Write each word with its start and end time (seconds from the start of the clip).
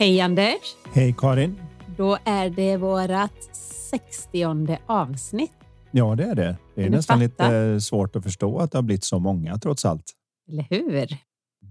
Hej 0.00 0.20
Anders! 0.20 0.76
Hej 0.92 1.14
Karin! 1.18 1.60
Då 1.96 2.18
är 2.24 2.50
det 2.50 2.76
vårat 2.76 3.56
60 3.90 4.78
avsnitt. 4.86 5.52
Ja, 5.90 6.14
det 6.14 6.24
är 6.24 6.34
det. 6.34 6.56
Det 6.74 6.80
är 6.80 6.84
Kan 6.84 6.92
nästan 6.92 7.18
lite 7.18 7.80
svårt 7.80 8.16
att 8.16 8.22
förstå 8.22 8.58
att 8.58 8.72
det 8.72 8.78
har 8.78 8.82
blivit 8.82 9.04
så 9.04 9.18
många 9.18 9.58
trots 9.58 9.84
allt. 9.84 10.12
Eller 10.48 10.66
hur? 10.70 11.16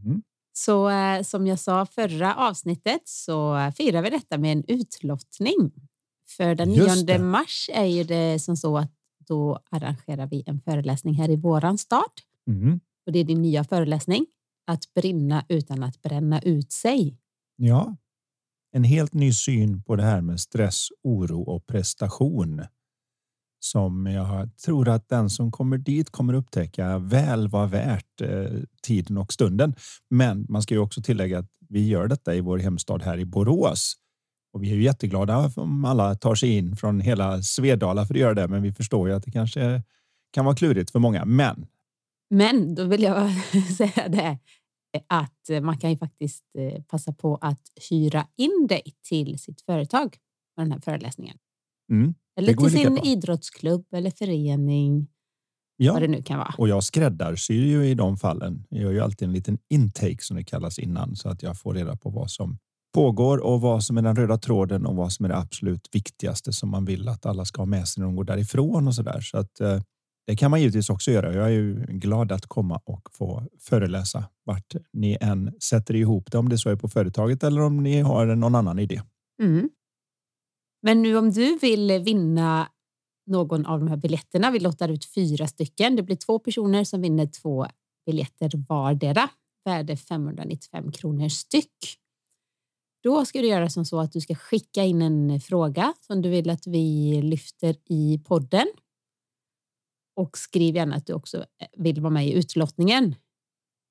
Mm. 0.05 0.22
Så 0.53 0.90
eh, 0.90 1.22
som 1.22 1.48
jag 1.48 1.59
sa 1.59 1.86
förra 1.86 2.36
avsnittet 2.36 3.02
så 3.05 3.72
firar 3.77 4.02
vi 4.02 4.09
detta 4.09 4.38
med 4.38 4.52
en 4.52 4.64
utlottning. 4.67 5.72
För 6.38 6.56
den 6.56 6.73
Just 6.73 6.95
9 6.95 7.06
det. 7.06 7.19
mars 7.19 7.69
är 7.73 7.86
ju 7.86 8.03
det 8.03 8.39
som 8.39 8.58
så 8.58 8.78
att 8.78 8.91
då 9.28 9.59
arrangerar 9.72 10.28
vi 10.28 10.44
en 10.45 10.62
föreläsning 10.62 11.14
här 11.14 11.30
i 11.30 11.36
våran 11.36 11.78
stad. 11.78 12.12
Mm. 12.47 12.80
Och 13.06 13.12
det 13.12 13.19
är 13.19 13.23
din 13.23 13.41
nya 13.41 13.64
föreläsning. 13.64 14.25
Att 14.66 14.94
brinna 14.94 15.45
utan 15.50 15.84
att 15.84 16.02
bränna 16.02 16.41
ut 16.41 16.72
sig. 16.72 17.17
Ja, 17.56 17.95
en 18.72 18.84
helt 18.84 19.14
ny 19.14 19.34
syn 19.34 19.84
på 19.84 19.96
det 19.96 20.04
här 20.04 20.22
med 20.22 20.40
stress, 20.40 20.88
oro 21.04 21.42
och 21.42 21.68
prestation. 21.68 22.64
Som 23.59 24.06
jag 24.06 24.58
tror 24.58 24.90
att 24.90 25.09
den 25.09 25.30
som 25.30 25.52
kommer 25.52 25.78
dit 25.78 26.09
kommer 26.09 26.34
upptäcka 26.34 26.98
väl 26.98 27.48
var 27.48 27.68
värt 27.68 28.22
eh, 28.22 28.62
tiden 28.84 29.18
och 29.18 29.34
stunden. 29.34 29.76
Men 30.09 30.46
man 30.50 30.62
ska 30.62 30.74
ju 30.74 30.80
också 30.80 31.02
tillägga 31.02 31.40
att 31.40 31.50
vi 31.70 31.88
gör 31.88 32.08
detta 32.08 32.36
i 32.36 32.42
vår 32.42 32.58
hemstad 32.58 33.04
här 33.04 33.18
i 33.18 33.26
Borås. 33.26 33.96
Och 34.54 34.64
vi 34.64 34.72
är 34.72 34.76
ju 34.76 34.84
jätteglada 34.84 35.52
om 35.56 35.86
alla 35.86 36.16
tar 36.16 36.36
sig 36.36 36.50
in 36.50 36.76
från 36.76 37.00
hela 37.00 37.42
Svedala 37.42 38.06
för 38.06 38.14
att 38.14 38.20
göra 38.20 38.34
det. 38.34 38.48
Men 38.48 38.62
vi 38.62 38.74
förstår 38.74 39.09
ju 39.09 39.16
att 39.16 39.24
det 39.24 39.31
kanske 39.31 39.81
kan 40.34 40.46
vara 40.46 40.56
klurigt 40.56 40.92
för 40.92 41.00
många. 41.00 41.26
Men 41.26 41.68
Men 42.30 42.76
då 42.76 42.84
vill 42.86 43.04
jag 43.04 43.31
säga 43.78 44.08
det 44.09 44.38
att 45.08 45.64
man 45.64 45.78
kan 45.78 45.90
ju 45.90 45.98
faktiskt 45.98 46.44
eh, 46.58 46.81
passa 46.84 47.14
på 47.14 47.36
att 47.42 47.62
hyra 47.90 48.28
in 48.38 48.67
dig 48.70 48.84
till 49.09 49.40
sitt 49.40 49.62
företag 49.62 50.17
med 50.58 50.66
den 50.66 50.72
här 50.72 50.80
föreläsningen. 50.80 51.38
mm, 51.92 52.14
Eller 52.40 52.53
till 52.53 52.72
sin 52.72 52.94
bra. 52.95 53.03
idrottsklubb 53.03 53.86
eller 53.94 54.12
förening, 54.12 55.08
ja, 55.78 55.94
vad 55.94 56.02
det 56.02 56.08
nu 56.08 56.22
kan 56.23 56.38
vara. 56.38 56.53
Och 56.58 56.68
jag 56.68 56.84
skräddarsyr 56.84 57.66
ju 57.66 57.86
i 57.90 57.94
de 57.94 58.18
fallen. 58.18 58.66
Jag 58.70 58.81
gör 58.81 58.92
ju 58.92 59.00
alltid 59.00 59.28
en 59.28 59.34
liten 59.34 59.58
intake 59.70 60.18
som 60.20 60.38
det 60.38 60.44
kallas 60.44 60.80
innan 60.80 61.16
så 61.16 61.30
att 61.30 61.44
jag 61.44 61.59
får 61.59 61.73
reda 61.73 61.95
på 61.95 62.09
vad 62.09 62.31
som 62.31 62.58
pågår 62.94 63.38
och 63.38 63.62
vad 63.62 63.84
som 63.84 63.98
är 63.98 64.02
den 64.02 64.16
röda 64.16 64.38
tråden 64.38 64.86
och 64.86 64.95
vad 64.95 65.12
som 65.12 65.25
är 65.25 65.30
det 65.30 65.38
absolut 65.38 65.90
viktigaste 65.92 66.53
som 66.53 66.70
man 66.70 66.86
vill 66.86 67.08
att 67.08 67.25
alla 67.25 67.45
ska 67.45 67.62
ha 67.62 67.66
med 67.66 67.88
sig 67.88 68.02
när 68.02 68.06
de 68.08 68.16
går 68.16 68.23
därifrån 68.23 68.88
och 68.88 68.96
så 68.96 69.02
där. 69.02 69.22
Så 69.22 69.38
att 69.38 69.59
eh, 69.59 69.81
det 70.28 70.36
kan 70.36 70.52
man 70.52 70.60
givetvis 70.60 70.90
också 70.90 71.12
göra. 71.12 71.34
Jag 71.34 71.46
är 71.46 71.50
ju 71.50 71.86
glad 71.90 72.32
att 72.32 72.46
komma 72.46 72.82
och 72.86 73.10
få 73.12 73.44
föreläsa 73.60 74.24
vart 74.44 74.76
ni 74.94 75.18
än 75.22 75.54
sätter 75.62 75.96
ihop 75.96 76.32
det, 76.32 76.38
om 76.38 76.50
det 76.50 76.58
så 76.58 76.70
är 76.70 76.76
på 76.76 76.90
företaget 76.90 77.44
eller 77.44 77.62
om 77.62 77.84
ni 77.84 78.00
har 78.00 78.26
någon 78.26 78.56
annan 78.56 78.80
idé. 78.80 79.02
Mm. 79.42 79.70
Men 80.82 81.02
nu 81.02 81.18
om 81.18 81.32
du 81.32 81.58
vill 81.58 82.02
vinna 82.06 82.68
någon 83.26 83.66
av 83.66 83.80
de 83.80 83.88
här 83.88 83.98
biljetterna, 83.98 84.52
vi 84.52 84.60
lottar 84.60 84.90
ut 84.90 85.06
fyra 85.06 85.48
stycken. 85.48 85.96
Det 85.96 86.04
blir 86.04 86.16
två 86.16 86.40
personer 86.40 86.84
som 86.84 87.02
vinner 87.02 87.26
två 87.42 87.68
biljetter 88.06 88.52
vardera, 88.70 89.30
värde 89.66 89.98
595 89.98 90.92
kronor 90.92 91.30
styck. 91.30 91.98
Då 93.04 93.26
ska 93.26 93.42
du 93.42 93.48
göra 93.48 93.70
som 93.70 93.86
så 93.86 94.00
att 94.00 94.12
du 94.12 94.22
ska 94.22 94.36
skicka 94.36 94.84
in 94.84 95.02
en 95.02 95.40
fråga 95.40 95.94
som 96.00 96.22
du 96.22 96.30
vill 96.30 96.50
att 96.50 96.68
vi 96.68 97.22
lyfter 97.22 97.76
i 97.90 98.22
podden. 98.26 98.68
Och 100.17 100.38
skriv 100.38 100.75
gärna 100.75 100.95
att 100.95 101.05
du 101.05 101.13
också 101.13 101.45
vill 101.78 102.01
vara 102.01 102.13
med 102.13 102.28
i 102.28 102.33
utlottningen. 102.33 103.16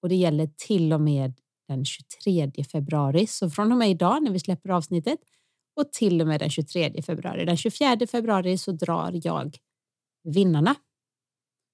Och 0.03 0.09
det 0.09 0.15
gäller 0.15 0.47
till 0.57 0.93
och 0.93 1.01
med 1.01 1.41
den 1.69 1.85
23 1.85 2.53
februari. 2.73 3.27
Så 3.27 3.51
från 3.51 3.73
och 3.73 3.79
med 3.79 3.91
idag 3.91 4.23
när 4.23 4.31
vi 4.31 4.39
släpper 4.41 4.69
avsnittet 4.71 5.19
och 5.77 5.93
till 5.93 6.21
och 6.21 6.27
med 6.27 6.41
den 6.41 6.51
23 6.51 7.03
februari. 7.03 7.45
Den 7.45 7.57
24 7.57 7.97
februari 8.11 8.59
så 8.59 8.73
drar 8.73 9.21
jag 9.25 9.57
vinnarna 10.25 10.75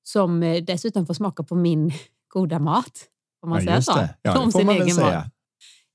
som 0.02 0.42
eh, 0.42 0.64
dessutom 0.64 1.06
får 1.06 1.14
smaka 1.14 1.42
på 1.42 1.54
min 1.54 1.92
goda 2.28 2.58
mat. 2.58 3.08
Om 3.42 3.50
man 3.50 3.58
Ja, 3.64 3.66
säger 3.66 3.80
så. 3.80 3.94
det. 3.94 4.16
Ja, 4.22 4.34
det 4.34 4.52
får 4.52 4.58
sin 4.58 4.66
man 4.66 4.74
väl 4.74 4.82
egen 4.82 4.94
säga. 4.96 5.18
mat. 5.18 5.26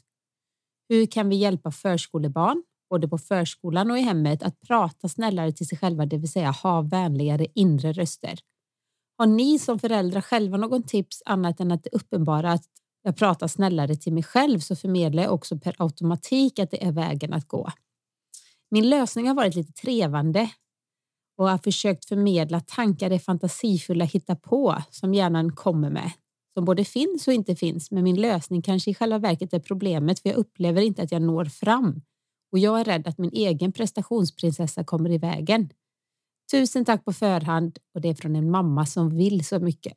Hur 0.90 1.06
kan 1.06 1.30
vi 1.30 1.36
hjälpa 1.36 1.72
förskolebarn, 1.72 2.64
både 2.90 3.08
på 3.08 3.18
förskolan 3.18 3.92
och 3.92 3.98
i 3.98 4.02
hemmet, 4.02 4.44
att 4.44 4.62
prata 4.62 5.10
snällare 5.10 5.52
till 5.52 5.68
sig 5.68 5.78
själva, 5.78 6.06
det 6.06 6.18
vill 6.18 6.32
säga 6.32 6.52
ha 6.52 6.82
vänligare 6.82 7.48
inre 7.54 7.94
röster? 7.94 8.40
Har 9.18 9.28
ni 9.28 9.60
som 9.60 9.80
föräldrar 9.80 10.22
själva 10.22 10.58
någon 10.58 10.84
tips 10.84 11.22
annat 11.26 11.60
än 11.60 11.72
att 11.72 11.84
det 11.84 11.90
uppenbara 11.90 12.52
att 12.52 12.66
jag 13.04 13.18
pratar 13.18 13.48
snällare 13.48 13.96
till 13.96 14.14
mig 14.14 14.24
själv 14.24 14.60
så 14.60 14.76
förmedlar 14.76 15.24
jag 15.24 15.34
också 15.34 15.58
per 15.58 15.76
automatik 15.78 16.60
att 16.60 16.72
det 16.72 16.84
är 16.84 16.92
vägen 16.92 17.34
att 17.34 17.48
gå. 17.48 17.72
Min 18.72 18.90
lösning 18.90 19.28
har 19.28 19.36
varit 19.36 19.56
lite 19.56 19.74
trevande 19.74 20.50
och 21.38 21.50
har 21.50 21.58
försökt 21.58 22.06
förmedla 22.06 22.60
tankar 22.60 23.10
det 23.10 23.20
fantasifulla 23.20 24.06
hitta 24.06 24.36
på 24.36 24.76
som 24.90 25.14
hjärnan 25.14 25.56
kommer 25.56 25.90
med. 25.90 26.12
Som 26.54 26.66
både 26.66 26.86
finns 26.86 27.28
och 27.28 27.34
inte 27.34 27.56
finns, 27.56 27.92
men 27.92 28.04
min 28.04 28.22
lösning 28.22 28.62
kanske 28.62 28.92
i 28.92 28.94
själva 28.94 29.18
verket 29.18 29.54
är 29.54 29.60
problemet 29.60 30.20
för 30.20 30.30
jag 30.30 30.38
upplever 30.38 30.82
inte 30.82 31.02
att 31.02 31.12
jag 31.12 31.22
når 31.22 31.46
fram. 31.46 32.02
Och 32.52 32.60
jag 32.60 32.80
är 32.80 32.84
rädd 32.84 33.08
att 33.08 33.18
min 33.18 33.32
egen 33.34 33.72
prestationsprinsessa 33.72 34.84
kommer 34.84 35.10
i 35.12 35.18
vägen. 35.18 35.70
Tusen 36.52 36.86
tack 36.86 37.06
på 37.06 37.14
förhand 37.14 37.78
och 37.94 38.02
det 38.02 38.10
är 38.10 38.14
från 38.14 38.36
en 38.36 38.52
mamma 38.52 38.86
som 38.86 39.10
vill 39.18 39.46
så 39.46 39.60
mycket. 39.60 39.94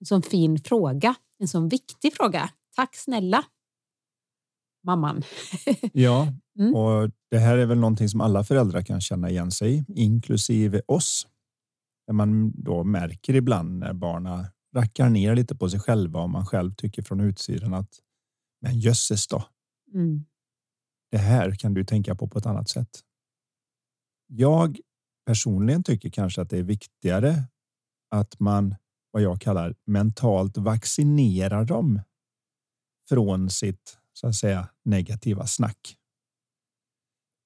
En 0.00 0.06
sån 0.06 0.22
fin 0.22 0.58
fråga, 0.58 1.14
en 1.38 1.48
sån 1.48 1.68
viktig 1.68 2.14
fråga. 2.14 2.50
Tack 2.76 2.96
snälla. 2.96 3.44
Mamman. 4.84 5.22
Ja, 5.92 6.28
Mm. 6.58 6.74
och 6.74 7.10
det 7.30 7.38
här 7.38 7.58
är 7.58 7.66
väl 7.66 7.78
någonting 7.78 8.08
som 8.08 8.20
alla 8.20 8.44
föräldrar 8.44 8.82
kan 8.82 9.00
känna 9.00 9.30
igen 9.30 9.50
sig 9.50 9.74
i, 9.78 9.84
inklusive 9.88 10.80
oss. 10.86 11.26
Där 12.06 12.14
man 12.14 12.52
då 12.62 12.84
märker 12.84 13.34
ibland 13.34 13.78
när 13.78 13.92
barnen 13.92 14.44
rackar 14.76 15.08
ner 15.10 15.36
lite 15.36 15.56
på 15.56 15.70
sig 15.70 15.80
själva 15.80 16.20
och 16.20 16.30
man 16.30 16.46
själv 16.46 16.74
tycker 16.74 17.02
från 17.02 17.20
utsidan 17.20 17.74
att 17.74 17.88
men 18.60 18.80
jösses 18.80 19.26
då, 19.28 19.44
Mm 19.94 20.24
det 21.12 21.18
här 21.18 21.54
kan 21.54 21.74
du 21.74 21.84
tänka 21.84 22.14
på 22.14 22.28
på 22.28 22.38
ett 22.38 22.46
annat 22.46 22.68
sätt. 22.68 23.00
Jag 24.26 24.80
personligen 25.26 25.82
tycker 25.82 26.10
kanske 26.10 26.42
att 26.42 26.50
det 26.50 26.58
är 26.58 26.62
viktigare 26.62 27.44
att 28.10 28.40
man 28.40 28.74
vad 29.10 29.22
jag 29.22 29.40
kallar 29.40 29.74
mentalt 29.86 30.56
vaccinerar 30.56 31.64
dem 31.64 32.00
från 33.08 33.50
sitt 33.50 33.98
så 34.12 34.26
att 34.26 34.34
säga 34.34 34.68
negativa 34.84 35.46
snack. 35.46 35.96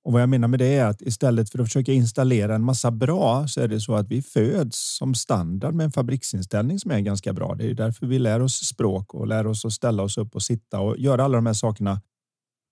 Och 0.05 0.13
vad 0.13 0.23
jag 0.23 0.29
menar 0.29 0.49
med 0.49 0.59
det 0.59 0.75
är 0.75 0.85
att 0.85 1.03
istället 1.03 1.51
för 1.51 1.59
att 1.59 1.67
försöka 1.67 1.93
installera 1.93 2.55
en 2.55 2.65
massa 2.65 2.91
bra 2.91 3.49
så 3.49 3.61
är 3.61 3.69
det 3.69 3.81
så 3.81 3.95
att 3.95 4.09
vi 4.09 4.23
föds 4.23 4.97
som 4.97 5.15
standard 5.15 5.75
med 5.75 5.85
en 5.85 5.93
fabriksinställning 5.93 6.79
som 6.79 6.91
är 6.91 7.01
ganska 7.01 7.33
bra. 7.33 7.55
Det 7.55 7.71
är 7.71 7.75
därför 7.75 8.07
vi 8.07 8.19
lär 8.19 8.41
oss 8.41 8.67
språk 8.67 9.15
och 9.15 9.27
lär 9.27 9.47
oss 9.47 9.65
att 9.65 9.73
ställa 9.73 10.03
oss 10.03 10.19
upp 10.19 10.35
och 10.35 10.43
sitta 10.43 10.81
och 10.81 10.99
göra 10.99 11.25
alla 11.25 11.37
de 11.37 11.47
här 11.47 11.53
sakerna. 11.53 12.01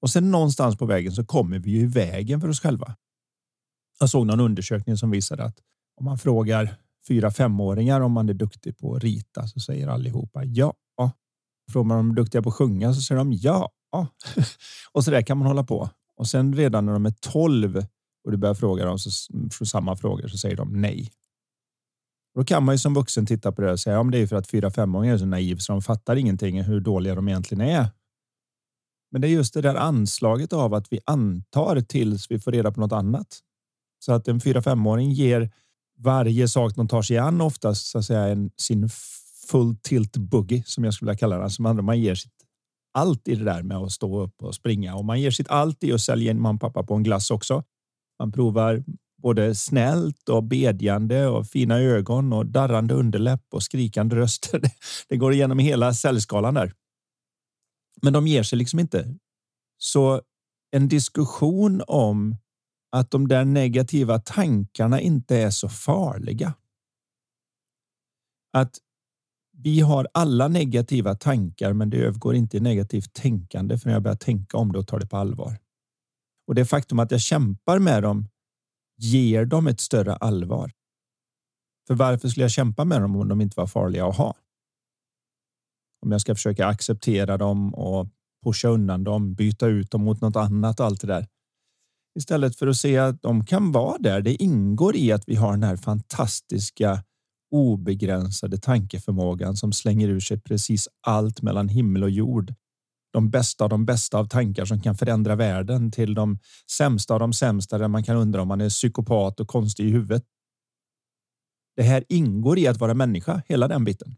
Och 0.05 0.11
sen 0.11 0.31
någonstans 0.31 0.77
på 0.77 0.87
vägen 0.87 1.13
så 1.13 1.25
kommer 1.25 1.59
vi 1.59 1.71
ju 1.71 1.81
i 1.81 1.87
vägen 1.87 2.41
för 2.41 2.49
oss 2.49 2.61
själva. 2.61 2.97
Jag 4.01 4.11
såg 4.11 4.27
någon 4.27 4.41
undersökning 4.41 4.97
som 4.97 5.11
visade 5.11 5.45
att 5.45 5.59
om 5.97 6.05
man 6.05 6.19
frågar 6.19 6.77
fyra 7.09 7.31
femåringar 7.31 8.01
om 8.01 8.13
man 8.13 8.29
är 8.29 8.35
duktig 8.35 8.79
på 8.79 8.95
att 8.95 9.03
rita 9.03 9.47
så 9.47 9.61
säger 9.61 9.89
allihopa 9.89 10.45
ja. 10.45 10.75
Frågar 11.73 11.85
man 11.85 11.99
om 11.99 12.09
de 12.09 12.13
är 12.13 12.17
duktiga 12.17 12.43
på 12.43 12.49
att 12.49 12.55
sjunga 12.55 12.95
så 12.95 13.01
säger 13.01 13.19
de 13.19 13.33
ja. 13.33 13.71
Och 14.93 15.05
så 15.05 15.11
där 15.11 15.23
kan 15.23 15.39
man 15.39 15.47
hålla 15.47 15.65
på. 15.65 15.91
Och 16.17 16.27
sen 16.27 16.55
redan 16.55 16.87
när 16.87 16.93
de 16.93 17.07
är 17.07 17.15
12 17.21 17.77
och 18.25 18.31
du 18.31 18.37
börjar 18.37 18.55
fråga 18.55 18.85
dem 18.85 18.99
så, 18.99 19.67
samma 19.67 19.97
frågor 19.97 20.29
så 20.29 20.39
säger 20.39 20.57
de 20.57 20.81
nej. 20.81 21.11
Då 22.35 22.45
kan 22.45 22.65
man 22.65 22.75
ju 22.75 22.79
som 22.79 22.95
vuxen 22.95 23.27
titta 23.27 23.53
på 23.53 23.63
det 23.63 23.73
och 23.73 23.81
säga 23.81 24.01
om 24.01 24.07
ja, 24.07 24.13
det 24.13 24.23
är 24.23 24.27
för 24.27 24.37
att 24.37 24.51
fyra 24.51 24.71
femåringar 24.71 25.15
är 25.15 25.19
så 25.19 25.27
naiv 25.27 25.57
så 25.57 25.73
de 25.73 25.83
fattar 25.83 26.17
ingenting 26.17 26.63
hur 26.63 26.81
dåliga 26.81 27.15
de 27.15 27.29
egentligen 27.29 27.69
är. 27.69 27.89
Men 29.15 29.21
det 29.21 29.29
är 29.29 29.31
just 29.31 29.55
det 29.55 29.61
där 29.61 29.75
anslaget 29.75 30.53
av 30.53 30.75
att 30.75 30.93
vi 30.93 31.01
antar 31.07 31.81
tills 31.81 32.31
vi 32.31 32.39
får 32.39 32.53
reda 32.53 32.73
på 32.73 32.81
något 32.81 32.93
annat. 32.93 33.39
Så 34.05 34.13
att 34.13 34.29
en 34.29 34.41
fyra 34.41 34.63
femåring 34.63 35.11
ger 35.11 35.51
varje 35.99 36.49
sak 36.49 36.75
de 36.75 36.89
tar 36.89 37.03
sig 37.03 37.19
an 37.19 37.41
oftast 37.41 37.87
så 37.87 37.99
att 37.99 38.05
säga 38.05 38.29
en, 38.29 38.51
sin 38.57 38.89
full 39.49 39.77
tilt 39.83 40.17
buggy 40.17 40.63
som 40.67 40.85
jag 40.85 40.95
skulle 40.95 41.09
vilja 41.09 41.19
kalla 41.19 41.37
det. 41.37 41.45
Alltså 41.45 41.63
man, 41.63 41.85
man 41.85 42.01
ger 42.01 42.15
sitt 42.15 42.33
allt 42.95 43.29
i 43.29 43.35
det 43.35 43.45
där 43.45 43.63
med 43.63 43.77
att 43.77 43.93
stå 43.93 44.21
upp 44.23 44.43
och 44.43 44.55
springa 44.55 44.95
och 44.95 45.05
man 45.05 45.21
ger 45.21 45.31
sitt 45.31 45.49
allt 45.49 45.85
i 45.85 45.93
att 45.93 46.01
sälja 46.01 46.31
in 46.31 46.41
mamma 46.41 46.55
och 46.55 46.61
pappa 46.61 46.83
på 46.83 46.95
en 46.95 47.03
glass 47.03 47.31
också. 47.31 47.63
Man 48.19 48.33
provar 48.33 48.85
både 49.23 49.55
snällt 49.55 50.29
och 50.29 50.45
bedjande 50.45 51.27
och 51.27 51.47
fina 51.47 51.81
ögon 51.81 52.33
och 52.33 52.47
darrande 52.47 52.95
underläpp 52.95 53.45
och 53.51 53.63
skrikande 53.63 54.17
röster. 54.17 54.61
Det 55.09 55.17
går 55.17 55.33
igenom 55.33 55.59
hela 55.59 55.95
säljskalan 55.95 56.55
där. 56.55 56.73
Men 58.05 58.13
de 58.13 58.27
ger 58.27 58.43
sig 58.43 58.59
liksom 58.59 58.79
inte. 58.79 59.15
Så 59.79 60.23
en 60.71 60.89
diskussion 60.89 61.83
om 61.87 62.37
att 62.93 63.11
de 63.11 63.29
där 63.29 63.45
negativa 63.45 64.19
tankarna 64.19 65.01
inte 65.01 65.37
är 65.37 65.51
så 65.51 65.69
farliga. 65.69 66.55
Att 68.53 68.79
vi 69.57 69.81
har 69.81 70.09
alla 70.15 70.49
negativa 70.49 71.15
tankar, 71.15 71.73
men 71.73 71.91
det 71.91 71.97
övergår 71.97 72.35
inte 72.35 72.57
i 72.57 72.61
negativt 72.61 73.13
tänkande 73.13 73.79
för 73.79 73.87
när 73.87 73.95
jag 73.95 74.03
börjar 74.03 74.17
tänka 74.17 74.57
om 74.57 74.73
det 74.73 74.79
och 74.79 74.87
tar 74.87 74.99
det 74.99 75.07
på 75.07 75.17
allvar. 75.17 75.59
Och 76.47 76.55
det 76.55 76.65
faktum 76.65 76.99
att 76.99 77.11
jag 77.11 77.21
kämpar 77.21 77.79
med 77.79 78.03
dem 78.03 78.29
ger 78.97 79.45
dem 79.45 79.67
ett 79.67 79.81
större 79.81 80.17
allvar. 80.17 80.73
För 81.87 81.95
varför 81.95 82.29
skulle 82.29 82.45
jag 82.45 82.51
kämpa 82.51 82.85
med 82.85 83.01
dem 83.01 83.17
om 83.17 83.29
de 83.29 83.41
inte 83.41 83.61
var 83.61 83.67
farliga 83.67 84.07
att 84.07 84.17
ha? 84.17 84.35
Om 86.05 86.13
jag 86.13 86.21
ska 86.21 86.35
försöka 86.35 86.67
acceptera 86.67 87.39
dem 87.39 87.75
och 87.75 88.09
pusha 88.45 88.69
undan 88.69 89.05
dem, 89.05 89.35
byta 89.35 89.67
ut 89.67 89.91
dem 89.91 90.05
mot 90.05 90.21
något 90.21 90.37
annat 90.37 90.81
och 90.81 90.87
allt 90.87 91.01
det 91.01 91.07
där. 91.07 91.27
Istället 92.19 92.57
för 92.57 92.67
att 92.67 92.77
se 92.77 92.99
att 92.99 93.23
de 93.23 93.45
kan 93.45 93.73
vara 93.73 93.99
där. 93.99 94.21
Det 94.21 94.43
ingår 94.43 94.97
i 94.97 95.13
att 95.13 95.25
vi 95.27 95.35
har 95.35 95.53
den 95.53 95.63
här 95.63 95.77
fantastiska 95.77 97.05
obegränsade 97.51 98.59
tankeförmågan 98.59 99.57
som 99.57 99.73
slänger 99.73 100.09
ur 100.09 100.21
sig 100.21 100.41
precis 100.41 100.89
allt 101.07 101.43
mellan 101.43 101.69
himmel 101.69 102.03
och 102.03 102.11
jord. 102.11 102.55
De 103.13 103.31
bästa 103.31 103.65
av 103.65 103.71
de 103.71 103.85
bästa 103.87 104.19
av 104.19 104.25
tankar 104.25 104.65
som 104.65 104.81
kan 104.81 104.97
förändra 104.97 105.37
världen 105.37 105.91
till 105.91 106.15
de 106.15 106.39
sämsta 106.71 107.15
av 107.15 107.21
de 107.21 107.33
sämsta 107.33 107.79
där 107.79 107.89
man 107.89 108.05
kan 108.05 108.17
undra 108.17 108.43
om 108.43 108.49
man 108.49 108.61
är 108.61 108.69
psykopat 108.69 109.41
och 109.41 109.49
konstig 109.49 109.87
i 109.87 109.91
huvudet. 109.91 110.25
Det 111.77 111.83
här 111.83 112.05
ingår 112.09 112.59
i 112.59 112.67
att 112.67 112.81
vara 112.81 112.95
människa, 112.95 113.43
hela 113.47 113.69
den 113.69 113.85
biten. 113.85 114.17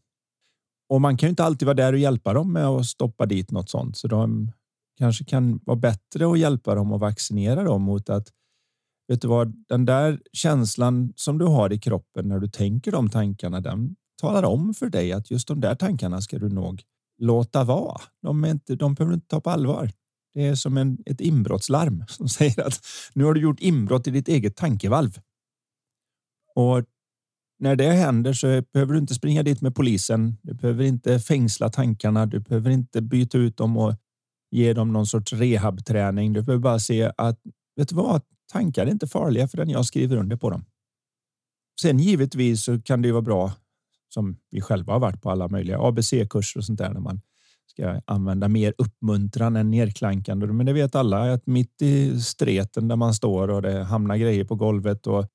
Och 0.89 1.01
man 1.01 1.17
kan 1.17 1.27
ju 1.27 1.31
inte 1.31 1.45
alltid 1.45 1.67
vara 1.67 1.75
där 1.75 1.93
och 1.93 1.99
hjälpa 1.99 2.33
dem 2.33 2.53
med 2.53 2.67
att 2.67 2.87
stoppa 2.87 3.27
dit 3.27 3.51
något 3.51 3.71
sånt, 3.71 3.97
så 3.97 4.09
de 4.09 4.53
kanske 4.99 5.25
kan 5.25 5.61
vara 5.65 5.77
bättre 5.77 6.31
att 6.31 6.39
hjälpa 6.39 6.75
dem 6.75 6.93
och 6.93 7.01
vaccinera 7.01 7.65
dem 7.65 7.83
mot 7.83 8.11
att 8.11 8.29
vet 9.09 9.21
du 9.21 9.29
vad, 9.29 9.65
den 9.69 9.85
där 9.85 10.21
känslan 10.33 11.13
som 11.17 11.39
du 11.39 11.45
har 11.45 11.73
i 11.73 11.79
kroppen 11.79 12.29
när 12.29 12.39
du 12.39 12.49
tänker 12.49 12.93
de 12.93 13.11
tankarna, 13.11 13.61
den 13.61 13.97
talar 14.21 14.43
om 14.43 14.75
för 14.75 14.89
dig 14.89 15.13
att 15.13 15.31
just 15.31 15.49
de 15.49 15.61
där 15.61 15.75
tankarna 15.75 16.21
ska 16.21 16.39
du 16.39 16.49
nog 16.49 16.83
låta 17.19 17.65
vara. 17.65 18.01
De, 18.23 18.45
är 18.45 18.51
inte, 18.51 18.77
de 18.77 18.95
behöver 18.95 19.11
du 19.11 19.15
inte 19.15 19.27
ta 19.27 19.41
på 19.41 19.51
allvar. 19.51 19.91
Det 20.35 20.47
är 20.47 20.55
som 20.55 20.77
en, 20.77 20.99
ett 21.07 21.21
inbrottslarm 21.21 22.05
som 22.09 22.29
säger 22.29 22.67
att 22.67 22.81
nu 23.15 23.25
har 23.25 23.35
du 23.35 23.41
gjort 23.41 23.61
inbrott 23.61 24.07
i 24.07 24.11
ditt 24.11 24.29
eget 24.29 24.57
tankevalv. 24.57 25.19
Och 26.55 26.85
när 27.59 27.77
det 27.77 27.93
händer 27.93 28.33
så 28.33 28.63
behöver 28.73 28.93
du 28.93 28.99
inte 28.99 29.15
springa 29.15 29.43
dit 29.43 29.61
med 29.61 29.75
polisen. 29.75 30.37
Du 30.43 30.55
behöver 30.55 30.85
inte 30.85 31.19
fängsla 31.19 31.69
tankarna. 31.69 32.27
Du 32.27 32.41
behöver 32.41 32.71
inte 32.71 33.03
byta 33.03 33.39
ut 33.39 33.57
dem 33.57 33.77
och 33.77 33.95
ge 34.51 34.73
dem 34.73 34.93
någon 34.93 35.07
sorts 35.07 35.33
rehabträning. 35.33 36.33
Du 36.33 36.43
behöver 36.43 36.63
bara 36.63 36.79
se 36.79 37.13
att 37.17 37.39
vet 37.77 37.89
du 37.89 37.95
vad? 37.95 38.23
tankar 38.53 38.87
är 38.87 38.91
inte 38.91 39.07
farliga 39.07 39.49
förrän 39.49 39.71
jag 39.71 39.87
skriver 39.87 40.17
under 40.17 40.37
på 40.37 40.51
dem. 40.51 40.65
Sen 41.81 41.99
givetvis 41.99 42.65
så 42.65 42.83
kan 42.83 43.03
det 43.03 43.09
ju 43.09 43.13
vara 43.13 43.23
bra 43.23 43.53
som 44.09 44.37
vi 44.51 44.61
själva 44.61 44.93
har 44.93 45.01
varit 45.01 45.23
på 45.23 45.31
alla 45.31 45.49
möjliga 45.49 45.79
ABC-kurser 45.79 46.61
och 46.61 46.65
sånt 46.65 46.79
där 46.79 46.93
när 46.93 47.01
man 47.01 47.21
ska 47.67 48.01
använda 48.05 48.49
mer 48.49 48.75
uppmuntran 48.79 49.57
än 49.57 49.71
nerklankande. 49.71 50.47
Men 50.47 50.67
det 50.67 50.73
vet 50.73 50.95
alla 50.95 51.33
att 51.33 51.47
mitt 51.47 51.83
i 51.83 52.21
streten 52.21 52.89
där 52.89 52.97
man 52.97 53.15
står 53.15 53.49
och 53.49 53.63
det 53.63 53.85
hamnar 53.85 54.17
grejer 54.17 54.45
på 54.45 54.55
golvet 54.55 55.07
och 55.07 55.27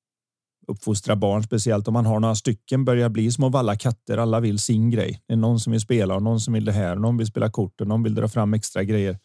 uppfostra 0.66 1.16
barn, 1.16 1.42
speciellt 1.42 1.88
om 1.88 1.94
man 1.94 2.06
har 2.06 2.20
några 2.20 2.34
stycken, 2.34 2.84
börjar 2.84 3.08
bli 3.08 3.30
små 3.30 3.48
valla 3.48 3.76
katter. 3.76 4.18
Alla 4.18 4.40
vill 4.40 4.58
sin 4.58 4.90
grej. 4.90 5.22
Det 5.26 5.32
är 5.32 5.36
någon 5.36 5.60
som 5.60 5.70
vill 5.70 5.80
spela 5.80 6.14
och 6.14 6.22
någon 6.22 6.40
som 6.40 6.54
vill 6.54 6.64
det 6.64 6.72
här. 6.72 6.96
Någon 6.96 7.16
vill 7.16 7.26
spela 7.26 7.50
kort 7.50 7.80
och 7.80 7.86
någon 7.86 8.02
vill 8.02 8.14
dra 8.14 8.28
fram 8.28 8.54
extra 8.54 8.84
grejer. 8.84 9.18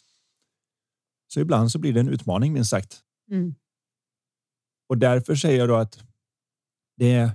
Så 1.33 1.39
ibland 1.39 1.71
så 1.71 1.79
blir 1.79 1.93
det 1.93 1.99
en 1.99 2.09
utmaning 2.09 2.53
minst 2.53 2.69
sagt. 2.69 2.99
Mm. 3.31 3.55
Och 4.89 4.97
därför 4.97 5.35
säger 5.35 5.59
jag 5.59 5.69
då 5.69 5.75
att 5.75 6.03
det 6.97 7.11
är 7.11 7.31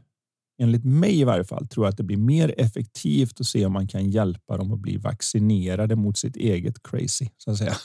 enligt 0.59 0.85
mig 0.85 1.21
i 1.21 1.25
varje 1.25 1.45
fall 1.45 1.69
tror 1.69 1.87
jag 1.87 1.91
att 1.91 1.97
det 1.97 2.03
blir 2.03 2.17
mer 2.17 2.55
effektivt 2.59 3.41
att 3.41 3.47
se 3.47 3.67
om 3.67 3.73
man 3.73 3.89
kan 3.89 4.11
hjälpa 4.11 4.57
dem 4.57 4.73
att 4.73 4.79
bli 4.79 4.97
vaccinerade 4.97 5.97
mot 5.97 6.19
sitt 6.19 6.37
eget 6.37 6.83
crazy 6.83 7.29
så 7.37 7.51
att 7.51 7.59
säga. 7.59 7.77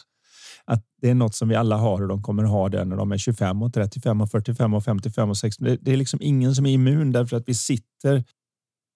Att 0.68 0.86
det 1.02 1.10
är 1.10 1.16
något 1.16 1.36
som 1.36 1.50
vi 1.50 1.56
alla 1.56 1.78
har 1.78 2.02
och 2.02 2.08
de 2.08 2.24
kommer 2.24 2.44
ha 2.44 2.70
det 2.70 2.86
när 2.86 2.96
de 2.96 3.12
är 3.12 3.18
25 3.18 3.62
och 3.62 3.74
35 3.74 4.22
och 4.22 4.32
45 4.32 4.74
och 4.74 4.84
55 4.84 5.30
och 5.30 5.38
60. 5.38 5.78
Det 5.82 5.92
är 5.92 5.98
liksom 5.98 6.20
ingen 6.22 6.56
som 6.56 6.66
är 6.66 6.72
immun 6.72 7.12
därför 7.12 7.38
att 7.38 7.50
vi 7.50 7.54
sitter 7.54 8.24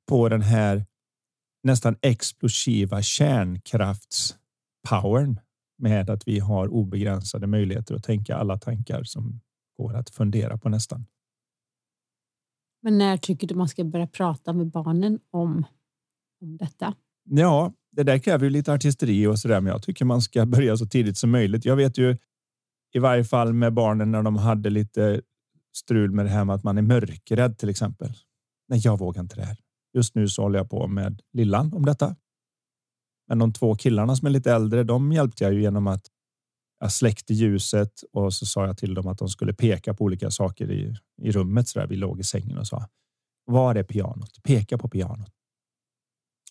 på 0.10 0.30
den 0.30 0.42
här 0.42 0.86
nästan 1.64 1.96
explosiva 2.02 3.02
kärnkraftspowern 3.02 5.40
med 5.78 6.10
att 6.10 6.28
vi 6.28 6.40
har 6.40 6.68
obegränsade 6.68 7.48
möjligheter 7.48 7.96
att 7.96 8.04
tänka 8.04 8.36
alla 8.36 8.58
tankar 8.58 9.04
som 9.04 9.40
går 9.78 9.96
att 9.96 10.10
fundera 10.10 10.58
på 10.58 10.70
nästan. 10.70 11.06
Men 12.82 12.98
när 12.98 13.18
tycker 13.18 13.48
du 13.48 13.56
man 13.56 13.68
ska 13.68 13.84
börja 13.84 14.08
prata 14.08 14.54
med 14.54 14.68
barnen 14.68 15.20
om, 15.30 15.66
om 16.42 16.58
detta? 16.58 16.96
Ja, 17.24 17.74
det 17.92 18.04
där 18.04 18.18
kräver 18.18 18.44
ju 18.44 18.50
lite 18.50 18.74
artisteri 18.74 19.28
och 19.28 19.40
så 19.40 19.48
där, 19.48 19.62
men 19.62 19.72
jag 19.72 19.84
tycker 19.84 20.06
man 20.06 20.22
ska 20.22 20.46
börja 20.56 20.78
så 20.78 20.86
tidigt 20.86 21.18
som 21.18 21.32
möjligt. 21.32 21.66
Jag 21.66 21.76
vet 21.76 21.98
ju 21.98 22.18
i 22.94 23.00
varje 23.00 23.24
fall 23.24 23.54
med 23.54 23.74
barnen 23.74 24.12
när 24.12 24.24
de 24.24 24.36
hade 24.36 24.70
lite 24.70 25.22
strul 25.76 26.12
med 26.12 26.26
det 26.26 26.30
här 26.30 26.46
med 26.46 26.56
att 26.56 26.64
man 26.64 26.78
är 26.78 26.82
mörkrädd 26.82 27.58
till 27.58 27.70
exempel. 27.70 28.14
Nej, 28.68 28.82
jag 28.84 29.00
vågar 29.00 29.22
inte 29.22 29.36
det 29.36 29.46
här. 29.46 29.58
Just 29.94 30.16
nu 30.16 30.28
så 30.28 30.42
håller 30.42 30.60
jag 30.60 30.70
på 30.70 30.88
med 30.88 31.22
lillan 31.34 31.74
om 31.74 31.86
detta. 31.86 32.16
Men 33.28 33.40
de 33.40 33.54
två 33.54 33.76
killarna 33.76 34.16
som 34.16 34.26
är 34.26 34.32
lite 34.32 34.52
äldre, 34.52 34.84
de 34.84 35.12
hjälpte 35.12 35.44
jag 35.44 35.54
ju 35.54 35.62
genom 35.62 35.88
att 35.88 36.06
jag 36.80 36.92
släckte 36.92 37.34
ljuset 37.34 38.04
och 38.12 38.34
så 38.34 38.46
sa 38.46 38.66
jag 38.66 38.78
till 38.78 38.94
dem 38.94 39.08
att 39.08 39.18
de 39.18 39.30
skulle 39.30 39.54
peka 39.54 39.94
på 39.94 40.04
olika 40.04 40.32
saker 40.32 40.72
i, 40.72 40.96
i 41.22 41.32
rummet. 41.32 41.68
Så 41.68 41.80
där 41.80 41.88
vi 41.88 41.96
låg 41.96 42.20
i 42.20 42.24
sängen 42.24 42.58
och 42.58 42.68
sa 42.68 42.88
var 43.46 43.76
är 43.76 43.84
pianot? 43.84 44.44
Peka 44.44 44.78
på 44.78 44.90
pianot. 44.90 45.32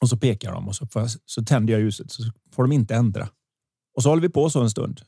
Och 0.00 0.09
så 0.09 0.16
pekar 0.16 0.52
de 0.52 0.69
och 0.69 0.76
så, 0.76 0.87
jag, 0.95 1.09
så 1.25 1.45
tänder 1.45 1.73
jag 1.73 1.83
ljuset 1.83 2.11
så 2.11 2.23
får 2.52 2.62
de 2.62 2.73
inte 2.73 2.95
ändra. 2.95 3.28
Och 3.97 4.02
så 4.02 4.09
håller 4.09 4.23
vi 4.23 4.28
på 4.28 4.50
så 4.50 4.62
en 4.62 4.71
stund. 4.71 5.00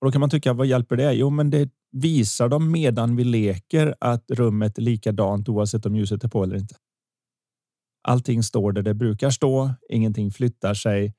Och 0.00 0.06
då 0.06 0.12
kan 0.12 0.20
man 0.20 0.30
tycka 0.30 0.52
vad 0.52 0.66
hjälper 0.66 0.96
det? 0.96 1.12
Jo, 1.12 1.30
men 1.30 1.50
det 1.50 1.70
visar 1.92 2.48
dem 2.48 2.70
medan 2.70 3.16
vi 3.16 3.24
leker 3.24 3.94
att 4.00 4.30
rummet 4.30 4.78
är 4.78 4.82
likadant 4.82 5.48
oavsett 5.48 5.86
om 5.86 5.96
ljuset 5.96 6.24
är 6.24 6.28
på 6.28 6.42
eller 6.44 6.56
inte. 6.56 6.74
Allting 8.08 8.42
står 8.42 8.72
där 8.72 8.82
det 8.82 8.94
brukar 8.94 9.30
stå. 9.30 9.70
Ingenting 9.88 10.30
flyttar 10.30 10.74
sig. 10.74 11.14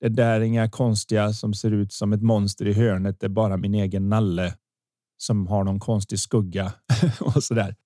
Det 0.00 0.08
där 0.08 0.40
är 0.40 0.40
inga 0.40 0.70
konstiga 0.70 1.32
som 1.32 1.54
ser 1.54 1.70
ut 1.70 1.92
som 1.92 2.12
ett 2.12 2.22
monster 2.22 2.66
i 2.66 2.72
hörnet. 2.72 3.20
Det 3.20 3.26
är 3.26 3.30
bara 3.30 3.56
min 3.56 3.74
egen 3.74 4.08
nalle 4.08 4.54
som 5.16 5.46
har 5.46 5.64
någon 5.64 5.80
konstig 5.80 6.18
skugga 6.18 6.72
och 7.20 7.44
så 7.44 7.54
där. 7.54 7.76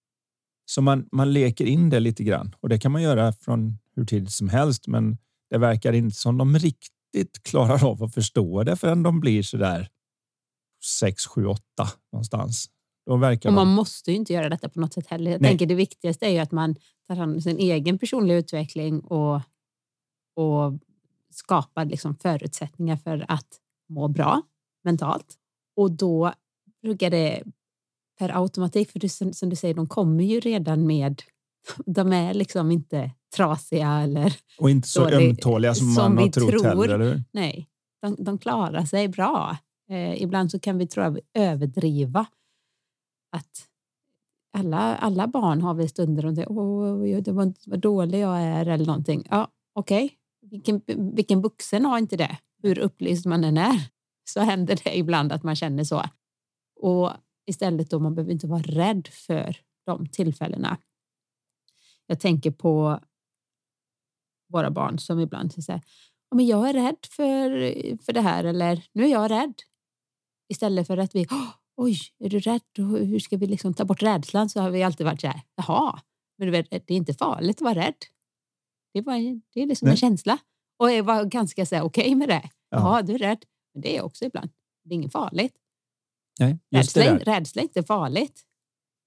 Så 0.70 0.82
man, 0.82 1.08
man 1.12 1.32
leker 1.32 1.64
in 1.64 1.90
det 1.90 2.00
lite 2.00 2.24
grann 2.24 2.54
och 2.60 2.68
det 2.68 2.78
kan 2.78 2.92
man 2.92 3.02
göra 3.02 3.32
från 3.32 3.78
hur 3.96 4.04
tidigt 4.04 4.32
som 4.32 4.48
helst. 4.48 4.86
Men 4.86 5.18
det 5.50 5.58
verkar 5.58 5.92
inte 5.92 6.16
som 6.16 6.38
de 6.38 6.58
riktigt 6.58 7.42
klarar 7.42 7.84
av 7.90 8.02
att 8.02 8.14
förstå 8.14 8.62
det 8.64 8.76
förrän 8.76 9.02
de 9.02 9.20
blir 9.20 9.42
så 9.42 9.56
där 9.56 9.88
6, 11.00 11.26
7, 11.26 11.46
8 11.46 11.62
någonstans. 12.12 12.70
Då 13.06 13.16
verkar 13.16 13.48
och 13.48 13.54
man 13.54 13.66
de... 13.66 13.74
måste 13.74 14.10
ju 14.10 14.16
inte 14.16 14.32
göra 14.32 14.48
detta 14.48 14.68
på 14.68 14.80
något 14.80 14.92
sätt 14.92 15.06
heller. 15.06 15.30
Jag 15.30 15.40
Nej. 15.40 15.50
tänker 15.50 15.66
det 15.66 15.74
viktigaste 15.74 16.26
är 16.26 16.30
ju 16.30 16.38
att 16.38 16.52
man 16.52 16.76
tar 17.08 17.16
hand 17.16 17.34
om 17.34 17.40
sin 17.40 17.58
egen 17.58 17.98
personliga 17.98 18.38
utveckling 18.38 19.00
och, 19.00 19.34
och 20.36 20.78
skapar 21.30 21.84
liksom 21.84 22.14
förutsättningar 22.14 22.96
för 22.96 23.24
att 23.28 23.48
må 23.88 24.08
bra 24.08 24.42
mentalt. 24.84 25.34
Och 25.76 25.92
då 25.92 26.32
brukar 26.82 27.10
det 27.10 27.42
per 28.20 28.36
automatik, 28.42 28.90
för 28.90 28.98
det, 28.98 29.08
som, 29.08 29.32
som 29.32 29.48
du 29.50 29.56
säger, 29.56 29.74
de 29.74 29.86
kommer 29.88 30.24
ju 30.24 30.40
redan 30.40 30.86
med, 30.86 31.22
de 31.86 32.12
är 32.12 32.34
liksom 32.34 32.70
inte 32.70 33.10
trasiga 33.36 33.88
eller 34.00 34.36
Och 34.58 34.70
inte 34.70 34.88
så 34.88 35.00
dålig- 35.04 35.28
ömtåliga 35.30 35.74
som, 35.74 35.86
som 35.94 36.04
man 36.04 36.18
har 36.18 36.24
vi 36.24 36.30
trott 36.32 36.50
tror. 36.50 36.64
heller. 36.64 36.88
Eller? 36.94 37.04
hur? 37.04 37.22
nej, 37.32 37.68
de, 38.02 38.16
de 38.24 38.38
klarar 38.38 38.84
sig 38.84 39.08
bra. 39.08 39.56
Eh, 39.90 40.22
ibland 40.22 40.50
så 40.50 40.58
kan 40.58 40.78
vi 40.78 40.86
tror 40.86 41.04
jag, 41.04 41.18
överdriva 41.34 42.26
att 43.36 43.66
alla, 44.58 44.96
alla 44.96 45.26
barn 45.26 45.62
har 45.62 45.74
väl 45.74 45.88
stunder 45.88 46.26
och 46.26 46.34
tänker, 46.36 46.52
åh, 46.52 47.20
det 47.20 47.32
var 47.32 47.52
vad 47.66 47.78
dålig 47.80 48.18
jag 48.20 48.42
är 48.42 48.66
eller 48.66 48.86
någonting. 48.86 49.26
Ja, 49.30 49.48
okej. 49.74 50.16
Vilken, 50.50 50.82
vilken 51.14 51.40
vuxen 51.42 51.84
har 51.84 51.98
inte 51.98 52.16
det? 52.16 52.36
Hur 52.62 52.78
upplyst 52.78 53.26
man 53.26 53.44
än 53.44 53.58
är 53.58 53.80
så 54.30 54.40
händer 54.40 54.78
det 54.84 54.98
ibland 54.98 55.32
att 55.32 55.42
man 55.42 55.56
känner 55.56 55.84
så. 55.84 56.02
Och 56.80 57.10
istället 57.46 57.90
då, 57.90 57.98
man 57.98 58.14
behöver 58.14 58.32
inte 58.32 58.46
vara 58.46 58.62
rädd 58.62 59.08
för 59.08 59.56
de 59.86 60.06
tillfällena. 60.06 60.78
Jag 62.06 62.20
tänker 62.20 62.50
på 62.50 63.00
våra 64.48 64.70
barn 64.70 64.98
som 64.98 65.20
ibland 65.20 65.52
säger 65.64 65.82
men 66.34 66.46
jag 66.46 66.68
är 66.68 66.72
rädd 66.72 67.06
för, 67.10 67.48
för 68.04 68.12
det 68.12 68.20
här 68.20 68.44
eller 68.44 68.84
nu 68.92 69.04
är 69.04 69.08
jag 69.08 69.30
rädd. 69.30 69.54
Istället 70.48 70.86
för 70.86 70.96
att 70.96 71.14
vi, 71.14 71.26
"Åh, 71.30 71.48
oj, 71.76 71.98
är 72.18 72.28
du 72.28 72.40
rädd? 72.40 72.62
Hur 72.76 73.18
ska 73.18 73.36
vi 73.36 73.46
liksom 73.46 73.74
ta 73.74 73.84
bort 73.84 74.02
rädslan? 74.02 74.48
Så 74.48 74.60
har 74.60 74.70
vi 74.70 74.82
alltid 74.82 75.06
varit 75.06 75.20
så 75.20 75.26
här, 75.26 75.40
jaha, 75.54 76.00
men 76.38 76.50
vet, 76.50 76.70
det 76.70 76.90
är 76.90 76.96
inte 76.96 77.14
farligt 77.14 77.56
att 77.56 77.60
vara 77.64 77.74
rädd. 77.74 77.94
Det 78.92 78.98
är, 78.98 79.02
bara, 79.02 79.18
det 79.54 79.62
är 79.62 79.66
liksom 79.66 79.86
en 79.88 79.90
Nej. 79.90 79.96
känsla. 79.96 80.38
Och 80.78 80.92
jag 80.92 81.02
var 81.04 81.24
ganska 81.24 81.84
okej 81.84 82.14
med 82.14 82.28
det. 82.28 82.50
Ja. 82.70 83.02
Du 83.02 83.14
är 83.14 83.18
rädd. 83.18 83.44
Men 83.74 83.82
det 83.82 83.92
är 83.92 83.96
jag 83.96 84.06
också 84.06 84.24
ibland. 84.24 84.50
Det 84.84 84.90
är 84.90 84.94
inget 84.94 85.12
farligt. 85.12 85.54
Nej, 86.40 86.58
just 86.70 86.94
det 86.94 87.00
Rädsla, 87.00 87.18
där. 87.18 87.24
rädsla 87.40 87.62
är 87.62 87.64
inte 87.64 87.82
farligt. 87.82 88.40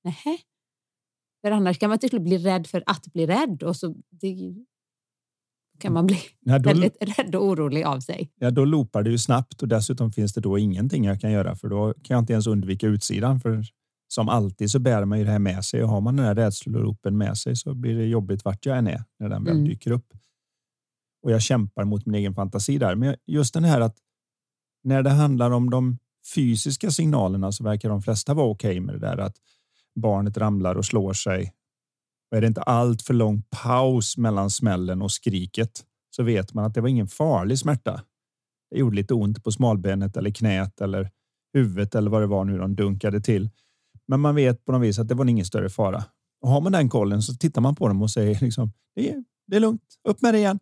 Nej. 0.04 0.16
För 1.42 1.52
annars 1.52 1.80
kan 1.80 1.90
man 1.90 2.00
till 2.00 2.10
slut 2.10 2.22
bli 2.22 2.38
rädd 2.38 2.68
för 2.68 2.84
att 2.86 3.08
bli 3.14 3.28
rädd 3.28 3.64
och 3.64 3.76
så 3.76 3.96
det, 4.10 4.56
kan 5.80 5.94
man 5.94 6.06
bli 6.06 6.18
Nej, 6.40 6.60
då, 6.60 6.70
väldigt 6.70 6.98
rädd 7.20 7.36
och 7.36 7.46
orolig 7.46 7.84
av 7.84 8.00
sig. 8.00 8.32
ja, 8.36 8.52
då 8.52 8.66
loopar 8.66 9.04
det 9.04 9.10
ju 9.10 9.18
snabbt 9.18 9.62
och 9.62 9.68
dessutom 9.68 10.12
finns 10.12 10.34
det 10.34 10.42
då 10.42 10.58
ingenting 10.58 11.04
jag 11.06 11.22
kan 11.22 11.32
göra 11.32 11.56
för 11.56 11.70
då 11.70 11.94
kan 11.94 12.16
jag 12.16 12.22
inte 12.22 12.34
ens 12.34 12.48
undvika 12.48 12.88
utsidan. 12.88 13.40
För 13.40 13.64
som 14.08 14.30
alltid 14.30 14.72
så 14.72 14.80
bär 14.80 15.06
man 15.06 15.20
ju 15.20 15.26
det 15.26 15.32
här 15.32 15.40
med 15.40 15.66
sig 15.66 15.84
och 15.84 15.90
har 15.90 16.02
man 16.02 16.16
den 16.16 16.26
här 16.26 16.36
rädsloloopen 16.36 17.18
med 17.18 17.38
sig 17.38 17.56
så 17.56 17.74
blir 17.74 17.96
det 17.96 18.06
jobbigt 18.06 18.46
vart 18.46 18.66
jag 18.66 18.78
än 18.78 18.88
är 18.88 19.04
när 19.20 19.30
den 19.30 19.44
väl 19.44 19.54
Mm. 19.54 19.66
dyker 19.66 19.92
upp. 19.92 20.14
Och 21.24 21.32
jag 21.32 21.42
kämpar 21.42 21.84
mot 21.84 22.06
min 22.06 22.16
egen 22.16 22.34
fantasi 22.36 22.78
där. 22.78 22.96
Men 22.96 23.16
just 23.26 23.54
den 23.54 23.64
här 23.64 23.82
att 23.82 23.98
när 24.84 25.04
det 25.04 25.10
handlar 25.10 25.52
om 25.52 25.70
de 25.70 25.98
fysiska 26.36 26.92
signalerna 26.92 27.52
så 27.52 27.64
verkar 27.64 27.90
de 27.90 28.02
flesta 28.02 28.34
vara 28.34 28.48
okej 28.48 28.80
med 28.80 28.96
det 28.96 29.00
där 29.00 29.18
att 29.18 29.36
barnet 29.96 30.38
ramlar 30.38 30.76
och 30.76 30.86
slår 30.86 31.14
sig. 31.14 31.54
Och 32.32 32.38
är 32.38 32.42
det 32.42 32.48
inte 32.48 32.62
allt 32.62 33.02
för 33.02 33.14
lång 33.14 33.44
paus 33.64 34.18
mellan 34.18 34.50
smällen 34.50 35.02
och 35.02 35.12
skriket 35.12 35.86
så 36.16 36.24
vet 36.24 36.54
man 36.54 36.66
att 36.66 36.74
det 36.74 36.82
var 36.82 36.90
ingen 36.90 37.08
farlig 37.08 37.60
smärta. 37.60 38.04
Det 38.72 38.78
gjorde 38.78 38.96
lite 38.96 39.14
ont 39.14 39.44
på 39.44 39.52
smalbenet 39.52 40.18
eller 40.18 40.32
knät 40.32 40.82
eller 40.82 41.12
huvudet 41.54 41.96
eller 41.96 42.12
vad 42.12 42.22
det 42.22 42.28
var 42.28 42.46
nu 42.46 42.58
de 42.58 42.76
dunkade 42.76 43.22
till. 43.22 43.50
Men 44.08 44.20
man 44.20 44.36
vet 44.36 44.66
på 44.66 44.72
något 44.72 44.82
vis 44.82 45.00
att 45.00 45.08
det 45.08 45.16
var 45.16 45.26
ingen 45.26 45.46
större 45.46 45.70
fara. 45.70 46.04
Och 46.42 46.50
har 46.50 46.62
man 46.62 46.72
den 46.72 46.90
kollen 46.90 47.22
så 47.22 47.34
tittar 47.34 47.62
man 47.62 47.76
på 47.76 47.88
dem 47.88 48.02
och 48.02 48.12
säger 48.12 48.40
liksom 48.42 48.72
det 48.96 49.10
är, 49.10 49.24
det 49.48 49.56
är 49.56 49.60
lugnt, 49.60 50.00
upp 50.10 50.22
med 50.22 50.34
det 50.34 50.38
igen. 50.38 50.60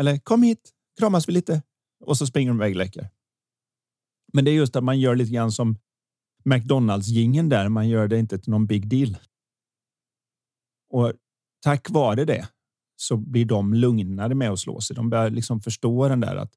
Eller 0.00 0.18
kom 0.18 0.42
hit, 0.42 0.70
kramas 0.98 1.28
vi 1.28 1.32
lite 1.32 1.62
och 2.04 2.18
så 2.18 2.26
springer 2.26 2.50
de 2.50 2.56
iväg 2.56 2.72
och 2.72 2.76
leker. 2.76 3.08
Men 4.34 4.44
det 4.44 4.50
är 4.50 4.52
just 4.52 4.76
att 4.76 4.84
man 4.84 5.00
gör 5.00 5.16
lite 5.16 5.32
grann 5.32 5.52
som 5.52 5.76
McDonalds 6.44 7.08
gingen 7.08 7.48
där. 7.48 7.68
Man 7.68 7.88
gör 7.88 8.08
det 8.08 8.18
inte 8.18 8.38
till 8.38 8.50
någon 8.50 8.66
big 8.66 8.88
deal. 8.88 9.16
Och 10.90 11.12
tack 11.62 11.90
vare 11.90 12.24
det 12.24 12.48
så 12.96 13.16
blir 13.16 13.44
de 13.44 13.74
lugnare 13.74 14.34
med 14.34 14.50
att 14.50 14.58
slå 14.58 14.80
sig. 14.80 14.96
De 14.96 15.10
börjar 15.10 15.30
liksom 15.30 15.60
förstå 15.60 16.08
den 16.08 16.20
där 16.20 16.36
att 16.36 16.52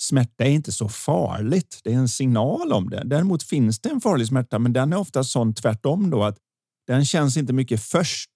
smärta 0.00 0.44
är 0.44 0.50
inte 0.50 0.72
så 0.72 0.88
farligt. 0.88 1.80
Det 1.84 1.92
är 1.92 1.96
en 1.96 2.08
signal 2.08 2.72
om 2.72 2.90
det. 2.90 3.02
Däremot 3.04 3.42
finns 3.42 3.80
det 3.80 3.88
en 3.88 4.00
farlig 4.00 4.26
smärta, 4.26 4.58
men 4.58 4.72
den 4.72 4.92
är 4.92 4.96
ofta 4.96 5.24
sån 5.24 5.54
tvärtom 5.54 6.10
då 6.10 6.22
att 6.22 6.38
den 6.86 7.04
känns 7.04 7.36
inte 7.36 7.52
mycket 7.52 7.82
först 7.82 8.30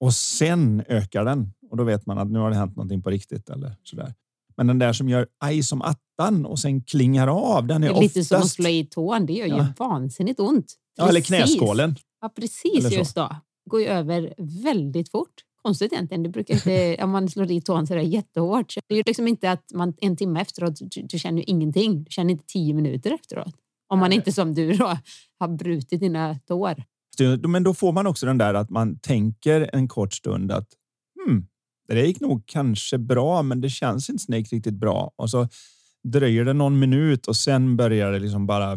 och 0.00 0.14
sen 0.14 0.84
ökar 0.88 1.24
den 1.24 1.52
och 1.70 1.76
då 1.76 1.84
vet 1.84 2.06
man 2.06 2.18
att 2.18 2.30
nu 2.30 2.38
har 2.38 2.50
det 2.50 2.56
hänt 2.56 2.76
någonting 2.76 3.02
på 3.02 3.10
riktigt 3.10 3.50
eller 3.50 3.76
så 3.82 3.96
där. 3.96 4.14
Men 4.56 4.66
den 4.66 4.78
där 4.78 4.92
som 4.92 5.08
gör 5.08 5.26
aj 5.40 5.62
som 5.62 5.82
attan 6.22 6.46
och 6.46 6.58
sen 6.58 6.82
klingar 6.82 7.28
av, 7.28 7.66
den 7.66 7.80
Det 7.80 7.86
är, 7.86 7.96
är 7.96 8.00
lite 8.00 8.24
som 8.24 8.36
att 8.36 8.40
oftast... 8.42 8.54
slå 8.54 8.68
i 8.68 8.84
tån. 8.84 9.26
Det 9.26 9.32
gör 9.32 9.46
ju 9.46 9.56
Ja. 9.56 9.66
vansinnigt 9.78 10.40
ont. 10.40 10.74
Ja, 10.96 11.08
eller 11.08 11.20
Precis. 11.20 11.26
knäskålen. 11.36 11.96
Ja, 12.20 12.28
precis 12.28 12.92
just 12.92 13.14
då. 13.14 13.36
går 13.70 13.80
ju 13.80 13.86
över 13.86 14.34
väldigt 14.62 15.10
fort. 15.10 15.34
Konstigt 15.62 15.92
egentligen. 15.92 16.22
Det 16.22 16.28
brukar 16.28 16.54
inte, 16.54 16.96
om 17.04 17.10
man 17.10 17.28
slår 17.28 17.50
i 17.50 17.60
tån 17.60 17.86
så 17.86 17.92
är 17.92 17.96
det 17.98 18.02
jättehårt. 18.04 18.74
Det 18.88 18.94
är 18.94 18.96
ju 18.96 19.02
liksom 19.06 19.28
inte 19.28 19.50
att 19.50 19.64
man 19.74 19.94
en 20.00 20.16
timme 20.16 20.40
efteråt, 20.40 20.74
du, 20.80 21.02
du 21.02 21.18
känner 21.18 21.38
ju 21.38 21.44
ingenting. 21.44 22.04
Du 22.04 22.10
känner 22.10 22.30
inte 22.30 22.44
tio 22.46 22.74
minuter 22.74 23.14
efteråt. 23.14 23.54
Om 23.88 23.98
man 23.98 24.12
inte 24.12 24.32
som 24.32 24.54
du 24.54 24.72
då 24.72 24.98
har 25.38 25.48
brutit 25.48 26.00
dina 26.00 26.38
tår. 26.48 26.84
Men 27.48 27.62
då 27.62 27.74
får 27.74 27.92
man 27.92 28.06
också 28.06 28.26
den 28.26 28.38
där 28.38 28.54
att 28.54 28.70
man 28.70 28.98
tänker 28.98 29.70
en 29.72 29.88
kort 29.88 30.14
stund 30.14 30.52
att 30.52 30.68
hmm, 31.26 31.46
det 31.88 32.06
gick 32.06 32.20
nog 32.20 32.42
kanske 32.46 32.98
bra, 32.98 33.42
men 33.42 33.60
det 33.60 33.70
känns 33.70 34.10
inte 34.10 34.36
gick 34.36 34.52
riktigt 34.52 34.74
bra. 34.74 35.12
Och 35.16 35.30
så 35.30 35.48
dröjer 36.04 36.44
det 36.44 36.52
någon 36.52 36.78
minut 36.78 37.26
och 37.26 37.36
sen 37.36 37.76
börjar 37.76 38.12
det 38.12 38.18
liksom 38.18 38.46
bara 38.46 38.76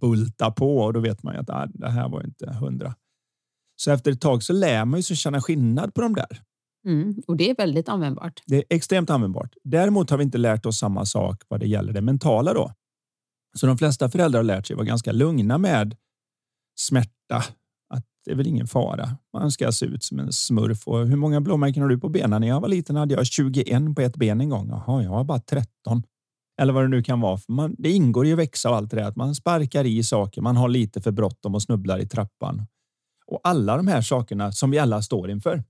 bulta 0.00 0.50
på 0.50 0.78
och 0.78 0.92
då 0.92 1.00
vet 1.00 1.22
man 1.22 1.34
ju 1.34 1.40
att 1.40 1.50
ah, 1.50 1.66
det 1.74 1.90
här 1.90 2.08
var 2.08 2.24
inte 2.24 2.52
hundra. 2.52 2.94
Så 3.76 3.90
efter 3.90 4.12
ett 4.12 4.20
tag 4.20 4.42
så 4.42 4.52
lär 4.52 4.84
man 4.84 4.98
ju 4.98 5.02
sig 5.02 5.16
känna 5.16 5.40
skillnad 5.40 5.94
på 5.94 6.00
de 6.00 6.14
där. 6.14 6.42
Mm. 6.86 7.22
Och 7.26 7.36
det 7.36 7.50
är 7.50 7.56
väldigt 7.56 7.88
användbart. 7.88 8.42
Det 8.46 8.56
är 8.56 8.64
extremt 8.70 9.10
användbart. 9.10 9.54
Däremot 9.64 10.10
har 10.10 10.18
vi 10.18 10.24
inte 10.24 10.38
lärt 10.38 10.66
oss 10.66 10.78
samma 10.78 11.04
sak 11.06 11.42
vad 11.48 11.60
det 11.60 11.66
gäller 11.66 11.92
det 11.92 12.00
mentala 12.00 12.54
då. 12.54 12.72
Så 13.56 13.66
de 13.66 13.78
flesta 13.78 14.10
föräldrar 14.10 14.38
har 14.38 14.44
lärt 14.44 14.66
sig 14.66 14.76
vara 14.76 14.86
ganska 14.86 15.12
lugna 15.12 15.58
med 15.58 15.96
smärta. 16.78 17.44
Det 18.24 18.30
är 18.30 18.34
väl 18.34 18.46
ingen 18.46 18.66
fara. 18.66 19.16
Man 19.32 19.50
ska 19.50 19.72
se 19.72 19.86
ut 19.86 20.04
som 20.04 20.18
en 20.18 20.32
smurf. 20.32 20.88
Och 20.88 21.06
hur 21.06 21.16
många 21.16 21.40
blåmärken 21.40 21.82
har 21.82 21.90
du 21.90 21.98
på 21.98 22.08
benen? 22.08 22.40
När 22.40 22.48
jag 22.48 22.60
var 22.60 22.68
liten 22.68 22.96
hade 22.96 23.14
jag 23.14 23.26
21 23.26 23.94
på 23.96 24.02
ett 24.02 24.16
ben 24.16 24.40
en 24.40 24.48
gång. 24.48 24.68
Jaha, 24.68 25.02
jag 25.02 25.10
har 25.10 25.24
bara 25.24 25.40
13. 25.40 26.02
Eller 26.60 26.72
vad 26.72 26.84
det 26.84 26.88
nu 26.88 27.02
kan 27.02 27.20
vara. 27.20 27.36
För 27.36 27.52
man, 27.52 27.74
det 27.78 27.90
ingår 27.90 28.26
ju 28.26 28.32
att 28.32 28.38
växa 28.38 28.70
och 28.70 28.76
allt 28.76 28.90
det 28.90 28.96
där. 28.96 29.04
Att 29.04 29.16
man 29.16 29.34
sparkar 29.34 29.84
i 29.84 30.02
saker. 30.02 30.42
Man 30.42 30.56
har 30.56 30.68
lite 30.68 31.00
för 31.00 31.10
bråttom 31.10 31.54
och 31.54 31.62
snubblar 31.62 31.98
i 31.98 32.08
trappan. 32.08 32.66
Och 33.26 33.40
alla 33.44 33.76
de 33.76 33.86
här 33.86 34.02
sakerna 34.02 34.52
som 34.52 34.70
vi 34.70 34.78
alla 34.78 35.02
står 35.02 35.30
inför. 35.30 35.64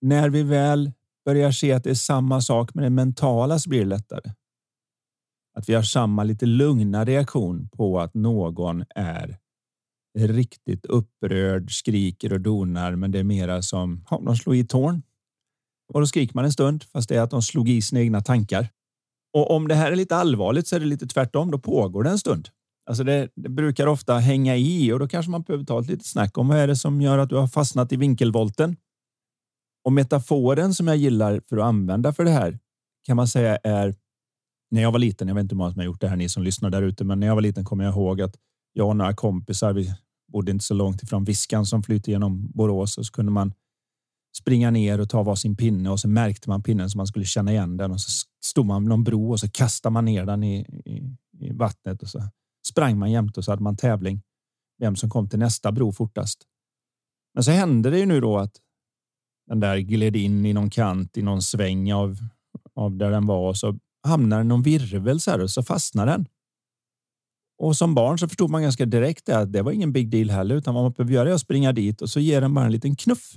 När 0.00 0.30
vi 0.30 0.42
väl 0.42 0.92
börjar 1.24 1.52
se 1.52 1.72
att 1.72 1.84
det 1.84 1.90
är 1.90 1.94
samma 1.94 2.40
sak 2.40 2.74
med 2.74 2.84
det 2.84 2.90
mentala 2.90 3.58
så 3.58 3.68
blir 3.68 3.80
det 3.80 3.86
lättare. 3.86 4.32
Att 5.54 5.68
vi 5.68 5.74
har 5.74 5.82
samma 5.82 6.24
lite 6.24 6.46
lugna 6.46 7.04
reaktion 7.04 7.68
på 7.68 8.00
att 8.00 8.14
någon 8.14 8.84
är 8.94 9.38
riktigt 10.18 10.86
upprörd, 10.86 11.72
skriker 11.72 12.32
och 12.32 12.40
donar, 12.40 12.96
men 12.96 13.10
det 13.10 13.18
är 13.18 13.24
mera 13.24 13.62
som 13.62 14.04
ja, 14.10 14.22
de 14.24 14.36
slår 14.36 14.54
i 14.54 14.64
tårn. 14.64 15.02
Och 15.92 16.00
då 16.00 16.06
skriker 16.06 16.34
man 16.34 16.44
en 16.44 16.52
stund, 16.52 16.84
fast 16.84 17.08
det 17.08 17.16
är 17.16 17.20
att 17.20 17.30
de 17.30 17.42
slog 17.42 17.68
i 17.68 17.82
sina 17.82 18.00
egna 18.00 18.20
tankar. 18.20 18.68
Och 19.32 19.50
om 19.50 19.68
det 19.68 19.74
här 19.74 19.92
är 19.92 19.96
lite 19.96 20.16
allvarligt 20.16 20.68
så 20.68 20.76
är 20.76 20.80
det 20.80 20.86
lite 20.86 21.06
tvärtom. 21.06 21.50
Då 21.50 21.58
pågår 21.58 22.02
det 22.02 22.10
en 22.10 22.18
stund. 22.18 22.48
Alltså 22.86 23.04
det, 23.04 23.28
det 23.34 23.48
brukar 23.48 23.86
ofta 23.86 24.18
hänga 24.18 24.56
i 24.56 24.92
och 24.92 24.98
då 24.98 25.08
kanske 25.08 25.30
man 25.30 25.42
behöver 25.42 25.64
ta 25.64 25.80
ett 25.80 25.86
litet 25.86 26.06
snack 26.06 26.38
om 26.38 26.48
vad 26.48 26.58
är 26.58 26.66
det 26.66 26.76
som 26.76 27.00
gör 27.00 27.18
att 27.18 27.28
du 27.28 27.36
har 27.36 27.46
fastnat 27.46 27.92
i 27.92 27.96
vinkelvolten. 27.96 28.76
Och 29.84 29.92
metaforen 29.92 30.74
som 30.74 30.88
jag 30.88 30.96
gillar 30.96 31.40
för 31.48 31.56
att 31.56 31.64
använda 31.64 32.12
för 32.12 32.24
det 32.24 32.30
här 32.30 32.58
kan 33.06 33.16
man 33.16 33.28
säga 33.28 33.56
är 33.56 33.94
när 34.70 34.82
jag 34.82 34.92
var 34.92 34.98
liten. 34.98 35.28
Jag 35.28 35.34
vet 35.34 35.42
inte 35.42 35.54
hur 35.54 35.58
många 35.58 35.70
som 35.70 35.78
har 35.78 35.84
gjort 35.86 36.00
det 36.00 36.08
här, 36.08 36.16
ni 36.16 36.28
som 36.28 36.42
lyssnar 36.42 36.70
där 36.70 36.82
ute, 36.82 37.04
men 37.04 37.20
när 37.20 37.26
jag 37.26 37.34
var 37.34 37.42
liten 37.42 37.64
kommer 37.64 37.84
jag 37.84 37.92
ihåg 37.94 38.20
att 38.20 38.36
jag 38.72 38.88
och 38.88 38.96
några 38.96 39.14
kompisar, 39.14 39.72
vi 39.72 39.94
bodde 40.32 40.50
inte 40.50 40.64
så 40.64 40.74
långt 40.74 41.02
ifrån 41.02 41.24
Viskan 41.24 41.66
som 41.66 41.82
flyter 41.82 42.12
genom 42.12 42.50
Borås 42.54 42.98
och 42.98 43.06
så 43.06 43.12
kunde 43.12 43.32
man 43.32 43.52
springa 44.36 44.70
ner 44.70 45.00
och 45.00 45.08
ta 45.08 45.22
varsin 45.22 45.56
pinne 45.56 45.90
och 45.90 46.00
så 46.00 46.08
märkte 46.08 46.48
man 46.48 46.62
pinnen 46.62 46.90
så 46.90 46.98
man 46.98 47.06
skulle 47.06 47.24
känna 47.24 47.52
igen 47.52 47.76
den 47.76 47.90
och 47.90 48.00
så 48.00 48.26
stod 48.44 48.66
man 48.66 48.82
vid 48.82 48.88
någon 48.88 49.04
bro 49.04 49.30
och 49.30 49.40
så 49.40 49.50
kastade 49.50 49.92
man 49.92 50.04
ner 50.04 50.26
den 50.26 50.44
i, 50.44 50.60
i, 50.84 51.16
i 51.46 51.52
vattnet 51.52 52.02
och 52.02 52.08
så 52.08 52.22
sprang 52.68 52.98
man 52.98 53.10
jämt 53.10 53.38
och 53.38 53.44
så 53.44 53.52
hade 53.52 53.62
man 53.62 53.76
tävling 53.76 54.22
vem 54.78 54.96
som 54.96 55.10
kom 55.10 55.28
till 55.28 55.38
nästa 55.38 55.72
bro 55.72 55.92
fortast. 55.92 56.42
Men 57.34 57.44
så 57.44 57.50
hände 57.50 57.90
det 57.90 57.98
ju 57.98 58.06
nu 58.06 58.20
då 58.20 58.38
att 58.38 58.56
den 59.46 59.60
där 59.60 59.78
gled 59.78 60.16
in 60.16 60.46
i 60.46 60.52
någon 60.52 60.70
kant 60.70 61.16
i 61.16 61.22
någon 61.22 61.42
sväng 61.42 61.92
av, 61.92 62.18
av 62.74 62.96
där 62.96 63.10
den 63.10 63.26
var 63.26 63.48
och 63.48 63.56
så 63.56 63.78
hamnade 64.06 64.40
den 64.40 64.48
någon 64.48 64.62
virvel 64.62 65.20
så 65.20 65.30
här 65.30 65.40
och 65.40 65.50
så 65.50 65.62
fastnade 65.62 66.10
den. 66.10 66.26
Och 67.58 67.76
som 67.76 67.94
barn 67.94 68.18
så 68.18 68.28
förstod 68.28 68.50
man 68.50 68.62
ganska 68.62 68.86
direkt 68.86 69.28
att 69.28 69.52
det 69.52 69.62
var 69.62 69.72
ingen 69.72 69.92
big 69.92 70.10
deal 70.10 70.30
heller, 70.30 70.54
utan 70.54 70.74
vad 70.74 70.82
man 70.82 70.92
behöver 70.92 71.14
göra 71.14 71.30
är 71.30 71.34
att 71.34 71.40
springa 71.40 71.72
dit 71.72 72.02
och 72.02 72.10
så 72.10 72.20
ger 72.20 72.40
den 72.40 72.54
bara 72.54 72.64
en 72.64 72.72
liten 72.72 72.96
knuff. 72.96 73.34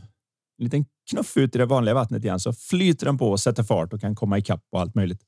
En 0.58 0.64
liten 0.64 0.86
knuff 1.10 1.38
ut 1.38 1.56
i 1.56 1.58
det 1.58 1.66
vanliga 1.66 1.94
vattnet 1.94 2.24
igen 2.24 2.40
så 2.40 2.54
flyter 2.54 3.06
den 3.06 3.18
på 3.18 3.30
och 3.30 3.40
sätter 3.40 3.64
fart 3.64 3.94
och 3.94 4.02
kan 4.02 4.16
komma 4.16 4.38
ikapp 4.38 4.64
och 4.72 4.82
allt 4.82 4.96
möjligt. 4.96 5.22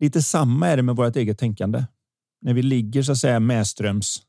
Lite 0.00 0.22
samma 0.22 0.68
är 0.68 0.76
det 0.76 0.82
med 0.82 0.96
vårt 0.96 1.16
eget 1.16 1.38
tänkande. 1.38 1.84
När 2.40 2.54
vi 2.54 2.62
ligger 2.62 3.02
så 3.02 3.12
att 3.12 3.18
säga 3.18 3.40
medströms 3.40 4.22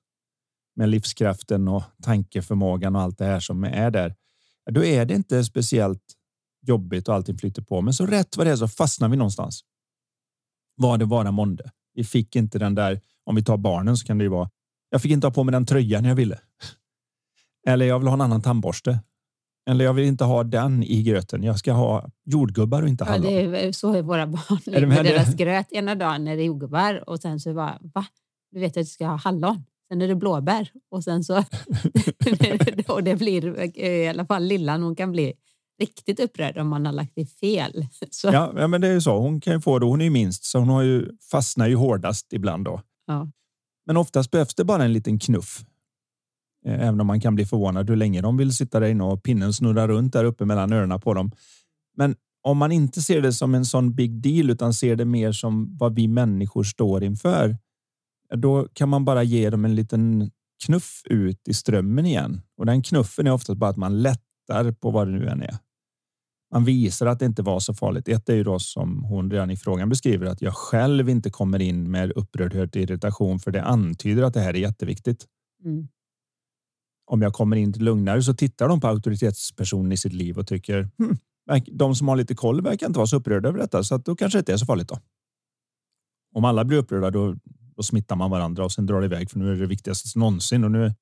med 0.75 0.89
livskraften 0.89 1.67
och 1.67 1.83
tankeförmågan 2.03 2.95
och 2.95 3.01
allt 3.01 3.17
det 3.17 3.25
här 3.25 3.39
som 3.39 3.63
är 3.63 3.91
där. 3.91 4.15
Då 4.71 4.83
är 4.83 5.05
det 5.05 5.13
inte 5.13 5.43
speciellt 5.43 6.03
jobbigt 6.67 7.07
och 7.07 7.15
allting 7.15 7.37
flyter 7.37 7.61
på. 7.61 7.81
Men 7.81 7.93
så 7.93 8.05
rätt 8.05 8.37
vad 8.37 8.47
det 8.47 8.51
är 8.51 8.55
så 8.55 8.67
fastnar 8.67 9.09
vi 9.09 9.17
någonstans. 9.17 9.61
Vad 10.75 10.99
det 10.99 11.05
vara 11.05 11.31
månde. 11.31 11.71
Vi 11.93 12.03
fick 12.03 12.35
inte 12.35 12.59
den 12.59 12.75
där. 12.75 13.01
Om 13.25 13.35
vi 13.35 13.43
tar 13.43 13.57
barnen 13.57 13.97
så 13.97 14.05
kan 14.05 14.17
det 14.17 14.23
ju 14.23 14.29
vara. 14.29 14.49
Jag 14.89 15.01
fick 15.01 15.11
inte 15.11 15.27
ha 15.27 15.31
på 15.31 15.43
mig 15.43 15.51
den 15.51 15.65
tröjan 15.65 16.05
jag 16.05 16.15
ville. 16.15 16.39
Eller 17.67 17.85
jag 17.85 17.99
vill 17.99 18.07
ha 18.07 18.13
en 18.13 18.21
annan 18.21 18.41
tandborste. 18.41 18.99
Eller 19.69 19.85
jag 19.85 19.93
vill 19.93 20.05
inte 20.05 20.23
ha 20.23 20.43
den 20.43 20.83
i 20.83 21.03
gröten. 21.03 21.43
Jag 21.43 21.59
ska 21.59 21.73
ha 21.73 22.09
jordgubbar 22.25 22.81
och 22.81 22.89
inte 22.89 23.03
hallon. 23.03 23.33
Ja, 23.33 23.47
det 23.47 23.65
är, 23.65 23.71
så 23.71 23.93
är 23.93 24.01
våra 24.01 24.27
barn. 24.27 24.59
Är 24.65 24.81
det 24.81 24.87
med 24.87 25.05
deras 25.05 25.35
gröt 25.35 25.71
ena 25.71 25.95
dagen 25.95 26.27
är 26.27 26.37
det 26.37 26.43
jordgubbar 26.43 27.09
och 27.09 27.19
sen 27.19 27.39
så 27.39 27.53
bara, 27.53 27.79
va? 27.81 28.05
Du 28.51 28.59
vet 28.59 28.77
att 28.77 28.83
du 28.83 28.85
ska 28.85 29.05
ha 29.05 29.15
hallon. 29.15 29.63
Sen 29.87 30.01
är 30.01 30.07
det 30.07 30.15
blåbär 30.15 30.71
och 30.91 31.03
sen 31.03 31.23
så... 31.23 31.37
och 32.87 33.03
det 33.03 33.15
blir 33.15 33.77
i 33.79 34.07
alla 34.07 34.25
fall 34.25 34.43
lillan, 34.43 34.83
hon 34.83 34.95
kan 34.95 35.11
bli 35.11 35.33
riktigt 35.79 36.19
upprörd 36.19 36.57
om 36.57 36.67
man 36.67 36.85
har 36.85 36.93
lagt 36.93 37.11
det 37.15 37.25
fel. 37.25 37.85
Så. 38.11 38.27
Ja, 38.27 38.67
men 38.67 38.81
det 38.81 38.87
är 38.87 38.93
ju 38.93 39.01
så. 39.01 39.19
Hon 39.19 39.41
kan 39.41 39.53
ju 39.53 39.61
få 39.61 39.79
det. 39.79 39.85
Hon 39.85 40.01
är 40.01 40.05
ju 40.05 40.11
minst, 40.11 40.43
så 40.43 40.59
hon 40.59 40.69
har 40.69 40.81
ju 40.81 41.09
fastnar 41.31 41.67
ju 41.67 41.75
hårdast 41.75 42.33
ibland 42.33 42.65
då. 42.65 42.81
Ja. 43.07 43.31
Men 43.85 43.97
oftast 43.97 44.31
behövs 44.31 44.55
det 44.55 44.63
bara 44.63 44.83
en 44.83 44.93
liten 44.93 45.19
knuff. 45.19 45.65
Eh, 46.65 46.87
även 46.87 47.01
om 47.01 47.07
man 47.07 47.21
kan 47.21 47.35
bli 47.35 47.45
förvånad 47.45 47.89
hur 47.89 47.95
länge 47.95 48.21
de 48.21 48.37
vill 48.37 48.55
sitta 48.55 48.79
där 48.79 48.87
inne 48.87 49.03
och 49.03 49.23
pinnen 49.23 49.53
snurrar 49.53 49.87
runt 49.87 50.13
där 50.13 50.23
uppe 50.23 50.45
mellan 50.45 50.73
öronen 50.73 51.01
på 51.01 51.13
dem. 51.13 51.31
Men 51.97 52.15
om 52.41 52.57
man 52.57 52.71
inte 52.71 53.01
ser 53.01 53.21
det 53.21 53.33
som 53.33 53.55
en 53.55 53.65
sån 53.65 53.95
big 53.95 54.21
deal 54.21 54.49
utan 54.49 54.73
ser 54.73 54.95
det 54.95 55.05
mer 55.05 55.31
som 55.31 55.77
vad 55.77 55.95
vi 55.95 56.07
människor 56.07 56.63
står 56.63 57.03
inför. 57.03 57.57
Eh, 58.31 58.37
då 58.37 58.67
kan 58.73 58.89
man 58.89 59.05
bara 59.05 59.23
ge 59.23 59.49
dem 59.49 59.65
en 59.65 59.75
liten 59.75 60.31
knuff 60.65 61.01
ut 61.05 61.47
i 61.47 61.53
strömmen 61.53 62.05
igen 62.05 62.41
och 62.57 62.65
den 62.65 62.81
knuffen 62.81 63.27
är 63.27 63.31
oftast 63.31 63.59
bara 63.59 63.69
att 63.69 63.77
man 63.77 64.01
lättar 64.01 64.71
på 64.71 64.91
vad 64.91 65.07
det 65.07 65.11
nu 65.11 65.27
än 65.27 65.41
är. 65.41 65.57
Man 66.53 66.65
visar 66.65 67.05
att 67.05 67.19
det 67.19 67.25
inte 67.25 67.41
var 67.41 67.59
så 67.59 67.73
farligt. 67.73 68.07
Ett 68.07 68.29
är 68.29 68.35
ju 68.35 68.43
då 68.43 68.59
som 68.59 69.03
hon 69.03 69.31
redan 69.31 69.51
i 69.51 69.57
frågan 69.57 69.89
beskriver 69.89 70.25
att 70.25 70.41
jag 70.41 70.53
själv 70.53 71.09
inte 71.09 71.29
kommer 71.29 71.61
in 71.61 71.91
med 71.91 72.11
upprördhet 72.11 72.75
och 72.75 72.81
irritation 72.81 73.39
för 73.39 73.51
det 73.51 73.63
antyder 73.63 74.23
att 74.23 74.33
det 74.33 74.39
här 74.39 74.53
är 74.53 74.59
jätteviktigt. 74.59 75.25
Mm 75.65 75.87
om 77.05 77.21
jag 77.21 77.33
kommer 77.33 77.55
in 77.55 77.71
lugnare 77.71 78.23
så 78.23 78.33
tittar 78.33 78.67
de 78.67 78.81
på 78.81 78.87
auktoritetspersonen 78.87 79.91
i 79.91 79.97
sitt 79.97 80.13
liv 80.13 80.37
och 80.37 80.47
tycker 80.47 80.89
hm, 80.97 81.17
de 81.71 81.95
som 81.95 82.07
har 82.07 82.15
lite 82.15 82.35
koll 82.35 82.61
verkar 82.61 82.87
inte 82.87 82.99
vara 82.99 83.07
så 83.07 83.17
upprörda 83.17 83.49
över 83.49 83.59
detta, 83.59 83.83
så 83.83 83.95
att 83.95 84.05
då 84.05 84.15
kanske 84.15 84.37
det 84.37 84.39
inte 84.39 84.53
är 84.53 84.57
så 84.57 84.65
farligt. 84.65 84.87
då. 84.87 84.99
Om 86.35 86.45
alla 86.45 86.65
blir 86.65 86.77
upprörda, 86.77 87.09
då, 87.11 87.35
då 87.75 87.83
smittar 87.83 88.15
man 88.15 88.31
varandra 88.31 88.65
och 88.65 88.71
sen 88.71 88.85
drar 88.85 88.99
det 88.99 89.05
iväg 89.05 89.31
för 89.31 89.39
nu 89.39 89.47
är 89.47 89.53
det 89.53 89.59
det 89.59 89.67
viktigaste 89.67 90.19
någonsin 90.19 90.63
och 90.63 90.71
nu 90.71 90.93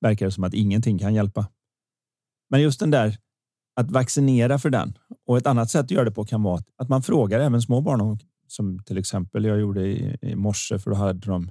verkar 0.00 0.26
det 0.26 0.32
som 0.32 0.44
att 0.44 0.54
ingenting 0.54 0.98
kan 0.98 1.14
hjälpa. 1.14 1.48
Men 2.50 2.62
just 2.62 2.80
den 2.80 2.90
där 2.90 3.18
att 3.76 3.90
vaccinera 3.90 4.58
för 4.58 4.70
den 4.70 4.98
och 5.26 5.36
ett 5.36 5.46
annat 5.46 5.70
sätt 5.70 5.84
att 5.84 5.90
göra 5.90 6.04
det 6.04 6.10
på 6.10 6.24
kan 6.24 6.42
vara 6.42 6.62
att 6.76 6.88
man 6.88 7.02
frågar 7.02 7.40
även 7.40 7.62
små 7.62 7.80
barn 7.80 8.18
som 8.48 8.82
till 8.82 8.98
exempel 8.98 9.44
jag 9.44 9.60
gjorde 9.60 9.86
i, 9.86 10.16
i 10.22 10.34
morse 10.34 10.78
för 10.78 10.90
då 10.90 10.96
hade 10.96 11.18
de 11.18 11.50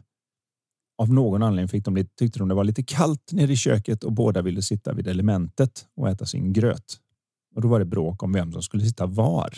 av 0.97 1.13
någon 1.13 1.43
anledning 1.43 1.67
fick 1.67 1.85
de 1.85 2.07
tyckte 2.19 2.39
de 2.39 2.47
det 2.47 2.55
var 2.55 2.63
lite 2.63 2.83
kallt 2.83 3.31
nere 3.31 3.51
i 3.51 3.55
köket 3.55 4.03
och 4.03 4.11
båda 4.11 4.41
ville 4.41 4.61
sitta 4.61 4.93
vid 4.93 5.07
elementet 5.07 5.87
och 5.95 6.09
äta 6.09 6.25
sin 6.25 6.53
gröt. 6.53 6.99
Och 7.55 7.61
då 7.61 7.67
var 7.67 7.79
det 7.79 7.85
bråk 7.85 8.23
om 8.23 8.33
vem 8.33 8.51
som 8.51 8.61
skulle 8.61 8.85
sitta 8.85 9.05
var. 9.05 9.53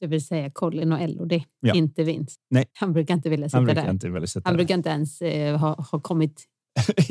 Det 0.00 0.06
vill 0.06 0.26
säga 0.26 0.50
Colin 0.50 0.92
och 0.92 1.00
Elodie, 1.00 1.44
ja. 1.60 1.74
inte 1.74 2.04
Vince. 2.04 2.36
Nej. 2.50 2.66
Han 2.72 2.92
brukar 2.92 3.14
inte 3.14 3.30
vilja 3.30 3.48
sitta 3.48 3.58
Han 3.58 3.66
där. 3.66 3.90
Inte 3.90 4.10
vilja 4.10 4.26
sitta 4.26 4.48
Han 4.48 4.56
brukar 4.56 4.74
inte 4.74 4.88
ens 4.88 5.22
eh, 5.22 5.58
ha, 5.58 5.86
ha 5.90 6.00
kommit 6.00 6.44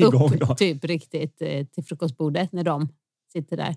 upp 0.40 0.56
typ 0.56 0.84
riktigt 0.84 1.42
eh, 1.42 1.66
till 1.66 1.84
frukostbordet 1.84 2.52
när 2.52 2.64
de 2.64 2.88
sitter 3.32 3.56
där. 3.56 3.76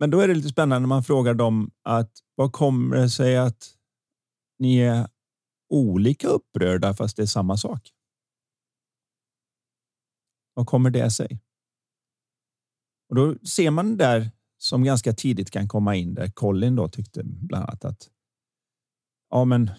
Men 0.00 0.10
då 0.10 0.20
är 0.20 0.28
det 0.28 0.34
lite 0.34 0.48
spännande 0.48 0.80
när 0.80 0.88
man 0.88 1.04
frågar 1.04 1.34
dem 1.34 1.70
att 1.82 2.12
vad 2.34 2.52
kommer 2.52 2.96
det 2.96 3.10
sig 3.10 3.36
att 3.36 3.76
ni 4.58 4.78
är 4.78 5.08
olika 5.68 6.28
upprörda 6.28 6.94
fast 6.94 7.16
det 7.16 7.22
är 7.22 7.26
samma 7.26 7.56
sak? 7.56 7.90
Vad 10.54 10.66
kommer 10.66 10.90
det 10.90 11.10
sig? 11.10 11.40
Och 13.08 13.14
då 13.14 13.34
ser 13.38 13.70
man 13.70 13.96
där 13.96 14.30
som 14.58 14.84
ganska 14.84 15.12
tidigt 15.12 15.50
kan 15.50 15.68
komma 15.68 15.96
in 15.96 16.14
där 16.14 16.30
Colin 16.30 16.76
då 16.76 16.88
tyckte 16.88 17.22
bland 17.24 17.64
annat 17.64 17.84
att 17.84 18.10
ja, 19.30 19.44
men 19.44 19.70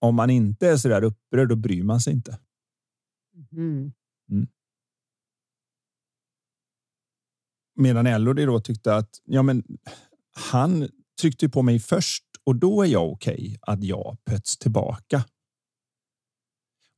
om 0.00 0.14
man 0.14 0.30
inte 0.30 0.68
är 0.68 0.76
så 0.76 0.88
där 0.88 1.04
upprörd, 1.04 1.48
då 1.48 1.56
bryr 1.56 1.82
man 1.82 2.00
sig 2.00 2.12
inte. 2.12 2.38
Mm. 3.52 3.92
Mm. 4.30 4.48
Medan 7.76 8.06
Elodie 8.06 8.46
då 8.46 8.60
tyckte 8.60 8.96
att 8.96 9.10
ja, 9.24 9.42
men 9.42 9.64
han 10.50 10.88
tryckte 11.20 11.48
på 11.48 11.62
mig 11.62 11.78
först 11.78 12.24
och 12.44 12.56
då 12.56 12.82
är 12.82 12.86
jag 12.86 13.12
okej 13.12 13.34
okay 13.34 13.56
att 13.60 13.84
jag 13.84 14.16
pöts 14.24 14.58
tillbaka. 14.58 15.24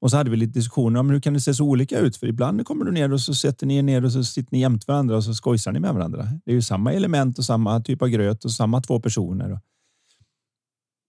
Och 0.01 0.11
så 0.11 0.17
hade 0.17 0.31
vi 0.31 0.37
lite 0.37 0.53
diskussioner 0.53 1.01
om 1.01 1.11
hur 1.11 1.21
kan 1.21 1.33
det 1.33 1.41
se 1.41 1.55
så 1.55 1.65
olika 1.65 1.99
ut? 1.99 2.17
För 2.17 2.27
ibland 2.27 2.67
kommer 2.67 2.85
du 2.85 2.93
ner 2.93 3.13
och 3.13 3.21
så 3.21 3.35
sätter 3.35 3.67
ni 3.67 3.77
er 3.77 3.83
ner 3.83 4.05
och 4.05 4.13
så 4.13 4.25
sitter 4.25 4.53
ni 4.53 4.61
jämte 4.61 4.85
varandra 4.89 5.17
och 5.17 5.25
så 5.25 5.35
skojsar 5.35 5.73
ni 5.73 5.81
med 5.81 5.95
varandra. 5.95 6.29
Det 6.45 6.51
är 6.51 6.55
ju 6.55 6.63
samma 6.63 6.93
element 6.93 7.39
och 7.39 7.45
samma 7.45 7.81
typ 7.81 8.03
av 8.03 8.09
gröt 8.09 8.45
och 8.45 8.53
samma 8.53 8.81
två 8.81 9.01
personer. 9.01 9.61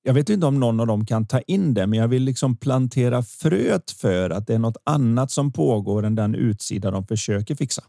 Jag 0.03 0.13
vet 0.13 0.29
inte 0.29 0.45
om 0.45 0.59
någon 0.59 0.79
av 0.79 0.87
dem 0.87 1.05
kan 1.05 1.27
ta 1.27 1.39
in 1.39 1.73
det, 1.73 1.87
men 1.87 1.99
jag 1.99 2.07
vill 2.07 2.23
liksom 2.23 2.57
plantera 2.57 3.23
fröet 3.23 3.91
för 3.91 4.29
att 4.29 4.47
det 4.47 4.53
är 4.53 4.59
något 4.59 4.77
annat 4.83 5.31
som 5.31 5.51
pågår 5.51 6.05
än 6.05 6.15
den 6.15 6.35
utsida 6.35 6.91
de 6.91 7.07
försöker 7.07 7.55
fixa. 7.55 7.83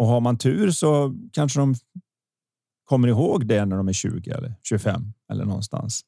Och 0.00 0.06
har 0.06 0.20
man 0.20 0.38
tur 0.38 0.70
så 0.70 1.16
kanske 1.32 1.60
de 1.60 1.74
kommer 2.84 3.08
ihåg 3.08 3.46
det 3.46 3.64
när 3.64 3.76
de 3.76 3.88
är 3.88 3.92
20 3.92 4.30
eller 4.30 4.54
25 4.62 5.12
eller 5.32 5.44
någonstans. 5.44 6.00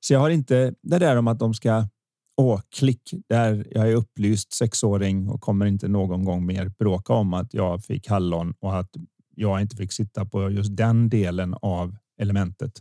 Så 0.00 0.12
jag 0.12 0.20
har 0.20 0.30
inte 0.30 0.74
det 0.82 0.98
där 0.98 1.16
om 1.16 1.28
att 1.28 1.38
de 1.38 1.54
ska 1.54 1.88
Åh, 2.36 2.60
klick 2.70 3.14
där 3.28 3.66
jag 3.70 3.90
är 3.90 3.94
upplyst 3.94 4.52
sexåring 4.52 5.28
och 5.28 5.40
kommer 5.40 5.66
inte 5.66 5.88
någon 5.88 6.24
gång 6.24 6.46
mer 6.46 6.68
bråka 6.78 7.12
om 7.12 7.34
att 7.34 7.54
jag 7.54 7.84
fick 7.84 8.08
hallon 8.08 8.54
och 8.60 8.78
att 8.78 8.90
jag 9.34 9.60
inte 9.60 9.76
fick 9.76 9.92
sitta 9.92 10.24
på 10.24 10.50
just 10.50 10.76
den 10.76 11.08
delen 11.08 11.54
av 11.62 11.96
elementet. 12.20 12.72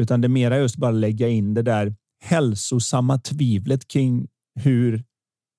Utan 0.00 0.20
det 0.20 0.26
är 0.26 0.28
mera 0.28 0.58
just 0.58 0.76
bara 0.76 0.90
lägga 0.90 1.28
in 1.28 1.54
det 1.54 1.62
där 1.62 1.94
hälsosamma 2.24 3.18
tvivlet 3.18 3.88
kring 3.88 4.28
hur 4.54 5.04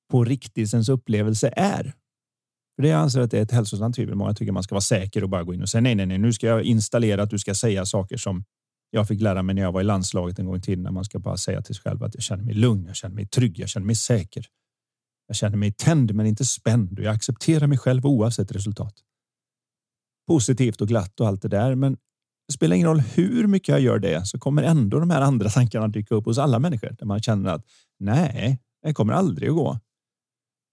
på 0.10 0.24
riktigt 0.24 0.74
ens 0.74 0.90
upplevelse 0.90 1.54
är. 1.56 1.94
För 2.82 2.84
det 2.84 2.92
jag 2.92 3.02
anser 3.02 3.22
att 3.22 3.32
det 3.32 3.38
är 3.38 3.42
ett 3.42 3.52
hälsosamt 3.52 3.96
tvivel. 3.96 4.16
Många 4.16 4.34
tycker 4.34 4.52
man 4.52 4.64
ska 4.64 4.76
vara 4.76 4.82
säker 4.82 5.24
och 5.24 5.30
bara 5.30 5.44
gå 5.44 5.54
in 5.54 5.62
och 5.62 5.70
säga 5.70 5.82
nej, 5.82 5.96
nej, 5.96 6.06
nej, 6.06 6.18
nu 6.18 6.34
ska 6.34 6.48
jag 6.48 6.64
installera 6.64 7.24
att 7.24 7.30
du 7.30 7.40
ska 7.40 7.56
säga 7.56 7.86
saker 7.86 8.18
som 8.18 8.44
jag 8.90 9.08
fick 9.08 9.22
lära 9.22 9.44
mig 9.44 9.56
när 9.56 9.62
jag 9.62 9.72
var 9.72 9.82
i 9.82 9.84
landslaget 9.84 10.40
en 10.40 10.46
gång 10.46 10.56
i 10.56 10.62
tiden. 10.62 10.84
När 10.84 10.92
man 10.92 11.04
ska 11.04 11.20
bara 11.20 11.38
säga 11.38 11.62
till 11.62 11.76
sig 11.76 11.82
själv 11.82 12.04
att 12.04 12.16
jag 12.16 12.24
känner 12.24 12.44
mig 12.44 12.54
lugn, 12.54 12.86
jag 12.86 12.96
känner 12.96 13.16
mig 13.16 13.28
trygg, 13.28 13.60
jag 13.60 13.70
känner 13.70 13.86
mig 13.86 13.96
säker. 13.96 14.46
Jag 15.28 15.36
känner 15.36 15.58
mig 15.58 15.72
tänd 15.72 16.16
men 16.16 16.26
inte 16.26 16.46
spänd 16.46 17.00
och 17.00 17.06
jag 17.06 17.16
accepterar 17.16 17.68
mig 17.68 17.78
själv 17.78 18.06
oavsett 18.06 18.52
resultat. 18.52 18.94
Positivt 20.28 20.82
och 20.82 20.88
glatt 20.88 21.20
och 21.20 21.28
allt 21.28 21.42
det 21.42 21.48
där. 21.48 21.76
Men 21.76 21.98
det 22.48 22.54
spelar 22.54 22.76
ingen 22.76 22.88
roll 22.88 23.00
hur 23.00 23.48
mycket 23.48 23.68
jag 23.68 23.82
gör 23.82 24.00
det 24.00 24.28
så 24.28 24.40
kommer 24.40 24.64
ändå 24.64 25.00
de 25.00 25.10
här 25.10 25.22
andra 25.22 25.50
tankarna 25.54 25.88
dyka 25.88 26.16
upp 26.16 26.26
hos 26.26 26.38
alla 26.38 26.60
människor 26.60 26.96
där 27.00 27.06
man 27.06 27.22
känner 27.22 27.50
att 27.50 27.66
nej, 28.00 28.60
det 28.84 28.94
kommer 28.94 29.14
aldrig 29.14 29.50
att 29.50 29.56
gå. 29.56 29.80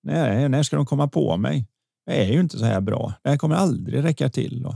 Nej, 0.02 0.48
när 0.48 0.62
ska 0.62 0.76
de 0.76 0.86
komma 0.86 1.08
på 1.08 1.36
mig? 1.36 1.66
Jag 2.08 2.16
är 2.16 2.32
ju 2.32 2.40
inte 2.40 2.58
så 2.58 2.64
här 2.64 2.80
bra. 2.80 3.14
Det 3.22 3.30
här 3.30 3.36
kommer 3.36 3.54
aldrig 3.54 4.04
räcka 4.04 4.28
till. 4.28 4.66
Och 4.66 4.74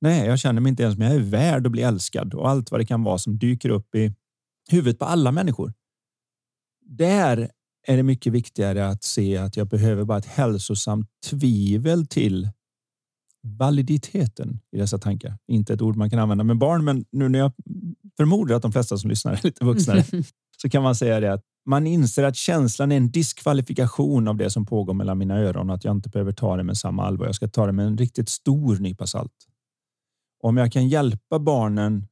nej, 0.00 0.26
jag 0.26 0.38
känner 0.38 0.60
mig 0.60 0.70
inte 0.70 0.82
ens 0.82 0.94
som 0.94 1.04
jag 1.04 1.14
är 1.14 1.18
värd 1.20 1.66
att 1.66 1.72
bli 1.72 1.82
älskad 1.82 2.34
och 2.34 2.48
allt 2.48 2.70
vad 2.70 2.80
det 2.80 2.86
kan 2.86 3.02
vara 3.02 3.18
som 3.18 3.38
dyker 3.38 3.68
upp 3.68 3.94
i 3.94 4.14
huvudet 4.70 4.98
på 4.98 5.04
alla 5.04 5.32
människor. 5.32 5.72
Där 6.86 7.50
är 7.86 7.96
det 7.96 8.02
mycket 8.02 8.32
viktigare 8.32 8.88
att 8.88 9.04
se 9.04 9.36
att 9.36 9.56
jag 9.56 9.68
behöver 9.68 10.04
bara 10.04 10.18
ett 10.18 10.26
hälsosamt 10.26 11.08
tvivel 11.30 12.06
till 12.06 12.48
validiteten 13.42 14.60
i 14.72 14.78
dessa 14.78 14.98
tankar. 14.98 15.38
Inte 15.46 15.74
ett 15.74 15.82
ord 15.82 15.96
man 15.96 16.10
kan 16.10 16.18
använda 16.18 16.44
med 16.44 16.58
barn, 16.58 16.84
men 16.84 17.04
nu 17.12 17.28
när 17.28 17.38
jag 17.38 17.52
förmodar 18.16 18.56
att 18.56 18.62
de 18.62 18.72
flesta 18.72 18.98
som 18.98 19.10
lyssnar 19.10 19.32
är 19.32 19.40
lite 19.42 19.64
vuxnare 19.64 20.04
så 20.62 20.68
kan 20.70 20.82
man 20.82 20.94
säga 20.94 21.20
det 21.20 21.32
att 21.32 21.44
man 21.66 21.86
inser 21.86 22.22
att 22.22 22.36
känslan 22.36 22.92
är 22.92 22.96
en 22.96 23.10
diskvalifikation 23.10 24.28
av 24.28 24.36
det 24.36 24.50
som 24.50 24.66
pågår 24.66 24.94
mellan 24.94 25.18
mina 25.18 25.38
öron 25.38 25.70
och 25.70 25.76
att 25.76 25.84
jag 25.84 25.96
inte 25.96 26.08
behöver 26.08 26.32
ta 26.32 26.56
det 26.56 26.62
med 26.62 26.76
samma 26.76 27.04
allvar. 27.04 27.26
Jag 27.26 27.34
ska 27.34 27.48
ta 27.48 27.66
det 27.66 27.72
med 27.72 27.86
en 27.86 27.98
riktigt 27.98 28.28
stor 28.28 28.76
nypa 28.76 29.06
salt. 29.06 29.48
Om 30.42 30.56
jag 30.56 30.72
kan 30.72 30.88
hjälpa 30.88 31.38
barnen 31.38 32.06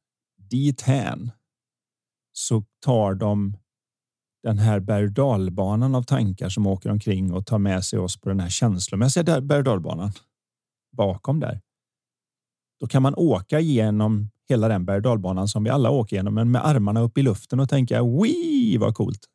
dithän 0.50 1.30
så 2.32 2.64
tar 2.84 3.14
de 3.14 3.56
den 4.42 4.58
här 4.58 4.80
berg 4.80 5.10
dalbanan 5.10 5.94
av 5.94 6.02
tankar 6.02 6.48
som 6.48 6.66
åker 6.66 6.90
omkring 6.90 7.32
och 7.32 7.46
tar 7.46 7.58
med 7.58 7.84
sig 7.84 7.98
oss 7.98 8.20
på 8.20 8.28
den 8.28 8.40
här 8.40 8.48
känslomässiga 8.48 9.40
berg 9.40 9.64
dalbanan 9.64 10.12
bakom 10.96 11.40
där. 11.40 11.60
Då 12.80 12.86
kan 12.86 13.02
man 13.02 13.14
åka 13.14 13.60
igenom 13.60 14.30
hela 14.48 14.68
den 14.68 14.84
berg 14.84 15.02
dalbanan 15.02 15.48
som 15.48 15.64
vi 15.64 15.70
alla 15.70 15.90
åker 15.90 16.16
igenom, 16.16 16.34
men 16.34 16.50
med 16.50 16.66
armarna 16.66 17.00
upp 17.00 17.18
i 17.18 17.22
luften 17.22 17.60
och 17.60 17.68
tänka 17.68 18.02
wii 18.02 18.76
vad 18.76 18.94
coolt. 18.94 19.28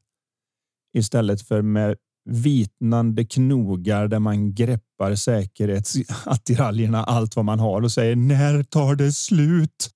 Istället 0.93 1.41
för 1.41 1.61
med 1.61 1.95
vitnande 2.29 3.25
knogar 3.25 4.07
där 4.07 4.19
man 4.19 4.55
greppar 4.55 5.15
säkerhetsattiraljerna 5.15 7.03
allt 7.03 7.35
vad 7.35 7.45
man 7.45 7.59
har 7.59 7.81
och 7.81 7.91
säger 7.91 8.15
när 8.15 8.63
tar 8.63 8.95
det 8.95 9.11
slut? 9.11 9.89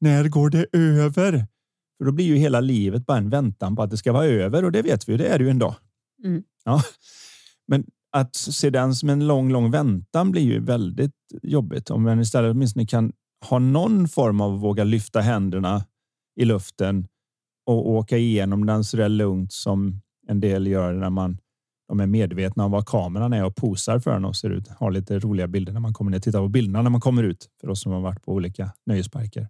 När 0.00 0.28
går 0.28 0.50
det 0.50 0.66
över? 0.72 1.46
För 1.98 2.04
då 2.04 2.12
blir 2.12 2.24
ju 2.24 2.36
hela 2.36 2.60
livet 2.60 3.06
bara 3.06 3.18
en 3.18 3.30
väntan 3.30 3.76
på 3.76 3.82
att 3.82 3.90
det 3.90 3.96
ska 3.96 4.12
vara 4.12 4.24
över 4.24 4.64
och 4.64 4.72
det 4.72 4.82
vet 4.82 5.08
vi, 5.08 5.16
det 5.16 5.28
är 5.28 5.38
det 5.38 5.44
ju 5.44 5.50
en 5.50 5.58
dag. 5.58 5.74
Mm. 6.24 6.42
Ja. 6.64 6.82
Men 7.68 7.84
att 8.16 8.34
se 8.36 8.70
den 8.70 8.94
som 8.94 9.10
en 9.10 9.26
lång, 9.26 9.52
lång 9.52 9.70
väntan 9.70 10.30
blir 10.30 10.42
ju 10.42 10.60
väldigt 10.60 11.12
jobbigt. 11.42 11.90
Om 11.90 12.02
man 12.02 12.20
istället 12.20 12.50
åtminstone 12.50 12.86
kan 12.86 13.12
ha 13.48 13.58
någon 13.58 14.08
form 14.08 14.40
av 14.40 14.54
att 14.54 14.60
våga 14.60 14.84
lyfta 14.84 15.20
händerna 15.20 15.84
i 16.40 16.44
luften 16.44 17.06
och 17.66 17.90
åka 17.90 18.18
igenom 18.18 18.66
den 18.66 18.84
så 18.84 18.96
där 18.96 19.08
lugnt 19.08 19.52
som 19.52 20.00
en 20.28 20.40
del 20.40 20.66
gör 20.66 20.92
när 20.92 21.10
man 21.10 21.38
de 21.88 22.00
är 22.00 22.06
medvetna 22.06 22.64
om 22.64 22.70
vad 22.70 22.86
kameran 22.86 23.32
är 23.32 23.44
och 23.44 23.56
posar 23.56 23.98
för 23.98 24.10
en 24.10 24.24
och 24.24 24.36
ser 24.36 24.50
ut. 24.50 24.68
Har 24.68 24.90
lite 24.90 25.18
roliga 25.18 25.48
bilder 25.48 25.72
när 25.72 25.80
man 25.80 25.94
kommer 25.94 26.10
ner. 26.10 26.18
Titta 26.18 26.38
på 26.38 26.48
bilderna 26.48 26.82
när 26.82 26.90
man 26.90 27.00
kommer 27.00 27.22
ut 27.22 27.48
för 27.60 27.68
oss 27.68 27.82
som 27.82 27.92
har 27.92 28.00
varit 28.00 28.22
på 28.22 28.32
olika 28.32 28.70
nöjesparker. 28.86 29.48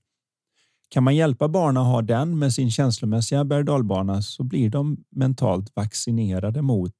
Kan 0.88 1.04
man 1.04 1.16
hjälpa 1.16 1.48
barnen 1.48 1.82
att 1.82 1.88
ha 1.88 2.02
den 2.02 2.38
med 2.38 2.52
sin 2.52 2.70
känslomässiga 2.70 3.44
berg 3.44 4.22
så 4.22 4.44
blir 4.44 4.70
de 4.70 5.04
mentalt 5.10 5.76
vaccinerade 5.76 6.62
mot 6.62 6.94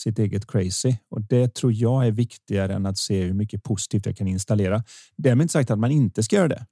sitt 0.00 0.18
eget 0.18 0.46
crazy 0.46 0.96
och 1.10 1.22
det 1.22 1.54
tror 1.54 1.72
jag 1.72 2.06
är 2.06 2.10
viktigare 2.10 2.74
än 2.74 2.86
att 2.86 2.98
se 2.98 3.22
hur 3.22 3.34
mycket 3.34 3.62
positivt 3.62 4.06
jag 4.06 4.16
kan 4.16 4.28
installera. 4.28 4.84
Därmed 5.16 5.44
inte 5.44 5.52
sagt 5.52 5.70
att 5.70 5.78
man 5.78 5.90
inte 5.90 6.22
ska 6.22 6.36
göra 6.36 6.48
det. 6.48 6.66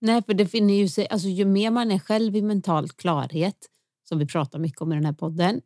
Nej, 0.00 0.22
för 0.22 0.34
det 0.34 0.46
finner 0.46 0.74
ju 0.74 0.88
sig. 0.88 1.08
Alltså, 1.08 1.28
ju 1.28 1.44
mer 1.44 1.70
man 1.70 1.90
är 1.90 1.98
själv 1.98 2.36
i 2.36 2.42
mental 2.42 2.88
klarhet 2.88 3.56
som 4.08 4.18
vi 4.18 4.26
pratar 4.26 4.58
mycket 4.58 4.80
om 4.80 4.92
i 4.92 4.94
den 4.94 5.04
här 5.04 5.12
podden, 5.12 5.60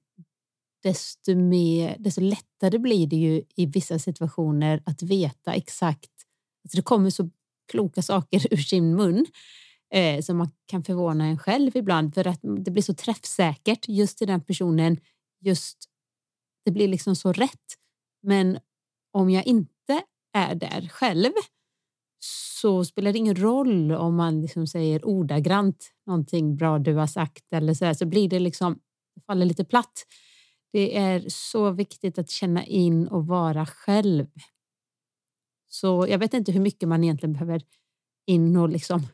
desto 0.83 1.35
mer, 1.35 1.97
desto 1.99 2.21
lättare 2.21 2.79
blir 2.79 3.07
det 3.07 3.17
ju 3.17 3.43
i 3.57 3.67
vissa 3.67 3.99
situationer 3.99 4.83
att 4.87 5.03
veta 5.03 5.53
exakt. 5.53 6.11
Alltså 6.65 6.77
det 6.77 6.83
kommer 6.83 7.11
så 7.11 7.31
kloka 7.71 8.03
saker 8.03 8.47
ur 8.55 8.57
sin 8.57 8.97
mun 8.97 9.27
eh, 9.95 10.21
som 10.21 10.37
man 10.37 10.51
kan 10.67 10.85
förvåna 10.85 11.27
en 11.27 11.39
själv 11.39 11.77
ibland 11.77 12.15
för 12.15 12.27
att 12.27 12.41
det 12.43 12.71
blir 12.71 12.83
så 12.83 12.95
träffsäkert 12.95 13.89
just 13.89 14.19
till 14.19 14.27
den 14.27 14.41
personen. 14.41 14.97
Just 15.41 15.79
det 16.65 16.71
blir 16.71 16.89
liksom 16.89 17.17
så 17.17 17.33
rätt. 17.33 17.77
Men 18.23 18.59
om 19.13 19.31
jag 19.31 19.47
inte 19.47 20.03
är 20.33 20.55
där 20.55 20.89
själv 20.89 21.33
så 22.63 22.85
spelar 22.85 23.13
det 23.13 23.19
ingen 23.19 23.37
roll 23.37 23.93
om 23.93 24.17
man 24.17 24.41
liksom 24.41 24.67
säger 24.67 25.07
ordagrant 25.07 25.93
någonting 26.07 26.57
bra 26.57 26.79
du 26.79 26.95
har 26.95 27.07
sagt 27.07 27.53
eller 27.53 27.75
så, 27.75 27.85
här, 27.85 27.95
så 27.95 28.07
blir 28.07 28.29
det 28.29 28.39
liksom 28.39 28.81
det 29.15 29.21
faller 29.21 29.47
lite 29.47 29.65
platt. 29.65 30.07
Det 30.73 30.97
är 30.97 31.25
så 31.29 31.71
viktigt 31.71 32.19
att 32.19 32.31
känna 32.31 32.65
in 32.65 33.09
och 33.09 33.27
vara 33.27 33.67
själv. 33.67 34.27
Så 35.69 36.07
jag 36.09 36.19
vet 36.19 36.35
inte 36.35 36.53
hur 36.53 36.61
mycket 36.61 36.89
man 36.89 37.05
egentligen 37.05 37.33
behöver 37.33 37.63
in 38.27 38.57
och 38.57 38.69
liksom 38.69 39.07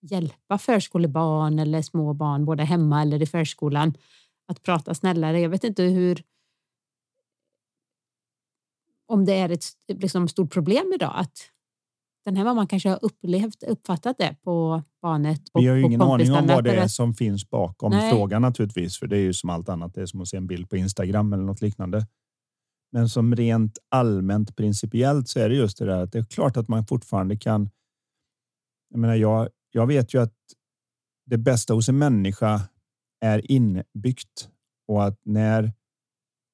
hjälpa 0.00 0.58
förskolebarn 0.58 1.58
eller 1.58 1.82
små 1.82 2.14
barn, 2.14 2.44
både 2.44 2.64
hemma 2.64 3.02
eller 3.02 3.22
i 3.22 3.26
förskolan, 3.26 3.94
att 4.46 4.62
prata 4.62 4.94
snällare. 4.94 5.40
Jag 5.40 5.50
vet 5.50 5.64
inte 5.64 5.82
hur 5.82 6.22
om 9.06 9.24
det 9.24 9.34
är 9.34 9.48
ett 9.48 9.64
liksom, 9.88 10.28
stort 10.28 10.52
problem 10.52 10.92
idag 10.94 11.12
att 11.14 11.50
den 12.28 12.36
här 12.36 12.44
mamman 12.44 12.66
kanske 12.66 12.88
har 12.88 12.98
upplevt, 13.02 13.62
uppfattat 13.62 14.18
det 14.18 14.36
på 14.42 14.82
barnet. 15.02 15.42
Och, 15.52 15.62
Vi 15.62 15.66
har 15.66 15.76
ju 15.76 15.82
ingen 15.82 16.02
aning 16.02 16.32
om 16.32 16.46
vad 16.46 16.64
det 16.64 16.76
är 16.76 16.88
som 16.88 17.14
finns 17.14 17.50
bakom 17.50 17.90
Nej. 17.90 18.12
frågan 18.12 18.42
naturligtvis, 18.42 18.98
för 18.98 19.06
det 19.06 19.16
är 19.16 19.20
ju 19.20 19.34
som 19.34 19.50
allt 19.50 19.68
annat. 19.68 19.94
Det 19.94 20.02
är 20.02 20.06
som 20.06 20.20
att 20.20 20.28
se 20.28 20.36
en 20.36 20.46
bild 20.46 20.70
på 20.70 20.76
Instagram 20.76 21.32
eller 21.32 21.44
något 21.44 21.60
liknande. 21.60 22.06
Men 22.92 23.08
som 23.08 23.36
rent 23.36 23.78
allmänt 23.88 24.56
principiellt 24.56 25.28
så 25.28 25.40
är 25.40 25.48
det 25.48 25.54
just 25.54 25.78
det 25.78 25.84
där 25.84 26.02
att 26.02 26.12
det 26.12 26.18
är 26.18 26.24
klart 26.24 26.56
att 26.56 26.68
man 26.68 26.86
fortfarande 26.86 27.36
kan. 27.36 27.70
Jag 28.90 29.00
menar, 29.00 29.14
jag, 29.14 29.48
jag 29.72 29.86
vet 29.86 30.14
ju 30.14 30.22
att 30.22 30.34
det 31.26 31.38
bästa 31.38 31.74
hos 31.74 31.88
en 31.88 31.98
människa 31.98 32.60
är 33.20 33.52
inbyggt 33.52 34.48
och 34.88 35.04
att 35.04 35.20
när 35.24 35.72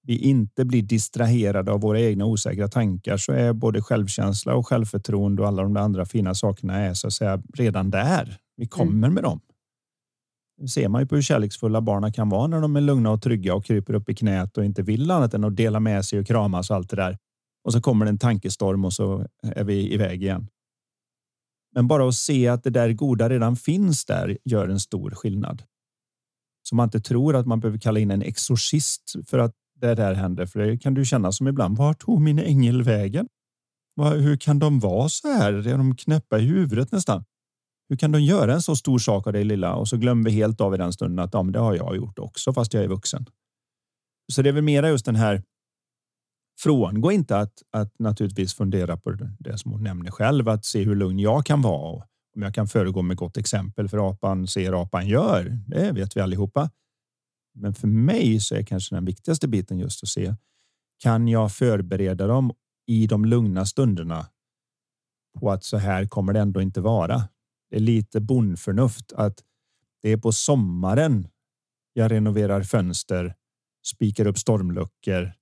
vi 0.06 0.18
inte 0.18 0.64
blir 0.64 0.82
distraherade 0.82 1.72
av 1.72 1.80
våra 1.80 2.00
egna 2.00 2.24
osäkra 2.24 2.68
tankar 2.68 3.16
så 3.16 3.32
är 3.32 3.52
både 3.52 3.82
självkänsla 3.82 4.54
och 4.54 4.66
självförtroende 4.66 5.42
och 5.42 5.48
alla 5.48 5.62
de 5.62 5.76
andra 5.76 6.04
fina 6.04 6.34
sakerna 6.34 6.76
är 6.76 6.94
så 6.94 7.06
att 7.06 7.12
säga 7.12 7.42
redan 7.54 7.90
där. 7.90 8.38
Vi 8.56 8.66
kommer 8.66 8.92
mm. 8.92 9.14
med 9.14 9.22
dem. 9.22 9.40
Det 10.60 10.68
ser 10.68 10.88
man 10.88 11.02
ju 11.02 11.06
på 11.06 11.14
hur 11.14 11.22
kärleksfulla 11.22 11.80
barnen 11.80 12.12
kan 12.12 12.28
vara 12.28 12.46
när 12.46 12.60
de 12.60 12.76
är 12.76 12.80
lugna 12.80 13.10
och 13.10 13.22
trygga 13.22 13.54
och 13.54 13.64
kryper 13.64 13.94
upp 13.94 14.08
i 14.08 14.14
knät 14.14 14.58
och 14.58 14.64
inte 14.64 14.82
vill 14.82 15.10
annat 15.10 15.34
än 15.34 15.44
att 15.44 15.56
dela 15.56 15.80
med 15.80 16.04
sig 16.04 16.18
och 16.18 16.26
kramas 16.26 16.70
och 16.70 16.76
allt 16.76 16.90
det 16.90 16.96
där. 16.96 17.18
Och 17.64 17.72
så 17.72 17.80
kommer 17.80 18.04
det 18.04 18.08
en 18.08 18.18
tankestorm 18.18 18.84
och 18.84 18.92
så 18.92 19.26
är 19.42 19.64
vi 19.64 19.94
iväg 19.94 20.22
igen. 20.22 20.48
Men 21.74 21.88
bara 21.88 22.08
att 22.08 22.14
se 22.14 22.48
att 22.48 22.62
det 22.62 22.70
där 22.70 22.92
goda 22.92 23.28
redan 23.28 23.56
finns 23.56 24.04
där 24.04 24.38
gör 24.44 24.68
en 24.68 24.80
stor 24.80 25.10
skillnad. 25.10 25.62
Så 26.62 26.74
man 26.74 26.86
inte 26.86 27.00
tror 27.00 27.36
att 27.36 27.46
man 27.46 27.60
behöver 27.60 27.78
kalla 27.78 28.00
in 28.00 28.10
en 28.10 28.22
exorcist 28.22 29.12
för 29.26 29.38
att 29.38 29.54
det 29.80 29.94
där 29.94 30.14
händer. 30.14 30.46
För 30.46 30.60
det 30.60 30.78
kan 30.78 30.94
du 30.94 31.04
känna 31.04 31.32
som 31.32 31.48
ibland. 31.48 31.76
Var 31.76 31.94
tog 31.94 32.20
min 32.20 32.38
ängel 32.38 32.82
vägen? 32.82 33.28
Hur 33.96 34.36
kan 34.36 34.58
de 34.58 34.80
vara 34.80 35.08
så 35.08 35.28
här? 35.28 35.52
Är 35.52 35.78
de 35.78 35.96
knäppa 35.96 36.38
i 36.38 36.42
huvudet 36.42 36.92
nästan? 36.92 37.24
Hur 37.88 37.96
kan 37.96 38.12
de 38.12 38.22
göra 38.22 38.54
en 38.54 38.62
så 38.62 38.76
stor 38.76 38.98
sak 38.98 39.26
av 39.26 39.32
det 39.32 39.44
lilla? 39.44 39.74
Och 39.74 39.88
så 39.88 39.96
glömmer 39.96 40.24
vi 40.24 40.30
helt 40.30 40.60
av 40.60 40.74
i 40.74 40.78
den 40.78 40.92
stunden 40.92 41.24
att 41.24 41.34
ja, 41.34 41.42
det 41.42 41.58
har 41.58 41.74
jag 41.74 41.96
gjort 41.96 42.18
också, 42.18 42.52
fast 42.52 42.74
jag 42.74 42.84
är 42.84 42.88
vuxen. 42.88 43.26
Så 44.32 44.42
det 44.42 44.48
är 44.48 44.52
väl 44.52 44.64
mera 44.64 44.88
just 44.88 45.04
den 45.04 45.16
här. 45.16 45.42
Frångå 46.60 47.12
inte 47.12 47.38
att, 47.38 47.52
att 47.70 47.98
naturligtvis 47.98 48.54
fundera 48.54 48.96
på 48.96 49.10
det 49.38 49.58
som 49.58 49.72
hon 49.72 49.82
nämner 49.82 50.10
själv, 50.10 50.48
att 50.48 50.64
se 50.64 50.82
hur 50.82 50.96
lugn 50.96 51.18
jag 51.18 51.46
kan 51.46 51.62
vara. 51.62 51.90
Och 51.90 52.04
om 52.36 52.42
jag 52.42 52.54
kan 52.54 52.68
föregå 52.68 53.02
med 53.02 53.16
gott 53.16 53.36
exempel 53.36 53.88
för 53.88 54.10
apan 54.10 54.46
ser 54.46 54.82
apan 54.82 55.08
gör. 55.08 55.58
Det 55.66 55.92
vet 55.92 56.16
vi 56.16 56.20
allihopa. 56.20 56.70
Men 57.54 57.74
för 57.74 57.88
mig 57.88 58.40
så 58.40 58.54
är 58.54 58.62
kanske 58.62 58.94
den 58.94 59.04
viktigaste 59.04 59.48
biten 59.48 59.78
just 59.78 60.02
att 60.02 60.08
se. 60.08 60.34
Kan 60.98 61.28
jag 61.28 61.52
förbereda 61.52 62.26
dem 62.26 62.52
i 62.86 63.06
de 63.06 63.24
lugna 63.24 63.66
stunderna? 63.66 64.26
På 65.40 65.50
att 65.50 65.64
så 65.64 65.76
här 65.76 66.06
kommer 66.06 66.32
det 66.32 66.40
ändå 66.40 66.62
inte 66.62 66.80
vara. 66.80 67.28
Det 67.70 67.76
är 67.76 67.80
lite 67.80 68.20
bondförnuft 68.20 69.12
att 69.12 69.42
det 70.02 70.10
är 70.10 70.16
på 70.16 70.32
sommaren. 70.32 71.28
Jag 71.92 72.10
renoverar 72.10 72.62
fönster, 72.62 73.34
spikar 73.86 74.26
upp 74.26 74.38
stormluckor 74.38 75.32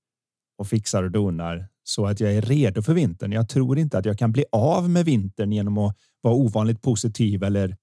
och 0.59 0.66
fixar 0.68 1.03
och 1.03 1.11
donar 1.11 1.68
så 1.85 2.07
att 2.07 2.20
jag 2.20 2.35
är 2.35 2.42
redo 2.42 2.83
för 2.83 2.94
vintern. 2.94 3.33
Jag 3.33 3.48
tror 3.48 3.79
inte 3.79 3.98
att 3.98 4.05
jag 4.05 4.18
kan 4.18 4.33
bli 4.33 4.44
av 4.53 4.90
med 4.90 5.05
vintern 5.05 5.53
genom 5.53 5.79
att 5.79 5.96
vara 6.20 6.35
ovanligt 6.35 6.83
positiv 6.83 7.42
eller 7.42 7.77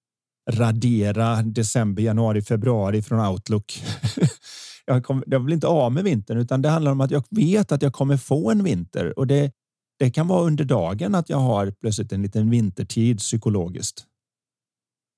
radera 0.51 1.41
december, 1.41 2.03
januari, 2.03 2.41
februari 2.41 3.01
från 3.01 3.27
Outlook. 3.27 3.83
jag, 4.85 5.05
kom, 5.05 5.23
jag 5.27 5.39
vill 5.39 5.53
inte 5.53 5.67
av 5.67 5.91
med 5.91 6.03
vintern, 6.03 6.37
utan 6.37 6.61
det 6.61 6.69
handlar 6.69 6.91
om 6.91 7.01
att 7.01 7.11
jag 7.11 7.23
vet 7.29 7.71
att 7.71 7.81
jag 7.81 7.93
kommer 7.93 8.17
få 8.17 8.51
en 8.51 8.63
vinter 8.63 9.19
och 9.19 9.27
det, 9.27 9.51
det 9.99 10.11
kan 10.11 10.27
vara 10.27 10.43
under 10.43 10.65
dagen 10.65 11.15
att 11.15 11.29
jag 11.29 11.37
har 11.37 11.71
plötsligt 11.71 12.11
en 12.11 12.21
liten 12.21 12.49
vintertid 12.49 13.17
psykologiskt. 13.17 14.05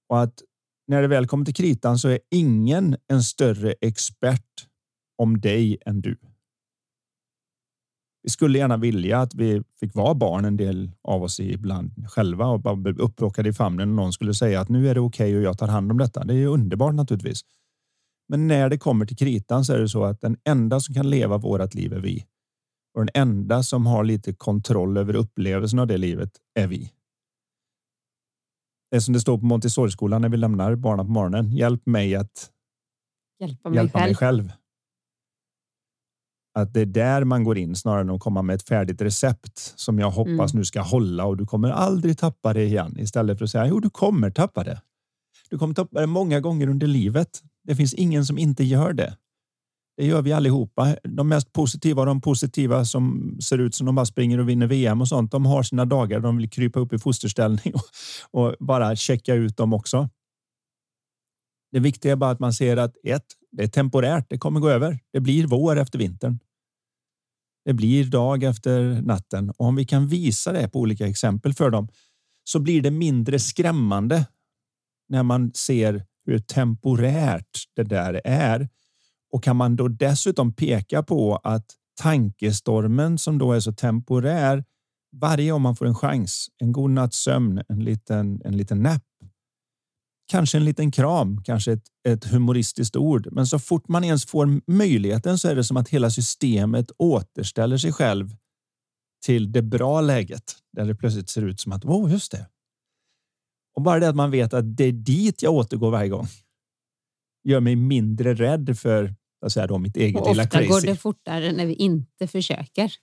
Och 0.09 0.21
att 0.21 0.33
när 0.87 1.01
det 1.01 1.07
väl 1.07 1.27
kommer 1.27 1.45
till 1.45 1.53
kritan 1.53 1.99
så 1.99 2.09
är 2.09 2.19
ingen 2.31 2.97
en 3.07 3.23
större 3.23 3.73
expert 3.81 4.67
om 5.17 5.41
dig 5.41 5.77
än 5.85 6.01
du 6.01 6.17
vi 8.23 8.29
skulle 8.29 8.57
gärna 8.57 8.77
vilja 8.77 9.19
att 9.19 9.35
vi 9.35 9.63
fick 9.79 9.95
vara 9.95 10.13
barn 10.13 10.45
en 10.45 10.57
del 10.57 10.91
av 11.01 11.23
oss 11.23 11.39
ibland 11.39 12.09
själva 12.09 12.45
och 12.45 12.59
bara 12.59 12.75
bli 12.75 12.91
upplockade 12.91 13.49
i 13.49 13.53
famnen 13.53 13.89
och 13.89 13.95
någon 13.95 14.13
skulle 14.13 14.33
säga 14.33 14.61
att 14.61 14.69
nu 14.69 14.89
är 14.89 14.93
det 14.93 15.01
okej 15.01 15.31
okay 15.31 15.37
och 15.37 15.43
jag 15.43 15.57
tar 15.57 15.67
hand 15.67 15.91
om 15.91 15.97
detta. 15.97 16.23
Det 16.23 16.33
är 16.33 16.47
underbart 16.47 16.93
naturligtvis. 16.93 17.41
Men 18.27 18.47
när 18.47 18.69
det 18.69 18.77
kommer 18.77 19.05
till 19.05 19.17
kritan 19.17 19.65
så 19.65 19.73
är 19.73 19.79
det 19.79 19.89
så 19.89 20.03
att 20.03 20.21
den 20.21 20.37
enda 20.43 20.79
som 20.79 20.95
kan 20.95 21.09
leva 21.09 21.37
vårat 21.37 21.75
liv 21.75 21.93
är 21.93 21.99
vi. 21.99 22.25
Och 22.93 23.05
den 23.05 23.09
enda 23.13 23.63
som 23.63 23.85
har 23.85 24.03
lite 24.03 24.33
kontroll 24.33 24.97
över 24.97 25.15
upplevelsen 25.15 25.79
av 25.79 25.87
det 25.87 25.97
livet 25.97 26.31
är 26.59 26.67
vi. 26.67 26.91
Det 28.91 28.97
är 28.97 28.99
som 28.99 29.13
det 29.13 29.19
står 29.19 29.37
på 29.37 29.45
Montessori-skolan 29.45 30.21
när 30.21 30.29
vi 30.29 30.37
lämnar 30.37 30.75
barnen 30.75 31.05
på 31.05 31.11
morgonen. 31.11 31.51
Hjälp 31.51 31.85
mig 31.85 32.15
att 32.15 32.51
hjälpa 33.39 33.69
mig 33.69 33.75
hjälpa 33.75 33.99
själv. 33.99 34.07
mig 34.07 34.15
själv. 34.15 34.51
Att 36.53 36.73
det 36.73 36.81
är 36.81 36.85
där 36.85 37.23
man 37.23 37.43
går 37.43 37.57
in 37.57 37.75
snarare 37.75 38.01
än 38.01 38.09
att 38.09 38.19
komma 38.19 38.41
med 38.41 38.55
ett 38.55 38.67
färdigt 38.67 39.01
recept 39.01 39.73
som 39.75 39.99
jag 39.99 40.11
hoppas 40.11 40.51
Mm. 40.53 40.59
nu 40.59 40.65
ska 40.65 40.81
hålla 40.81 41.25
och 41.25 41.37
du 41.37 41.45
kommer 41.45 41.69
aldrig 41.69 42.17
tappa 42.17 42.53
det 42.53 42.63
igen 42.63 42.95
istället 42.99 43.37
för 43.37 43.45
att 43.45 43.51
säga 43.51 43.67
jo, 43.67 43.79
du 43.79 43.89
kommer 43.89 44.29
tappa 44.31 44.63
det. 44.63 44.81
Du 45.49 45.57
kommer 45.57 45.73
tappa 45.73 46.01
det 46.01 46.07
många 46.07 46.39
gånger 46.39 46.67
under 46.69 46.87
livet. 46.87 47.41
Det 47.63 47.75
finns 47.75 47.93
ingen 47.93 48.25
som 48.25 48.37
inte 48.37 48.63
gör 48.63 48.93
det. 48.93 49.17
Det 49.97 50.05
gör 50.05 50.21
vi 50.21 50.33
allihopa. 50.33 50.95
De 51.03 51.27
mest 51.27 51.53
positiva 51.53 52.01
och 52.01 52.05
de 52.05 52.21
positiva 52.21 52.85
som 52.85 53.37
ser 53.41 53.57
ut 53.57 53.75
som 53.75 53.85
de 53.85 53.95
bara 53.95 54.05
springer 54.05 54.39
och 54.39 54.49
vinner 54.49 54.67
VM 54.67 55.01
och 55.01 55.07
sånt. 55.07 55.31
De 55.31 55.45
har 55.45 55.63
sina 55.63 55.85
dagar. 55.85 56.19
De 56.19 56.37
vill 56.37 56.49
krypa 56.49 56.79
upp 56.79 56.93
i 56.93 56.99
fosterställning 56.99 57.73
och, 58.31 58.45
och 58.45 58.55
bara 58.59 58.95
checka 58.95 59.33
ut 59.33 59.57
dem 59.57 59.73
också. 59.73 60.09
Det 61.71 61.79
viktiga 61.79 62.11
är 62.11 62.15
bara 62.15 62.31
att 62.31 62.39
man 62.39 62.53
ser 62.53 62.77
att 62.77 62.95
ett, 63.03 63.25
det 63.51 63.63
är 63.63 63.67
temporärt. 63.67 64.25
Det 64.29 64.37
kommer 64.37 64.59
gå 64.59 64.69
över. 64.69 64.99
Det 65.13 65.19
blir 65.19 65.47
vår 65.47 65.79
efter 65.79 65.99
vintern. 65.99 66.39
Det 67.65 67.73
blir 67.73 68.05
dag 68.05 68.43
efter 68.43 69.01
natten 69.01 69.49
och 69.49 69.65
om 69.65 69.75
vi 69.75 69.85
kan 69.85 70.07
visa 70.07 70.51
det 70.51 70.69
på 70.69 70.79
olika 70.79 71.07
exempel 71.07 71.53
för 71.53 71.69
dem 71.69 71.87
så 72.43 72.59
blir 72.59 72.81
det 72.81 72.91
mindre 72.91 73.39
skrämmande 73.39 74.27
när 75.09 75.23
man 75.23 75.51
ser 75.53 76.05
hur 76.25 76.39
temporärt 76.39 77.65
det 77.75 77.83
där 77.83 78.21
är. 78.25 78.69
Och 79.31 79.43
kan 79.43 79.55
man 79.55 79.75
då 79.75 79.87
dessutom 79.87 80.53
peka 80.53 81.03
på 81.03 81.35
att 81.35 81.65
tankestormen 82.01 83.17
som 83.17 83.37
då 83.37 83.53
är 83.53 83.59
så 83.59 83.73
temporär 83.73 84.63
varje 85.11 85.51
gång 85.51 85.61
man 85.61 85.75
får 85.75 85.85
en 85.85 85.95
chans, 85.95 86.47
en 86.57 86.71
god 86.71 86.89
natts 86.89 87.17
sömn, 87.17 87.61
en 87.69 87.83
liten, 87.83 88.41
en 88.45 88.57
liten 88.57 88.83
napp, 88.83 89.03
kanske 90.31 90.57
en 90.57 90.65
liten 90.65 90.91
kram, 90.91 91.43
kanske 91.43 91.71
ett, 91.71 91.83
ett 92.07 92.25
humoristiskt 92.25 92.95
ord. 92.95 93.27
Men 93.31 93.47
så 93.47 93.59
fort 93.59 93.87
man 93.87 94.03
ens 94.03 94.25
får 94.25 94.71
möjligheten 94.71 95.37
så 95.37 95.47
är 95.47 95.55
det 95.55 95.63
som 95.63 95.77
att 95.77 95.89
hela 95.89 96.09
systemet 96.09 96.91
återställer 96.97 97.77
sig 97.77 97.91
själv 97.93 98.35
till 99.25 99.51
det 99.51 99.61
bra 99.61 100.01
läget 100.01 100.55
där 100.73 100.85
det 100.85 100.95
plötsligt 100.95 101.29
ser 101.29 101.41
ut 101.41 101.59
som 101.59 101.71
att 101.71 101.85
wow, 101.85 102.09
just 102.11 102.31
det. 102.31 102.49
Och 103.75 103.81
bara 103.81 103.99
det 103.99 104.09
att 104.09 104.15
man 104.15 104.31
vet 104.31 104.53
att 104.53 104.77
det 104.77 104.83
är 104.83 104.91
dit 104.91 105.41
jag 105.41 105.53
återgår 105.53 105.91
varje 105.91 106.09
gång 106.09 106.27
gör 107.43 107.59
mig 107.59 107.75
mindre 107.75 108.33
rädd 108.33 108.77
för 108.79 109.15
att 109.45 109.51
säga 109.51 109.67
då, 109.67 109.77
mitt 109.77 109.97
eget 109.97 110.21
Och 110.21 110.29
lilla 110.29 110.43
ofta 110.43 110.57
crazy. 110.57 110.69
går 110.69 110.81
det 110.81 110.95
fortare 110.95 111.51
när 111.51 111.65
vi 111.65 111.73
inte 111.73 112.27
försöker. 112.27 112.93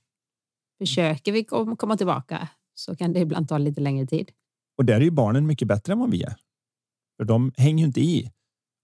Försöker 0.80 1.32
vi 1.32 1.44
kom- 1.44 1.76
komma 1.76 1.96
tillbaka 1.96 2.48
så 2.74 2.96
kan 2.96 3.12
det 3.12 3.20
ibland 3.20 3.48
ta 3.48 3.58
lite 3.58 3.80
längre 3.80 4.06
tid. 4.06 4.30
Och 4.78 4.84
där 4.84 4.94
är 4.94 5.00
ju 5.00 5.10
barnen 5.10 5.46
mycket 5.46 5.68
bättre 5.68 5.92
än 5.92 5.98
vad 5.98 6.10
vi 6.10 6.22
är. 6.22 6.36
För 7.18 7.24
de 7.24 7.52
hänger 7.56 7.78
ju 7.78 7.86
inte 7.86 8.00
i. 8.00 8.30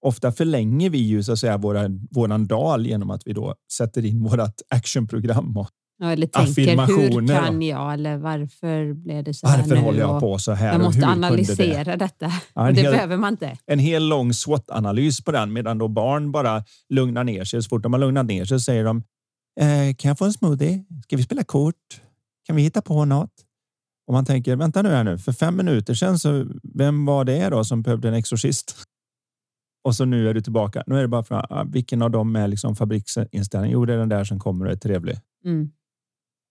Ofta 0.06 0.32
förlänger 0.32 0.90
vi 0.90 0.98
ju 0.98 1.22
så 1.22 1.32
att 1.32 1.38
säga 1.38 1.56
våra, 1.56 1.88
våran 2.10 2.46
dal 2.46 2.86
genom 2.86 3.10
att 3.10 3.22
vi 3.26 3.32
då 3.32 3.54
sätter 3.72 4.04
in 4.04 4.22
vårat 4.22 4.62
actionprogram. 4.68 5.56
Och 5.56 5.68
Ja, 5.98 6.12
eller 6.12 6.26
tänker, 6.26 6.86
hur 6.86 7.28
kan 7.28 7.62
jag 7.62 7.94
eller 7.94 8.16
varför 8.16 8.92
blev 8.92 9.24
det 9.24 9.34
så 9.34 9.46
här 9.46 9.58
varför 9.58 9.76
håller 9.76 9.98
jag 9.98 10.20
på 10.20 10.38
så 10.38 10.52
här? 10.52 10.66
Jag 10.66 10.76
och 10.76 10.82
måste 10.82 11.06
analysera 11.06 11.84
Det? 11.84 11.96
detta. 11.96 12.32
Ja, 12.54 12.62
det 12.72 12.80
hel, 12.80 12.92
behöver 12.92 13.16
man 13.16 13.32
inte. 13.32 13.58
en 13.66 13.78
hel 13.78 14.08
lång 14.08 14.32
SWOT-analys 14.32 15.24
på 15.24 15.32
den 15.32 15.52
medan 15.52 15.78
då 15.78 15.88
barn 15.88 16.32
bara 16.32 16.64
lugnar 16.88 17.24
ner 17.24 17.44
sig. 17.44 17.62
Så 17.62 17.68
fort 17.68 17.82
de 17.82 17.92
har 17.92 18.00
lugnat 18.00 18.26
ner 18.26 18.44
sig 18.44 18.60
säger 18.60 18.84
de 18.84 19.02
eh, 19.60 19.94
Kan 19.96 20.08
jag 20.08 20.18
få 20.18 20.24
en 20.24 20.32
smoothie? 20.32 20.84
Ska 21.02 21.16
vi 21.16 21.22
spela 21.22 21.44
kort? 21.44 22.00
Kan 22.46 22.56
vi 22.56 22.62
hitta 22.62 22.82
på 22.82 23.04
något? 23.04 23.30
Och 24.06 24.14
man 24.14 24.24
tänker, 24.24 24.56
vänta 24.56 24.82
nu 24.82 24.88
här 24.88 25.04
nu, 25.04 25.18
för 25.18 25.32
fem 25.32 25.56
minuter 25.56 25.94
sedan 25.94 26.18
så 26.18 26.46
vem 26.74 27.04
var 27.04 27.24
det 27.24 27.48
då 27.48 27.64
som 27.64 27.82
behövde 27.82 28.08
en 28.08 28.14
exorcist? 28.14 28.76
Och 29.84 29.94
så 29.94 30.04
nu 30.04 30.28
är 30.28 30.34
du 30.34 30.40
tillbaka. 30.40 30.84
Nu 30.86 30.98
är 30.98 31.02
det 31.02 31.08
bara 31.08 31.24
för 31.24 31.34
ah, 31.34 31.64
vilken 31.64 32.02
av 32.02 32.10
dem 32.10 32.36
är 32.36 32.48
liksom 32.48 32.76
fabriksinställning? 32.76 33.72
Jo, 33.72 33.84
det 33.84 33.94
är 33.94 33.98
den 33.98 34.08
där 34.08 34.24
som 34.24 34.38
kommer 34.38 34.66
och 34.66 34.72
är 34.72 34.76
trevlig. 34.76 35.16
Mm. 35.44 35.70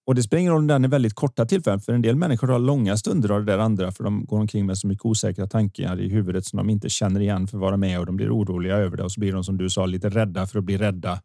Och 0.05 0.15
det 0.15 0.23
spelar 0.23 0.39
ingen 0.39 0.53
roll 0.53 0.61
om 0.61 0.67
den 0.67 0.83
är 0.83 0.87
väldigt 0.87 1.13
korta 1.13 1.45
tillfällen, 1.45 1.79
för 1.79 1.93
en 1.93 2.01
del 2.01 2.15
människor 2.15 2.47
har 2.47 2.59
långa 2.59 2.97
stunder 2.97 3.31
av 3.31 3.45
det 3.45 3.51
där 3.51 3.59
andra, 3.59 3.91
för 3.91 4.03
de 4.03 4.25
går 4.25 4.39
omkring 4.39 4.65
med 4.65 4.77
så 4.77 4.87
mycket 4.87 5.05
osäkra 5.05 5.47
tankar 5.47 6.01
i 6.01 6.09
huvudet 6.09 6.45
som 6.45 6.57
de 6.57 6.69
inte 6.69 6.89
känner 6.89 7.19
igen 7.19 7.47
för 7.47 7.57
att 7.57 7.61
vara 7.61 7.77
med 7.77 7.99
och 7.99 8.05
de 8.05 8.15
blir 8.15 8.37
oroliga 8.37 8.75
över 8.75 8.97
det 8.97 9.03
och 9.03 9.11
så 9.11 9.19
blir 9.19 9.33
de 9.33 9.43
som 9.43 9.57
du 9.57 9.69
sa 9.69 9.85
lite 9.85 10.09
rädda 10.09 10.47
för 10.47 10.59
att 10.59 10.65
bli 10.65 10.77
rädda 10.77 11.21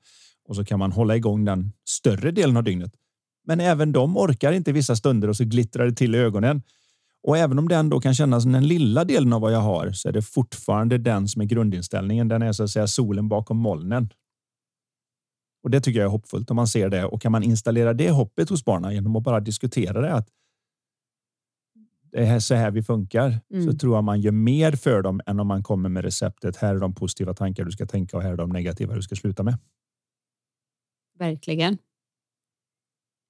och 0.49 0.57
så 0.57 0.65
kan 0.65 0.79
man 0.79 0.93
hålla 0.93 1.17
igång 1.17 1.45
den 1.45 1.73
större 1.89 2.31
delen 2.31 2.57
av 2.57 2.65
dygnet. 2.65 2.93
Men 3.49 3.61
även 3.61 3.93
de 3.93 4.17
orkar 4.17 4.53
inte 4.53 4.73
vissa 4.73 4.97
stunder 4.97 5.29
och 5.29 5.37
så 5.37 5.45
glittrar 5.45 5.87
det 5.87 5.93
till 5.93 6.15
i 6.15 6.19
ögonen. 6.19 6.63
Och 7.23 7.39
även 7.39 7.59
om 7.59 7.69
den 7.69 7.89
då 7.89 8.01
kan 8.01 8.15
kännas 8.15 8.43
som 8.43 8.53
den 8.53 8.69
lilla 8.69 9.05
delen 9.05 9.33
av 9.33 9.41
vad 9.41 9.53
jag 9.53 9.61
har 9.61 9.93
så 9.93 10.09
är 10.09 10.13
det 10.13 10.23
fortfarande 10.23 10.99
den 10.99 11.29
som 11.29 11.43
är 11.43 11.47
grundinställningen. 11.47 12.29
Den 12.29 12.43
är 12.43 12.53
så 12.53 12.63
att 12.63 12.71
säga 12.71 12.87
solen 12.87 13.29
bakom 13.29 13.57
molnen. 13.57 14.09
Och 15.63 15.71
det 15.71 15.81
tycker 15.81 16.01
jag 16.01 16.07
är 16.07 16.11
hoppfullt 16.11 16.51
om 16.51 16.57
man 16.57 16.67
ser 16.67 16.89
det 16.89 17.05
och 17.05 17.23
kan 17.23 17.33
man 17.33 17.43
installera 17.43 17.93
det 17.93 18.11
hoppet 18.11 18.49
hos 18.51 18.65
barnen 18.65 18.95
genom 18.95 19.17
att 19.17 19.23
bara 19.23 19.41
diskutera 19.41 20.01
det 20.01 20.15
att 20.15 20.29
det 22.13 22.27
är 22.27 22.41
så 22.41 22.55
här 22.55 22.71
vi 22.71 22.83
funkar 22.83 23.41
Mm. 23.51 23.67
så 23.67 23.79
tror 23.79 23.95
jag 23.95 24.05
man 24.05 24.21
gör 24.21 24.33
mer 24.33 24.73
för 24.73 25.03
dem 25.03 25.21
än 25.27 25.41
om 25.41 25.47
man 25.47 25.63
kommer 25.63 25.89
med 25.89 26.05
receptet. 26.05 26.57
Här 26.57 26.75
är 26.75 26.79
de 26.79 26.95
positiva 26.95 27.35
tankar 27.35 27.65
du 27.65 27.71
ska 27.71 27.87
tänka 27.87 28.17
och 28.17 28.23
här 28.23 28.33
är 28.33 28.37
de 28.37 28.51
negativa 28.51 28.95
du 28.95 29.03
ska 29.03 29.15
sluta 29.15 29.43
med. 29.43 29.59
Verkligen. 31.19 31.79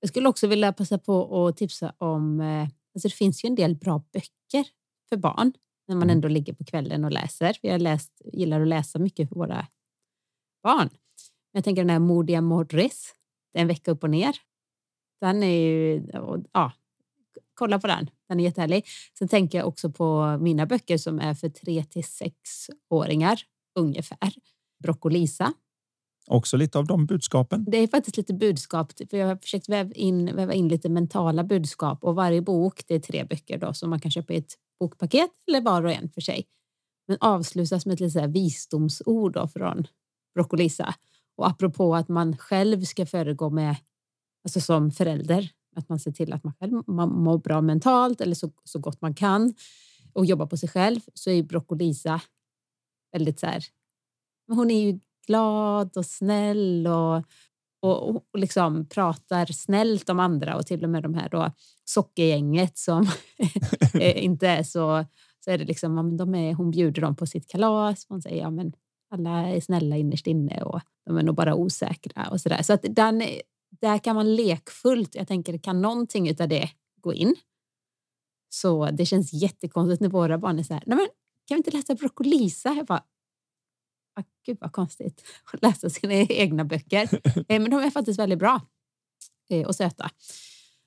Jag 0.01 0.09
skulle 0.09 0.29
också 0.29 0.47
vilja 0.47 0.73
passa 0.73 0.99
på 0.99 1.47
att 1.47 1.57
tipsa 1.57 1.95
om... 1.99 2.41
eh, 2.41 2.69
Alltså 2.95 3.09
det 3.09 3.15
finns 3.15 3.45
ju 3.45 3.47
en 3.47 3.55
del 3.55 3.75
bra 3.77 4.03
böcker 4.13 4.65
för 5.09 5.17
barn 5.17 5.53
när 5.89 5.95
man 5.95 6.03
Mm. 6.03 6.17
ändå 6.17 6.29
ligger 6.29 6.53
på 6.53 6.65
kvällen 6.65 7.05
och 7.05 7.11
läser. 7.13 7.57
Vi 7.63 7.69
har 7.69 7.79
läst, 7.79 8.23
gillar 8.33 8.61
att 8.61 8.69
läsa 8.69 8.99
mycket 8.99 9.29
för 9.29 9.37
våra 9.37 9.67
barn. 10.63 10.89
Jag 11.53 11.65
tänker 11.65 11.83
den 11.83 11.91
här 11.91 11.99
Modiga 11.99 12.41
Morris, 12.41 13.15
Det 13.53 13.59
är 13.59 13.63
en 13.63 13.69
vecka 13.69 13.91
upp 13.91 14.03
och 14.03 14.11
ner. 14.11 14.37
Den 15.21 15.43
är 15.43 15.61
ju... 15.61 16.07
Ja, 16.53 16.73
kolla 17.55 17.79
på 17.79 17.87
den. 17.87 18.11
Den 18.29 18.41
är 18.41 18.45
jättehärlig. 18.45 18.87
Sen 19.19 19.29
tänker 19.29 19.59
jag 19.59 19.69
också 19.69 19.91
på 19.91 20.39
mina 20.41 20.67
böcker 20.67 20.99
som 20.99 21.19
är 21.21 21.35
för 21.35 21.49
3 21.49 21.85
till 21.85 22.03
6-åringar 22.03 23.41
ungefär. 23.79 24.33
Broccolisa 24.83 25.53
Också 26.31 26.57
lite 26.57 26.79
av 26.79 26.87
de 26.87 27.07
budskapen. 27.07 27.65
det 27.69 27.79
är 27.79 27.87
faktiskt 27.87 28.17
lite 28.17 28.35
budskap. 28.35 28.93
För 29.11 29.17
jag 29.17 29.27
har 29.27 29.37
försökt 29.37 29.69
väva 29.69 29.93
in, 29.93 30.37
väva 30.37 30.53
in 30.53 30.69
lite 30.69 30.89
mentala 30.89 31.45
budskap 31.45 32.05
och 32.05 32.15
varje 32.15 32.43
bok, 32.43 32.83
det 32.87 32.95
är 32.95 33.01
tre 33.01 33.25
böcker 33.25 33.59
då 33.59 33.73
som 33.73 33.91
man 33.91 34.01
kan 34.01 34.11
köpa 34.11 34.33
i 34.33 34.37
ett 34.37 34.55
bokpaket 34.81 35.31
eller 35.47 35.61
var 35.61 35.85
och 35.85 35.93
en 35.93 36.09
för 36.09 36.21
sig. 36.21 36.47
Men 37.07 37.17
avslutas 37.21 37.87
med 37.87 37.95
ett 37.95 38.01
lite 38.01 38.11
så 38.11 38.21
här 38.21 38.29
visdomsord 38.29 39.33
då 39.33 39.49
från 39.49 39.87
Broccolisa. 40.35 40.95
Och 41.37 41.47
apropå 41.47 41.95
att 41.95 42.09
man 42.09 42.37
själv 42.37 42.85
ska 42.85 43.07
föregå 43.07 43.51
med, 43.51 43.77
alltså 44.45 44.61
som 44.61 44.91
förälder, 44.91 45.51
att 45.77 45.89
man 45.89 45.99
ser 45.99 46.13
till 46.13 46.33
att 46.33 46.45
man 46.45 46.53
själv 46.61 46.83
man 46.87 47.09
mår 47.09 47.39
bra 47.39 47.61
mentalt 47.61 48.21
eller 48.21 48.35
så, 48.35 48.53
så 48.65 48.79
gott 48.79 49.01
man 49.01 49.15
kan 49.15 49.55
och 50.13 50.27
jobba 50.27 50.47
på 50.47 50.57
sig 50.57 50.69
själv 50.69 51.01
så 51.15 51.31
är 51.31 51.43
Broccolisa 51.43 52.21
väldigt 53.13 53.41
så 53.41 53.47
här, 53.47 53.65
men 54.47 54.59
hon 54.59 54.71
är 54.71 54.81
ju 54.81 55.01
glad 55.29 55.97
och 55.97 56.07
snäll 56.07 56.87
och, 56.87 57.17
och, 57.83 58.17
och 58.17 58.39
liksom 58.39 58.87
pratar 58.89 59.47
snällt 59.47 60.09
om 60.09 60.21
andra 60.21 60.57
och 60.57 60.67
till 60.67 60.85
och 60.85 60.91
med 60.91 61.03
de 61.03 61.15
här 61.15 61.29
då 61.29 61.53
sockergänget 61.85 62.79
som 62.79 63.07
inte 64.01 64.49
är 64.49 64.63
så 64.63 65.05
så 65.49 65.51
är 65.51 65.59
det 65.59 65.65
liksom, 65.65 65.97
ja, 65.97 66.03
men 66.03 66.17
de 66.17 66.35
är, 66.35 66.55
hon 66.55 66.71
bjuder 66.71 67.03
dem 67.03 67.17
på 67.17 67.27
sitt 67.27 67.47
kalas. 67.49 68.07
Hon 68.09 68.23
säger 68.23 68.43
ja, 68.43 68.51
men 68.51 68.73
alla 69.11 69.49
är 69.49 69.61
snälla 69.61 69.97
innerst 69.97 70.27
inne 70.27 70.63
och 70.63 70.81
de 71.07 71.17
är 71.17 71.23
nog 71.23 71.35
bara 71.35 71.55
osäkra 71.55 72.29
och 72.31 72.41
så 72.41 72.49
där. 72.49 72.63
Så 72.63 72.73
att 72.73 72.85
den, 72.91 73.23
där 73.71 73.99
kan 73.99 74.17
man 74.17 74.37
lekfullt, 74.37 75.15
jag 75.15 75.29
tänker 75.29 75.59
kan 75.59 75.83
någonting 75.83 76.31
av 76.41 76.49
det 76.49 76.71
gå 77.01 77.15
in? 77.15 77.35
Så 78.49 78.91
det 78.91 79.07
känns 79.07 79.33
jättekonstigt 79.33 80.01
när 80.01 80.09
våra 80.09 80.39
barn 80.39 80.59
är 80.59 80.63
så 80.63 80.75
här, 80.75 80.83
nej 80.87 80.97
men 80.97 81.07
kan 81.47 81.55
vi 81.55 81.57
inte 81.57 81.71
läsa 81.71 81.95
Broccolisa? 81.95 82.75
Jag 82.75 82.87
bara, 82.87 83.03
ah, 84.21 84.25
gud 84.47 84.59
vad 84.61 84.73
konstigt 84.73 85.23
att 85.53 85.63
läsa 85.63 85.91
sina 85.91 86.15
egna 86.15 86.65
böcker. 86.65 87.09
Eh, 87.49 87.61
Men 87.61 87.71
de 87.71 87.81
är 87.81 87.91
faktiskt 87.91 88.19
väldigt 88.19 88.39
bra 88.39 88.61
eh, 89.51 89.67
och 89.67 89.75
söta. 89.75 90.11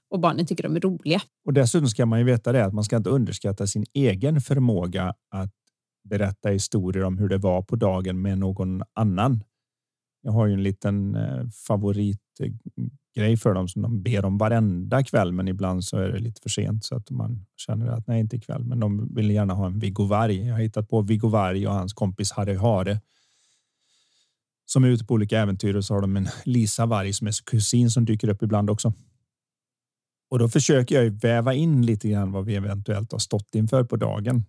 Och 0.10 0.20
barnen 0.20 0.46
tycker 0.46 0.64
de 0.64 0.76
är 0.76 0.80
roliga. 0.80 1.22
Och 1.46 1.54
dessutom 1.54 1.88
ska 1.88 2.06
man 2.06 2.20
ju 2.20 2.26
veta 2.26 2.52
det 2.52 2.66
att 2.66 2.74
man 2.74 2.84
ska 2.84 2.98
inte 2.98 3.10
underskatta 3.10 3.68
sin 3.68 3.86
egen 3.94 4.42
förmåga 4.42 5.14
att 5.30 5.54
berätta 6.04 6.50
historier 6.50 7.04
om 7.04 7.18
hur 7.18 7.30
det 7.30 7.38
var 7.38 7.62
på 7.62 7.76
dagen 7.76 8.22
med 8.22 8.38
någon 8.38 8.82
annan. 8.94 9.44
Jag 10.22 10.32
har 10.32 10.48
ju 10.48 10.54
en 10.54 10.64
liten 10.64 11.16
eh, 11.16 11.48
favoritgrej 11.68 13.38
för 13.38 13.54
dem 13.54 13.68
som 13.68 13.82
de 13.82 14.04
ber 14.04 14.26
om 14.26 14.38
varenda 14.38 15.04
kväll, 15.04 15.32
men 15.32 15.48
ibland 15.48 15.84
så 15.84 15.98
är 15.98 16.10
det 16.10 16.20
lite 16.20 16.42
för 16.42 16.50
sent 16.50 16.86
så 16.86 16.96
att 16.96 17.10
man 17.10 17.46
känner 17.58 17.88
att 17.88 18.08
nej, 18.08 18.20
inte 18.20 18.36
ikväll. 18.36 18.64
Men 18.64 18.80
de 18.80 19.16
vill 19.16 19.32
gärna 19.32 19.54
ha 19.54 19.66
en 19.66 19.80
Viggo 19.80 20.04
Varg. 20.06 20.48
Jag 20.48 20.54
har 20.54 20.62
hittat 20.62 20.90
på 20.90 21.02
Viggo 21.02 21.28
Varg 21.28 21.68
och 21.68 21.74
hans 21.74 21.94
kompis 21.94 22.32
Harry 22.32 22.56
Hare 22.56 23.00
som 24.74 24.84
är 24.84 24.88
ute 24.88 25.06
på 25.06 25.14
olika 25.14 25.40
äventyr 25.40 25.76
och 25.76 25.86
så 25.86 25.94
har 25.94 26.02
de 26.02 26.18
en 26.18 26.28
Lisa 26.46 26.86
Varg 26.86 27.14
som 27.14 27.28
är 27.28 27.46
kusin 27.46 27.92
som 27.92 28.06
dyker 28.06 28.30
upp 28.30 28.44
ibland 28.44 28.70
också. 28.70 28.94
Och 30.30 30.40
då 30.40 30.50
försöker 30.50 30.96
jag 30.96 31.04
ju 31.04 31.10
väva 31.10 31.54
in 31.54 31.86
lite 31.86 32.10
grann 32.10 32.32
vad 32.32 32.46
vi 32.46 32.56
eventuellt 32.56 33.12
har 33.12 33.20
stått 33.20 33.56
inför 33.56 33.84
på 33.84 33.96
dagen 33.96 34.46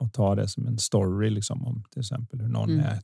och 0.00 0.12
ta 0.12 0.34
det 0.34 0.48
som 0.48 0.66
en 0.66 0.78
story 0.78 1.30
liksom 1.30 1.66
om 1.66 1.84
till 1.90 2.00
exempel 2.00 2.40
hur 2.40 2.48
någon 2.48 2.70
Mm. 2.70 2.84
är 2.86 3.00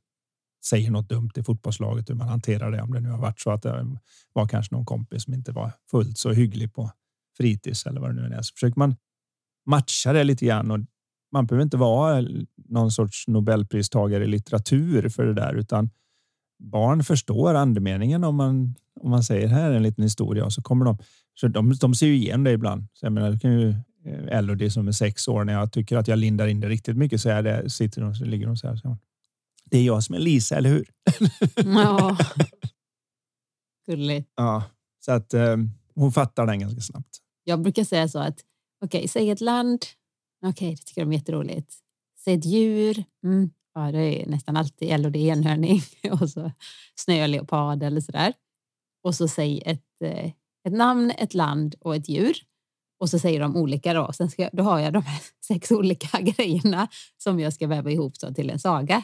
säger 0.64 0.90
något 0.90 1.09
dumt 1.09 1.31
i 1.37 1.42
fotbollslaget, 1.42 2.11
hur 2.11 2.14
man 2.14 2.29
hanterar 2.29 2.70
det. 2.70 2.83
Om 2.83 2.92
det 2.92 3.01
nu 3.01 3.11
har 3.11 3.18
varit 3.18 3.40
så 3.40 3.51
att 3.51 3.62
det 3.62 3.96
var 4.33 4.48
kanske 4.48 4.75
någon 4.75 4.85
kompis 4.85 5.25
som 5.25 5.35
inte 5.35 5.53
var 5.53 5.72
fullt 5.90 6.18
så 6.18 6.33
hygglig 6.33 6.75
på 6.75 6.90
fritids 7.37 7.87
eller 7.87 8.01
vad 8.01 8.11
det 8.16 8.22
nu 8.22 8.35
är. 8.35 8.42
Så 8.42 8.53
försöker 8.55 8.79
man 8.79 8.96
matcha 9.66 10.12
det 10.12 10.25
lite 10.25 10.46
grann 10.46 10.70
och 10.70 10.79
man 11.33 11.46
behöver 11.46 11.62
inte 11.62 11.77
vara 11.77 12.25
någon 12.57 12.90
sorts 12.90 13.29
nobelpristagare 13.29 14.25
i 14.25 14.27
litteratur 14.27 15.09
för 15.09 15.27
det 15.27 15.35
där, 15.35 15.55
utan 15.55 15.90
barn 16.62 17.05
förstår 17.05 17.55
andemeningen 17.55 18.25
om 18.25 18.37
man 18.37 18.75
om 19.01 19.11
man 19.11 19.25
säger 19.25 19.48
här 19.48 19.70
är 19.70 19.75
en 19.75 19.83
liten 19.83 20.05
historia 20.05 20.44
och 20.44 20.53
så 20.53 20.62
kommer 20.62 20.85
de. 20.85 20.98
Så 21.35 21.48
de, 21.48 21.72
de 21.81 21.94
ser 21.94 22.07
ju 22.07 22.16
igen 22.16 22.44
det 22.44 22.53
ibland. 22.53 22.87
Så 22.92 23.07
jag 23.07 23.12
menar, 23.12 23.31
det 23.31 23.38
kan 23.38 23.61
ju 23.61 23.68
eh, 24.05 24.38
Elodie 24.38 24.70
som 24.70 24.88
är 24.88 24.92
sex 24.92 25.29
år 25.29 25.44
när 25.44 25.53
jag 25.53 25.72
tycker 25.72 25.96
att 25.96 26.09
jag 26.09 26.18
lindar 26.18 26.46
in 26.46 26.61
det 26.61 26.68
riktigt 26.68 26.96
mycket 26.96 27.20
så 27.20 27.29
är 27.29 27.42
det 27.42 27.70
sitter 27.70 28.03
de 28.03 28.14
så 28.14 28.25
ligger 28.25 28.46
de 28.46 28.57
så 28.57 28.68
här. 28.68 28.77
Så 28.77 28.96
det 29.64 29.79
är 29.79 29.83
jag 29.83 30.03
som 30.03 30.14
är 30.14 30.18
Lisa, 30.18 30.57
eller 30.57 30.70
hur? 30.70 30.88
Ja. 31.57 32.18
Gulligt. 33.87 34.31
Ja, 34.37 34.64
så 35.01 35.12
att 35.12 35.35
um, 35.35 35.70
hon 35.94 36.12
fattar 36.12 36.46
den 36.46 36.61
ganska 36.61 36.81
snabbt. 36.81 37.18
Jag 37.44 37.62
brukar 37.62 37.85
säga 37.85 38.09
så 38.09 38.18
att 38.18 38.40
okej, 38.85 38.98
okay, 38.98 39.09
säg 39.09 39.31
ett 39.31 39.40
land. 39.40 39.85
Okej, 40.46 40.51
okay, 40.51 40.70
det 40.70 40.83
tycker 40.83 41.01
de 41.01 41.12
är 41.12 41.16
jätteroligt. 41.16 41.75
Säg 42.25 42.35
ett 42.35 42.44
djur. 42.44 43.05
Mm. 43.25 43.51
Ja, 43.74 43.92
det 43.92 44.22
är 44.22 44.26
nästan 44.26 44.56
alltid 44.56 44.88
Elodie 44.88 45.28
enhörning 45.28 45.80
och 46.20 46.30
så 46.30 46.52
snöleopard 46.94 47.82
eller 47.82 48.00
sådär. 48.00 48.32
och 49.02 49.14
så 49.14 49.28
säg 49.28 49.62
ett, 49.66 50.02
eh, 50.04 50.32
ett 50.64 50.72
namn, 50.72 51.12
ett 51.18 51.35
land 51.35 51.74
och 51.80 51.96
ett 51.96 52.08
djur. 52.08 52.37
Och 52.98 53.11
så 53.11 53.18
säger 53.18 53.40
de 53.40 53.56
olika 53.56 53.94
då. 53.94 54.12
Sen 54.12 54.30
ska, 54.30 54.50
då 54.52 54.62
har 54.62 54.78
jag 54.78 54.92
de 54.92 55.02
här 55.02 55.22
sex 55.46 55.70
olika 55.70 56.20
grejerna 56.20 56.88
som 57.18 57.40
jag 57.40 57.52
ska 57.52 57.66
väva 57.66 57.90
ihop 57.90 58.16
så 58.16 58.35
till 58.35 58.50
en 58.50 58.58
saga. 58.58 59.02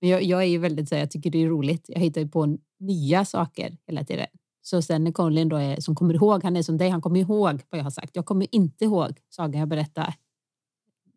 Men 0.00 0.10
jag, 0.10 0.22
jag 0.22 0.42
är 0.42 0.46
ju 0.46 0.58
väldigt 0.58 0.88
så 0.88 0.94
jag 0.94 1.10
tycker 1.10 1.30
det 1.30 1.38
är 1.38 1.48
roligt. 1.48 1.84
Jag 1.88 2.00
hittar 2.00 2.20
ju 2.20 2.28
på 2.28 2.58
nya 2.80 3.24
saker 3.24 3.76
hela 3.86 4.04
tiden. 4.04 4.26
Så 4.62 4.82
sen 4.82 5.04
när 5.04 5.12
Colin 5.12 5.48
då 5.48 5.56
är, 5.56 5.80
som 5.80 5.94
kommer 5.94 6.14
ihåg, 6.14 6.44
han 6.44 6.56
är 6.56 6.62
som 6.62 6.76
dig, 6.78 6.88
han 6.88 7.02
kommer 7.02 7.20
ihåg 7.20 7.62
vad 7.70 7.78
jag 7.78 7.84
har 7.84 7.90
sagt. 7.90 8.16
Jag 8.16 8.26
kommer 8.26 8.54
inte 8.54 8.84
ihåg 8.84 9.18
sagan 9.28 9.60
jag 9.60 9.68
berättade 9.68 10.14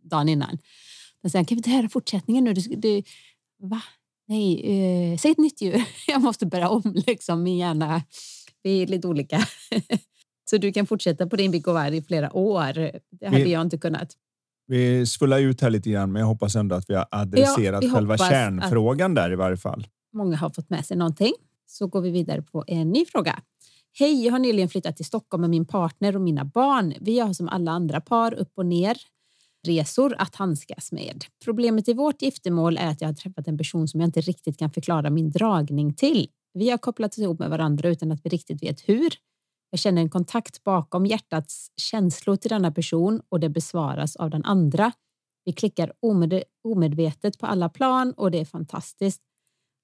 dagen 0.03 0.29
innan. 0.29 0.57
Men 1.23 1.29
sen 1.29 1.45
kan 1.45 1.55
vi 1.55 1.59
inte 1.59 1.69
höra 1.69 1.89
fortsättningen 1.89 2.43
nu? 2.43 2.53
Du, 2.53 2.61
du, 2.61 3.01
va? 3.59 3.81
Nej, 4.27 4.61
eh, 5.13 5.17
säg 5.17 5.31
ett 5.31 5.37
nytt 5.37 5.61
djur. 5.61 5.83
Jag 6.07 6.21
måste 6.21 6.45
börja 6.45 6.69
om 6.69 6.93
liksom. 7.07 7.43
Min 7.43 7.57
hjärna, 7.57 8.03
vi 8.63 8.81
är 8.81 8.87
lite 8.87 9.07
olika. 9.07 9.39
Så 10.49 10.57
du 10.57 10.71
kan 10.71 10.87
fortsätta 10.87 11.27
på 11.27 11.35
din 11.35 11.51
Bicovar 11.51 11.91
i 11.91 12.01
flera 12.01 12.35
år. 12.35 12.73
Det 13.19 13.25
hade 13.25 13.43
vi, 13.43 13.51
jag 13.51 13.61
inte 13.61 13.77
kunnat. 13.77 14.13
Vi 14.67 15.05
svullar 15.05 15.39
ut 15.39 15.61
här 15.61 15.69
lite 15.69 15.89
grann, 15.89 16.11
men 16.11 16.19
jag 16.19 16.27
hoppas 16.27 16.55
ändå 16.55 16.75
att 16.75 16.89
vi 16.89 16.95
har 16.95 17.07
adresserat 17.11 17.83
ja, 17.83 17.89
själva 17.93 18.17
kärnfrågan 18.17 19.13
där 19.13 19.31
i 19.31 19.35
varje 19.35 19.57
fall. 19.57 19.87
Många 20.13 20.37
har 20.37 20.49
fått 20.49 20.69
med 20.69 20.85
sig 20.85 20.97
någonting. 20.97 21.33
Så 21.65 21.87
går 21.87 22.01
vi 22.01 22.09
vidare 22.09 22.41
på 22.41 22.63
en 22.67 22.89
ny 22.89 23.05
fråga. 23.05 23.39
Hej, 23.99 24.25
jag 24.25 24.31
har 24.31 24.39
nyligen 24.39 24.69
flyttat 24.69 24.95
till 24.95 25.05
Stockholm 25.05 25.41
med 25.41 25.49
min 25.49 25.65
partner 25.65 26.15
och 26.15 26.21
mina 26.21 26.45
barn. 26.45 26.93
Vi 27.01 27.19
har 27.19 27.33
som 27.33 27.49
alla 27.49 27.71
andra 27.71 28.01
par 28.01 28.33
upp 28.33 28.51
och 28.55 28.65
ner 28.65 28.97
resor 29.67 30.15
att 30.17 30.35
handskas 30.35 30.91
med. 30.91 31.25
Problemet 31.45 31.87
i 31.87 31.93
vårt 31.93 32.21
giftermål 32.21 32.77
är 32.77 32.87
att 32.87 33.01
jag 33.01 33.07
har 33.07 33.13
träffat 33.13 33.47
en 33.47 33.57
person 33.57 33.87
som 33.87 33.99
jag 33.99 34.07
inte 34.07 34.21
riktigt 34.21 34.57
kan 34.57 34.71
förklara 34.71 35.09
min 35.09 35.31
dragning 35.31 35.93
till. 35.93 36.27
Vi 36.53 36.69
har 36.69 36.77
kopplat 36.77 37.17
ihop 37.17 37.39
med 37.39 37.49
varandra 37.49 37.89
utan 37.89 38.11
att 38.11 38.19
vi 38.23 38.29
riktigt 38.29 38.63
vet 38.63 38.89
hur. 38.89 39.13
Jag 39.69 39.79
känner 39.79 40.01
en 40.01 40.09
kontakt 40.09 40.63
bakom 40.63 41.05
hjärtats 41.05 41.71
känslor 41.75 42.35
till 42.35 42.49
denna 42.49 42.71
person 42.71 43.21
och 43.29 43.39
det 43.39 43.49
besvaras 43.49 44.15
av 44.15 44.29
den 44.29 44.45
andra. 44.45 44.91
Vi 45.45 45.53
klickar 45.53 45.93
omed 45.99 46.43
omedvetet 46.63 47.39
på 47.39 47.45
alla 47.45 47.69
plan 47.69 48.13
och 48.17 48.31
det 48.31 48.39
är 48.39 48.45
fantastiskt. 48.45 49.21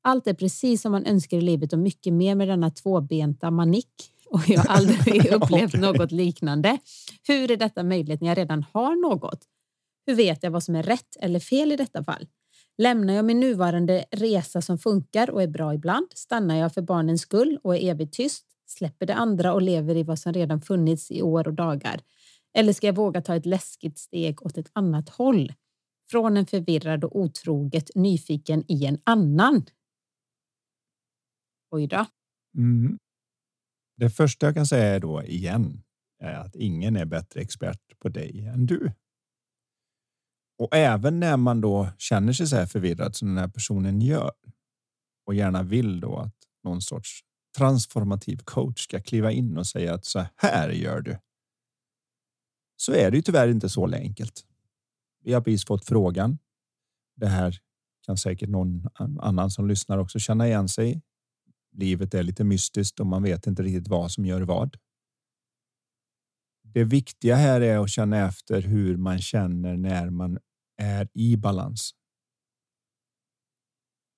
Allt 0.03 0.27
är 0.27 0.33
precis 0.33 0.81
som 0.81 0.91
man 0.91 1.05
önskar 1.05 1.37
i 1.37 1.41
livet 1.41 1.73
och 1.73 1.79
mycket 1.79 2.13
mer 2.13 2.35
med 2.35 2.47
denna 2.47 2.71
tvåbenta 2.71 3.51
manik 3.51 4.13
och 4.29 4.49
jag 4.49 4.59
har 4.59 4.75
aldrig 4.75 5.25
upplevt 5.33 5.73
något 5.73 6.11
liknande. 6.11 6.77
Hur 7.27 7.51
är 7.51 7.57
detta 7.57 7.83
möjligt 7.83 8.21
när 8.21 8.27
jag 8.27 8.37
redan 8.37 8.65
har 8.73 8.95
något? 8.95 9.39
Hur 10.07 10.15
vet 10.15 10.43
jag 10.43 10.51
vad 10.51 10.63
som 10.63 10.75
är 10.75 10.83
rätt 10.83 11.15
eller 11.19 11.39
fel 11.39 11.71
i 11.71 11.75
detta 11.75 12.03
fall? 12.03 12.27
Lämnar 12.77 13.13
jag 13.13 13.25
min 13.25 13.39
nuvarande 13.39 14.05
resa 14.11 14.61
som 14.61 14.77
funkar 14.77 15.29
och 15.29 15.43
är 15.43 15.47
bra 15.47 15.73
ibland? 15.73 16.07
Stannar 16.15 16.55
jag 16.55 16.73
för 16.73 16.81
barnens 16.81 17.21
skull 17.21 17.59
och 17.63 17.75
är 17.75 17.91
evigt 17.91 18.13
tyst? 18.13 18.45
Släpper 18.65 19.05
det 19.05 19.15
andra 19.15 19.53
och 19.53 19.61
lever 19.61 19.95
i 19.95 20.03
vad 20.03 20.19
som 20.19 20.33
redan 20.33 20.61
funnits 20.61 21.11
i 21.11 21.21
år 21.21 21.47
och 21.47 21.53
dagar? 21.53 22.01
Eller 22.53 22.73
ska 22.73 22.87
jag 22.87 22.95
våga 22.95 23.21
ta 23.21 23.35
ett 23.35 23.45
läskigt 23.45 23.97
steg 23.97 24.45
åt 24.45 24.57
ett 24.57 24.69
annat 24.73 25.09
håll? 25.09 25.53
Från 26.11 26.37
en 26.37 26.45
förvirrad 26.45 27.03
och 27.03 27.19
otroget 27.19 27.95
nyfiken 27.95 28.63
i 28.67 28.85
en 28.85 28.97
annan. 29.03 29.65
Oj 31.71 31.87
då. 31.87 32.05
Mm. 32.57 32.97
Det 33.97 34.09
första 34.09 34.45
jag 34.45 34.55
kan 34.55 34.65
säga 34.65 34.95
är 34.95 34.99
då 34.99 35.23
igen 35.23 35.83
är 36.19 36.33
att 36.33 36.55
ingen 36.55 36.95
är 36.95 37.05
bättre 37.05 37.41
expert 37.41 37.99
på 37.99 38.09
dig 38.09 38.45
än 38.45 38.65
du. 38.65 38.91
Och 40.57 40.75
även 40.75 41.19
när 41.19 41.37
man 41.37 41.61
då 41.61 41.89
känner 41.97 42.33
sig 42.33 42.47
så 42.47 42.55
här 42.55 42.65
förvirrad 42.65 43.15
som 43.15 43.27
den 43.27 43.37
här 43.37 43.47
personen 43.47 44.01
gör 44.01 44.31
och 45.25 45.35
gärna 45.35 45.63
vill 45.63 45.99
då 45.99 46.17
att 46.17 46.35
någon 46.63 46.81
sorts 46.81 47.23
transformativ 47.57 48.37
coach 48.37 48.83
ska 48.83 49.01
kliva 49.01 49.31
in 49.31 49.57
och 49.57 49.67
säga 49.67 49.93
att 49.93 50.05
så 50.05 50.25
här 50.35 50.69
gör 50.69 51.01
du. 51.01 51.17
Så 52.75 52.93
är 52.93 53.11
det 53.11 53.17
ju 53.17 53.23
tyvärr 53.23 53.47
inte 53.47 53.69
så 53.69 53.93
enkelt. 53.93 54.45
Vi 55.23 55.33
har 55.33 55.41
precis 55.41 55.65
fått 55.65 55.85
frågan. 55.85 56.37
Det 57.15 57.27
här 57.27 57.57
kan 58.05 58.17
säkert 58.17 58.49
någon 58.49 58.87
annan 59.19 59.51
som 59.51 59.67
lyssnar 59.67 59.97
också 59.97 60.19
känna 60.19 60.47
igen 60.47 60.69
sig. 60.69 61.01
Livet 61.71 62.13
är 62.13 62.23
lite 62.23 62.43
mystiskt 62.43 62.99
och 62.99 63.07
man 63.07 63.23
vet 63.23 63.47
inte 63.47 63.63
riktigt 63.63 63.87
vad 63.87 64.11
som 64.11 64.25
gör 64.25 64.41
vad. 64.41 64.77
Det 66.63 66.83
viktiga 66.83 67.35
här 67.35 67.61
är 67.61 67.79
att 67.79 67.89
känna 67.89 68.27
efter 68.27 68.61
hur 68.61 68.97
man 68.97 69.19
känner 69.19 69.77
när 69.77 70.09
man 70.09 70.39
är 70.77 71.07
i 71.13 71.37
balans. 71.37 71.91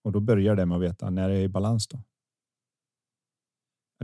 Och 0.03 0.11
då 0.11 0.19
börjar 0.19 0.55
det 0.55 0.65
med 0.65 0.75
att 0.75 0.83
veta 0.83 1.09
när 1.09 1.29
det 1.29 1.35
är 1.35 1.43
i 1.43 1.49
balans 1.49 1.87
då. 1.87 2.03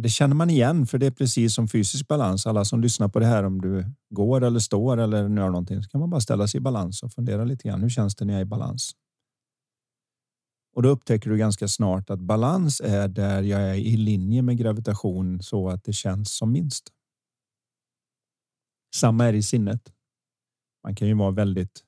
Det 0.02 0.10
känner 0.10 0.36
man 0.36 0.50
igen, 0.50 0.88
för 0.88 0.98
det 0.98 1.06
är 1.06 1.12
precis 1.12 1.56
som 1.56 1.68
fysisk 1.68 2.08
balans. 2.08 2.48
Alla 2.48 2.65
som 2.65 2.82
lyssnar 2.82 3.08
på 3.08 3.20
det 3.20 3.26
här, 3.26 3.44
om 3.44 3.62
du 3.62 3.86
går 4.10 4.44
eller 4.44 4.60
står 4.60 4.98
eller 4.98 5.18
gör 5.18 5.30
någonting, 5.30 5.84
så 5.84 5.89
kan 5.89 6.00
man 6.00 6.10
bara 6.10 6.22
ställa 6.22 6.48
sig 6.48 6.58
i 6.58 6.62
balans 6.62 7.04
och 7.04 7.12
fundera 7.12 7.44
lite 7.44 7.68
grann. 7.68 7.82
Hur 7.82 7.89
känns 7.89 8.15
det 8.15 8.26
när 8.26 8.34
jag 8.34 8.39
är 8.39 8.46
i 8.46 8.46
balans? 8.46 8.91
Och 10.76 10.82
då 10.82 10.89
upptäcker 10.89 11.30
du 11.30 11.38
ganska 11.38 11.68
snart 11.68 12.10
att 12.10 12.20
balans 12.20 12.82
är 12.82 13.08
där 13.08 13.44
jag 13.44 13.62
är 13.62 13.74
i 13.74 13.98
linje 13.98 14.41
med 14.41 14.58
gravitation 14.58 15.44
så 15.44 15.70
att 15.70 15.84
det 15.84 15.94
känns 15.94 16.38
som 16.38 16.52
minst. 16.52 16.91
Samma 18.96 19.26
är 19.26 19.34
i 19.34 19.44
sinnet. 19.44 19.94
Man 20.84 20.96
kan 20.96 21.08
ju 21.08 21.13
vara 21.13 21.32
väldigt 21.32 21.84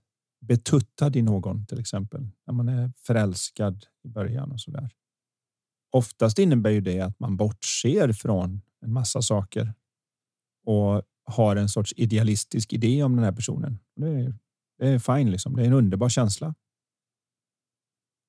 betuttad 0.47 1.15
i 1.15 1.21
någon 1.21 1.65
till 1.65 1.79
exempel 1.79 2.29
när 2.47 2.53
man 2.53 2.69
är 2.69 2.91
förälskad 2.97 3.85
i 4.03 4.07
början 4.07 4.51
och 4.51 4.59
så 4.59 4.71
där. 4.71 4.89
Oftast 5.91 6.39
innebär 6.39 6.69
ju 6.69 6.81
det 6.81 7.01
att 7.01 7.19
man 7.19 7.37
bortser 7.37 8.13
från 8.13 8.61
en 8.81 8.93
massa 8.93 9.21
saker 9.21 9.73
och 10.65 11.01
har 11.25 11.55
en 11.55 11.69
sorts 11.69 11.93
idealistisk 11.97 12.73
idé 12.73 13.03
om 13.03 13.15
den 13.15 13.25
här 13.25 13.31
personen. 13.31 13.79
Det 13.95 14.07
är, 14.07 14.33
det 14.79 14.87
är 14.87 14.99
fine, 14.99 15.31
liksom. 15.31 15.55
det 15.55 15.61
är 15.61 15.67
en 15.67 15.73
underbar 15.73 16.09
känsla. 16.09 16.55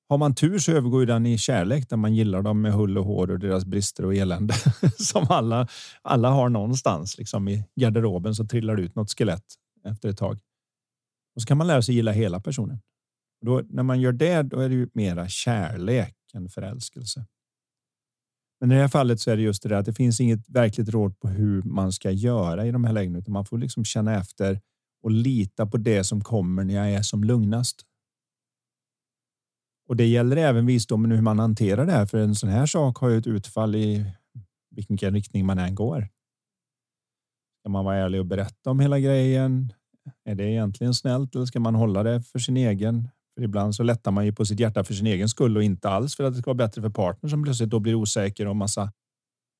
Har 0.09 0.17
man 0.17 0.35
tur 0.35 0.59
så 0.59 0.71
övergår 0.71 1.05
den 1.05 1.25
i 1.25 1.37
kärlek 1.37 1.89
där 1.89 1.97
man 1.97 2.15
gillar 2.15 2.41
dem 2.41 2.61
med 2.61 2.73
hull 2.73 2.97
och 2.97 3.05
hår 3.05 3.31
och 3.31 3.39
deras 3.39 3.65
brister 3.65 4.05
och 4.05 4.15
elände 4.15 4.53
som 4.97 5.25
alla, 5.29 5.67
alla 6.01 6.29
har 6.29 6.49
någonstans 6.49 7.17
liksom 7.17 7.47
i 7.47 7.65
garderoben 7.75 8.35
så 8.35 8.45
trillar 8.45 8.75
det 8.75 8.81
ut 8.81 8.95
något 8.95 9.17
skelett 9.17 9.45
efter 9.85 10.09
ett 10.09 10.17
tag. 10.17 10.39
Och 11.35 11.41
så 11.41 11.47
kan 11.47 11.57
man 11.57 11.67
lära 11.67 11.81
sig 11.81 11.95
gilla 11.95 12.11
hela 12.11 12.39
personen. 12.39 12.79
Då, 13.45 13.63
när 13.69 13.83
man 13.83 14.01
gör 14.01 14.11
det, 14.11 14.43
då 14.43 14.59
är 14.59 14.69
det 14.69 14.75
ju 14.75 14.89
mera 14.93 15.27
kärlek 15.27 16.15
än 16.33 16.49
förälskelse. 16.49 17.25
Men 18.59 18.71
i 18.71 18.75
det 18.75 18.81
här 18.81 18.87
fallet 18.87 19.19
så 19.19 19.31
är 19.31 19.35
det 19.35 19.41
just 19.41 19.63
det 19.63 19.69
där 19.69 19.75
att 19.75 19.85
det 19.85 19.93
finns 19.93 20.19
inget 20.19 20.49
verkligt 20.49 20.89
råd 20.89 21.19
på 21.19 21.27
hur 21.27 21.61
man 21.63 21.91
ska 21.91 22.11
göra 22.11 22.65
i 22.65 22.71
de 22.71 22.83
här 22.83 22.93
lägena, 22.93 23.19
utan 23.19 23.33
man 23.33 23.45
får 23.45 23.57
liksom 23.57 23.85
känna 23.85 24.15
efter 24.15 24.61
och 25.03 25.11
lita 25.11 25.65
på 25.65 25.77
det 25.77 26.03
som 26.03 26.21
kommer 26.21 26.63
när 26.63 26.73
jag 26.75 26.91
är 26.91 27.01
som 27.01 27.23
lugnast. 27.23 27.85
Och 29.87 29.95
det 29.95 30.05
gäller 30.05 30.37
även 30.37 30.65
visdomen 30.65 31.11
hur 31.11 31.21
man 31.21 31.39
hanterar 31.39 31.85
det 31.85 31.91
här, 31.91 32.05
för 32.05 32.17
en 32.17 32.35
sån 32.35 32.49
här 32.49 32.65
sak 32.65 32.97
har 32.97 33.09
ju 33.09 33.17
ett 33.17 33.27
utfall 33.27 33.75
i 33.75 34.13
vilken 34.69 35.13
riktning 35.13 35.45
man 35.45 35.59
än 35.59 35.75
går. 35.75 36.07
Ska 37.59 37.69
man 37.69 37.85
vara 37.85 37.97
ärlig 37.97 38.19
och 38.19 38.25
berätta 38.25 38.71
om 38.71 38.79
hela 38.79 38.99
grejen? 38.99 39.73
Är 40.25 40.35
det 40.35 40.51
egentligen 40.51 40.93
snällt 40.93 41.35
eller 41.35 41.45
ska 41.45 41.59
man 41.59 41.75
hålla 41.75 42.03
det 42.03 42.21
för 42.21 42.39
sin 42.39 42.57
egen? 42.57 43.09
För 43.35 43.43
ibland 43.43 43.75
så 43.75 43.83
lättar 43.83 44.11
man 44.11 44.25
ju 44.25 44.33
på 44.33 44.45
sitt 44.45 44.59
hjärta 44.59 44.83
för 44.83 44.93
sin 44.93 45.07
egen 45.07 45.29
skull 45.29 45.57
och 45.57 45.63
inte 45.63 45.89
alls 45.89 46.15
för 46.15 46.23
att 46.23 46.33
det 46.33 46.39
ska 46.39 46.49
vara 46.49 46.67
bättre 46.67 46.81
för 46.81 46.89
partnern 46.89 47.29
som 47.29 47.43
plötsligt 47.43 47.69
då 47.69 47.79
blir 47.79 47.95
osäker 47.95 48.47
och 48.47 48.55
massa 48.55 48.91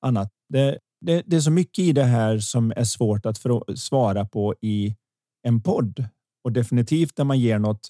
annat. 0.02 0.32
Det, 0.50 0.80
det, 1.06 1.24
det 1.26 1.36
är 1.36 1.40
så 1.40 1.52
mycket 1.52 1.80
i 1.80 1.92
det 1.92 2.04
här 2.04 2.40
som 2.40 2.74
är 2.76 2.84
svårt 2.84 3.26
att 3.26 3.38
för, 3.38 3.76
svara 3.76 4.26
på 4.26 4.56
i 4.62 4.96
en 5.48 5.62
podd 5.62 6.06
och 6.44 6.52
definitivt 6.52 7.18
när 7.18 7.26
man 7.26 7.40
ger 7.40 7.60
något 7.60 7.90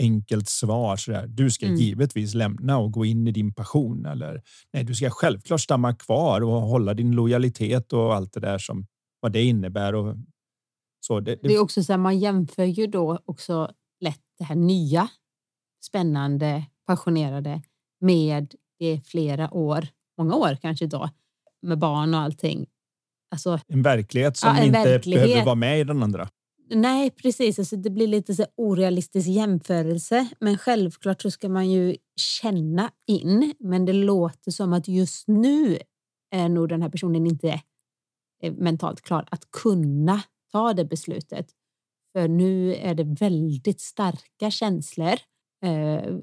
enkelt 0.00 0.48
svar. 0.48 0.96
Så 0.96 1.10
där. 1.10 1.26
Du 1.26 1.50
ska 1.50 1.66
mm. 1.66 1.78
givetvis 1.78 2.34
lämna 2.34 2.78
och 2.78 2.92
gå 2.92 3.04
in 3.04 3.28
i 3.28 3.30
din 3.30 3.54
passion. 3.54 4.06
Eller 4.06 4.42
nej, 4.72 4.84
du 4.84 4.94
ska 4.94 5.10
självklart 5.10 5.60
stanna 5.60 5.94
kvar 5.94 6.40
och 6.40 6.60
hålla 6.60 6.94
din 6.94 7.12
lojalitet 7.12 7.92
och 7.92 8.14
allt 8.14 8.32
det 8.32 8.40
där 8.40 8.58
som 8.58 8.86
vad 9.20 9.32
det 9.32 9.42
innebär. 9.42 9.94
Och 9.94 10.16
så 11.06 11.20
det, 11.20 11.34
det... 11.34 11.48
det 11.48 11.54
är 11.54 11.60
också 11.60 11.82
så 11.82 11.92
här, 11.92 11.98
man 11.98 12.18
jämför 12.18 12.64
ju 12.64 12.86
då 12.86 13.18
också 13.24 13.72
lätt 14.00 14.22
det 14.38 14.44
här 14.44 14.54
nya, 14.54 15.08
spännande, 15.84 16.64
passionerade 16.86 17.62
med 18.00 18.54
det 18.78 19.00
flera 19.06 19.54
år, 19.54 19.86
många 20.18 20.34
år 20.34 20.58
kanske 20.62 20.86
då, 20.86 21.10
med 21.62 21.78
barn 21.78 22.14
och 22.14 22.20
allting. 22.20 22.66
Alltså, 23.30 23.60
en 23.68 23.82
verklighet 23.82 24.36
som 24.36 24.48
ja, 24.48 24.58
en 24.58 24.66
inte 24.66 24.84
verklighet. 24.84 25.24
behöver 25.24 25.44
vara 25.44 25.54
med 25.54 25.80
i 25.80 25.84
den 25.84 26.02
andra. 26.02 26.28
Nej, 26.70 27.10
precis. 27.10 27.58
Alltså, 27.58 27.76
det 27.76 27.90
blir 27.90 28.06
lite 28.06 28.34
så 28.34 28.46
orealistisk 28.56 29.28
jämförelse. 29.28 30.28
Men 30.40 30.58
självklart 30.58 31.22
så 31.22 31.30
ska 31.30 31.48
man 31.48 31.70
ju 31.70 31.96
känna 32.16 32.90
in. 33.06 33.54
Men 33.58 33.84
det 33.84 33.92
låter 33.92 34.50
som 34.50 34.72
att 34.72 34.88
just 34.88 35.28
nu 35.28 35.78
är 36.30 36.48
nog 36.48 36.68
den 36.68 36.82
här 36.82 36.88
personen 36.88 37.26
inte 37.26 37.62
mentalt 38.52 39.00
klar 39.00 39.24
att 39.30 39.50
kunna 39.50 40.22
ta 40.54 40.74
det 40.74 40.84
beslutet. 40.84 41.46
För 42.12 42.28
nu 42.28 42.74
är 42.74 42.94
det 42.94 43.04
väldigt 43.04 43.80
starka 43.80 44.50
känslor. 44.50 45.14
Eh, 45.64 46.16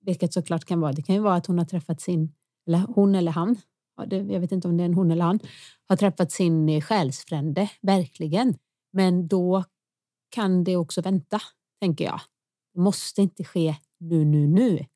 vilket 0.00 0.32
såklart 0.32 0.64
kan 0.64 0.80
vara. 0.80 0.92
Det 0.92 1.02
kan 1.02 1.14
ju 1.14 1.20
vara 1.20 1.34
att 1.34 1.46
hon 1.46 1.58
har 1.58 1.64
träffat 1.64 2.00
sin, 2.00 2.32
eller 2.66 2.78
hon 2.78 3.14
eller 3.14 3.32
han, 3.32 3.56
jag 4.10 4.40
vet 4.40 4.52
inte 4.52 4.68
om 4.68 4.76
det 4.76 4.82
är 4.82 4.84
en 4.84 4.94
hon 4.94 5.10
eller 5.10 5.24
han, 5.24 5.40
har 5.88 5.96
träffat 5.96 6.32
sin 6.32 6.68
eh, 6.68 6.80
själsfrände, 6.80 7.70
verkligen. 7.82 8.58
Men 8.92 9.28
då 9.28 9.64
kan 10.30 10.64
det 10.64 10.76
också 10.76 11.00
vänta, 11.00 11.40
tänker 11.80 12.04
jag. 12.04 12.20
Det 12.74 12.80
måste 12.80 13.22
inte 13.22 13.44
ske 13.44 13.76
nu, 14.00 14.24
nu, 14.24 14.46
nu. 14.46 14.86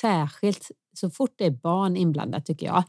Särskilt 0.00 0.70
så 0.96 1.10
fort 1.10 1.34
det 1.36 1.46
är 1.46 1.50
barn 1.50 1.96
inblandat 1.96 2.46
tycker 2.46 2.66
jag 2.66 2.84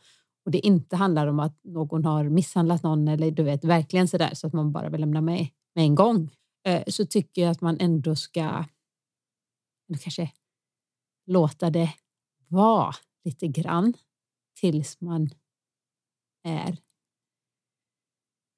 och 0.45 0.51
det 0.51 0.59
inte 0.59 0.95
handlar 0.95 1.27
om 1.27 1.39
att 1.39 1.63
någon 1.63 2.05
har 2.05 2.29
misshandlat 2.29 2.83
någon 2.83 3.07
eller 3.07 3.31
du 3.31 3.43
vet 3.43 3.63
verkligen 3.63 4.07
så 4.07 4.17
där 4.17 4.33
så 4.33 4.47
att 4.47 4.53
man 4.53 4.71
bara 4.71 4.89
vill 4.89 5.01
lämna 5.01 5.21
med 5.21 5.47
med 5.75 5.83
en 5.83 5.95
gång 5.95 6.29
eh, 6.65 6.83
så 6.87 7.05
tycker 7.05 7.41
jag 7.41 7.51
att 7.51 7.61
man 7.61 7.77
ändå 7.79 8.15
ska 8.15 8.65
kanske 10.01 10.31
låta 11.25 11.69
det 11.69 11.93
vara 12.47 12.95
lite 13.23 13.47
grann 13.47 13.93
tills 14.59 15.01
man 15.01 15.29
är 16.43 16.77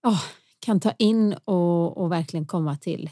oh, 0.03 0.23
kan 0.59 0.79
ta 0.79 0.91
in 0.91 1.33
och, 1.33 1.97
och 1.97 2.11
verkligen 2.11 2.45
komma 2.45 2.77
till 2.77 3.09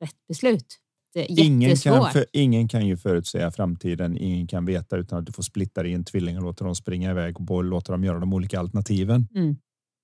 rätt 0.00 0.26
beslut. 0.26 0.80
Ingen 1.14 1.76
kan, 1.76 2.12
för, 2.12 2.26
ingen 2.32 2.68
kan 2.68 2.86
ju 2.86 2.96
förutsäga 2.96 3.50
framtiden. 3.50 4.16
Ingen 4.16 4.46
kan 4.46 4.64
veta 4.64 4.96
utan 4.96 5.18
att 5.18 5.26
du 5.26 5.32
får 5.32 5.42
splitta 5.42 5.86
i 5.86 5.92
en 5.92 6.04
tvilling 6.04 6.36
och 6.36 6.42
låta 6.42 6.64
dem 6.64 6.74
springa 6.74 7.10
iväg 7.10 7.50
och 7.50 7.64
låta 7.64 7.92
dem 7.92 8.04
göra 8.04 8.18
de 8.18 8.32
olika 8.32 8.60
alternativen. 8.60 9.28
Mm. 9.34 9.56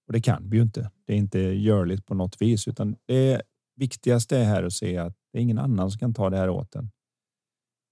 Och 0.06 0.12
det 0.12 0.20
kan 0.20 0.50
vi 0.50 0.56
ju 0.56 0.62
inte. 0.62 0.90
Det 1.06 1.12
är 1.12 1.16
inte 1.16 1.38
görligt 1.38 2.06
på 2.06 2.14
något 2.14 2.42
vis, 2.42 2.68
utan 2.68 2.96
det 3.06 3.42
viktigaste 3.76 4.38
är 4.38 4.44
här 4.44 4.62
att 4.62 4.72
se 4.72 4.98
att 4.98 5.16
det 5.32 5.38
är 5.38 5.42
ingen 5.42 5.58
annan 5.58 5.90
som 5.90 5.98
kan 5.98 6.14
ta 6.14 6.30
det 6.30 6.36
här 6.36 6.50
åt 6.50 6.74
en. 6.74 6.90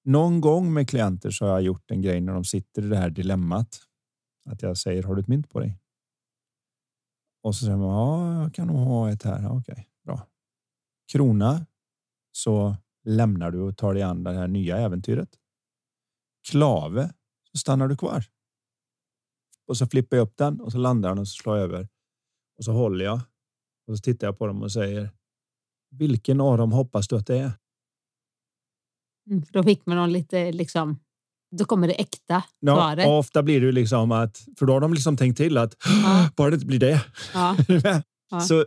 Någon 0.04 0.40
gång 0.40 0.72
med 0.72 0.88
klienter 0.88 1.30
så 1.30 1.44
har 1.44 1.52
jag 1.52 1.62
gjort 1.62 1.90
en 1.90 2.02
grej 2.02 2.20
när 2.20 2.32
de 2.32 2.44
sitter 2.44 2.82
i 2.82 2.88
det 2.88 2.96
här 2.96 3.10
dilemmat. 3.10 3.80
Att 4.50 4.62
jag 4.62 4.76
säger 4.76 5.02
har 5.02 5.14
du 5.14 5.20
ett 5.20 5.28
mynt 5.28 5.50
på 5.50 5.60
dig? 5.60 5.78
Och 7.42 7.56
så 7.56 7.64
säger 7.64 7.76
man 7.76 7.88
ja, 7.88 8.42
jag 8.42 8.54
kan 8.54 8.66
nog 8.66 8.76
ha 8.76 9.10
ett 9.10 9.22
här. 9.22 9.56
Okej, 9.56 9.88
bra. 10.04 10.26
Krona 11.12 11.66
så 12.32 12.76
lämnar 13.04 13.50
du 13.50 13.60
och 13.60 13.76
tar 13.76 13.94
dig 13.94 14.02
an 14.02 14.24
det 14.24 14.32
här 14.32 14.48
nya 14.48 14.78
äventyret. 14.78 15.28
Klave 16.50 17.12
så 17.52 17.58
stannar 17.58 17.88
du 17.88 17.96
kvar. 17.96 18.24
Och 19.66 19.76
så 19.76 19.86
flippar 19.86 20.16
jag 20.16 20.24
upp 20.24 20.36
den 20.36 20.60
och 20.60 20.72
så 20.72 20.78
landar 20.78 21.08
den 21.08 21.18
och 21.18 21.28
så 21.28 21.42
slår 21.42 21.56
jag 21.56 21.64
över. 21.64 21.88
Och 22.58 22.64
så 22.64 22.72
håller 22.72 23.04
jag 23.04 23.20
och 23.86 23.96
så 23.96 24.02
tittar 24.02 24.26
jag 24.26 24.38
på 24.38 24.46
dem 24.46 24.62
och 24.62 24.72
säger 24.72 25.10
vilken 25.90 26.40
av 26.40 26.58
dem 26.58 26.72
hoppas 26.72 27.08
du 27.08 27.16
att 27.16 27.26
det 27.26 27.38
är? 27.38 27.52
Mm, 29.30 29.42
då 29.52 29.62
fick 29.62 29.86
man 29.86 29.96
någon 29.96 30.12
lite 30.12 30.52
liksom. 30.52 31.00
Då 31.50 31.64
kommer 31.64 31.88
det 31.88 31.94
äkta 31.94 32.42
svaret. 32.64 33.04
Ja, 33.04 33.18
ofta 33.18 33.42
blir 33.42 33.60
det 33.60 33.72
liksom 33.72 34.12
att 34.12 34.48
för 34.58 34.66
då 34.66 34.72
har 34.72 34.80
de 34.80 34.94
liksom 34.94 35.16
tänkt 35.16 35.36
till 35.36 35.58
att 35.58 35.76
ja. 35.84 36.30
bara 36.36 36.50
det 36.50 36.54
inte 36.54 36.66
blir 36.66 36.78
det. 36.78 37.04
Ja. 37.34 37.56
ja. 38.30 38.40
Så 38.40 38.66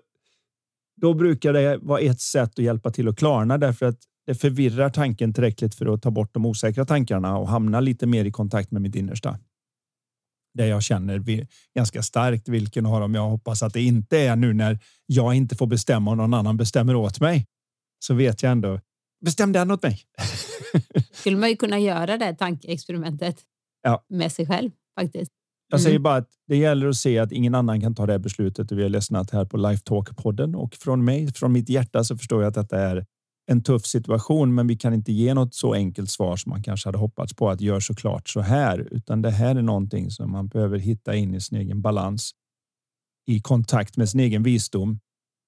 då 0.96 1.14
brukar 1.14 1.54
det 1.54 1.78
vara 1.78 2.00
ett 2.00 2.22
sätt 2.22 2.50
att 2.50 2.66
hjälpa 2.66 2.92
till 2.92 3.08
att 3.08 3.18
klarna 3.18 3.58
därför 3.58 3.86
att 3.86 4.00
det 4.28 4.36
förvirrar 4.36 4.90
tanken 4.90 5.34
tillräckligt 5.34 5.76
för 5.76 5.94
att 5.94 6.02
ta 6.02 6.12
bort 6.12 6.34
de 6.34 6.46
osäkra 6.46 6.86
tankarna 6.86 7.38
och 7.38 7.50
hamna 7.50 7.80
lite 7.80 8.06
mer 8.06 8.26
i 8.26 8.32
kontakt 8.32 8.72
med 8.72 8.82
mitt 8.82 8.96
innersta. 8.96 9.40
Det 10.54 10.68
jag 10.68 10.84
känner 10.84 11.48
ganska 11.76 12.04
starkt 12.04 12.50
vilken 12.50 12.86
av 12.86 13.00
dem 13.00 13.16
jag 13.16 13.30
hoppas 13.30 13.64
att 13.64 13.74
det 13.74 13.82
inte 13.82 14.20
är 14.20 14.36
nu 14.36 14.54
när 14.54 14.80
jag 15.06 15.34
inte 15.34 15.56
får 15.56 15.68
bestämma 15.68 16.12
och 16.12 16.18
någon 16.18 16.34
annan 16.34 16.58
bestämmer 16.58 16.96
åt 16.96 17.20
mig. 17.20 17.46
Så 18.00 18.14
vet 18.14 18.44
jag 18.44 18.52
ändå. 18.52 18.80
Bestäm 19.26 19.52
den 19.52 19.72
åt 19.72 19.84
mig. 19.84 20.02
Skulle 21.12 21.38
man 21.38 21.50
ju 21.50 21.56
kunna 21.56 21.80
göra 21.80 22.18
det 22.18 22.36
tankeexperimentet 22.36 23.42
ja. 23.84 24.06
med 24.10 24.32
sig 24.32 24.48
själv 24.48 24.72
faktiskt. 25.00 25.32
Jag 25.70 25.82
säger 25.82 25.96
mm. 25.96 26.04
bara 26.04 26.16
att 26.16 26.30
det 26.48 26.58
gäller 26.58 26.88
att 26.88 26.96
se 26.96 27.20
att 27.20 27.32
ingen 27.32 27.56
annan 27.56 27.82
kan 27.82 27.96
ta 27.96 28.06
det 28.06 28.20
beslutet 28.20 28.72
och 28.72 28.78
vi 28.78 28.84
har 28.84 28.90
lyssnat 28.90 29.32
här 29.32 29.46
på 29.46 29.58
Lifetalk 29.58 30.18
podden 30.18 30.56
och 30.56 30.76
från 30.76 31.06
mig, 31.06 31.34
från 31.34 31.52
mitt 31.52 31.70
hjärta 31.70 32.04
så 32.04 32.18
förstår 32.18 32.42
jag 32.42 32.50
att 32.50 32.56
detta 32.56 32.80
är 32.80 33.06
en 33.48 33.64
tuff 33.64 33.86
situation, 33.86 34.56
men 34.56 34.68
vi 34.68 34.76
kan 34.76 34.94
inte 34.94 35.12
ge 35.12 35.34
något 35.34 35.56
så 35.56 35.74
enkelt 35.74 36.10
svar 36.10 36.36
som 36.36 36.50
man 36.50 36.64
kanske 36.64 36.88
hade 36.88 36.98
hoppats 36.98 37.34
på 37.34 37.50
att 37.50 37.62
gör 37.62 37.80
såklart 37.80 38.30
så 38.30 38.42
här, 38.42 38.88
utan 38.92 39.22
det 39.22 39.32
här 39.32 39.56
är 39.56 39.62
någonting 39.62 40.12
som 40.12 40.32
man 40.32 40.48
behöver 40.48 40.78
hitta 40.78 41.16
in 41.16 41.36
i 41.36 41.42
sin 41.42 41.58
egen 41.58 41.82
balans 41.82 42.32
i 43.28 43.40
kontakt 43.40 43.98
med 43.98 44.10
sin 44.10 44.20
egen 44.20 44.44
visdom 44.44 45.00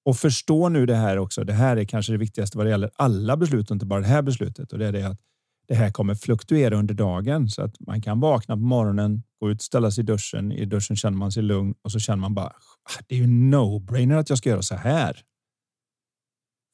och 0.04 0.16
förstå 0.16 0.68
nu 0.68 0.86
det 0.86 0.96
här 0.96 1.18
också. 1.18 1.44
Det 1.44 1.52
här 1.52 1.76
är 1.76 1.84
kanske 1.84 2.12
det 2.12 2.18
viktigaste 2.18 2.58
vad 2.58 2.66
det 2.66 2.70
gäller 2.70 2.90
alla 2.96 3.36
beslut, 3.36 3.70
inte 3.70 3.86
bara 3.86 4.00
det 4.00 4.06
här 4.06 4.22
beslutet 4.22 4.72
och 4.72 4.78
det 4.78 4.86
är 4.86 4.92
det 4.92 5.08
att 5.08 5.20
det 5.68 5.74
här 5.74 5.90
kommer 5.90 6.14
fluktuera 6.14 6.76
under 6.76 6.94
dagen 6.94 7.48
så 7.48 7.62
att 7.62 7.80
man 7.80 8.02
kan 8.02 8.20
vakna 8.20 8.56
på 8.56 8.62
morgonen, 8.62 9.22
gå 9.40 9.50
ut, 9.50 9.62
ställa 9.62 9.90
sig 9.90 10.02
i 10.02 10.06
duschen. 10.06 10.52
I 10.52 10.64
duschen 10.64 10.96
känner 10.96 11.16
man 11.16 11.32
sig 11.32 11.42
lugn 11.42 11.74
och 11.82 11.92
så 11.92 11.98
känner 11.98 12.20
man 12.20 12.34
bara. 12.34 12.46
Ah, 12.46 13.02
det 13.08 13.14
är 13.14 13.18
ju 13.18 13.26
no 13.26 13.78
brainer 13.78 14.16
att 14.16 14.28
jag 14.28 14.38
ska 14.38 14.48
göra 14.48 14.62
så 14.62 14.74
här. 14.74 15.22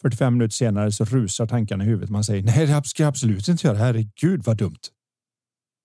45 0.03 0.35
minuter 0.35 0.53
senare 0.53 0.93
så 0.93 1.05
rusar 1.05 1.47
tankarna 1.47 1.85
i 1.85 1.87
huvudet. 1.87 2.11
Man 2.11 2.25
säger 2.25 2.43
nej, 2.43 2.67
det 2.67 2.83
ska 2.85 3.03
jag 3.03 3.09
absolut 3.09 3.49
inte 3.49 3.67
göra. 3.67 3.77
Herregud 3.77 4.45
vad 4.45 4.57
dumt. 4.57 4.81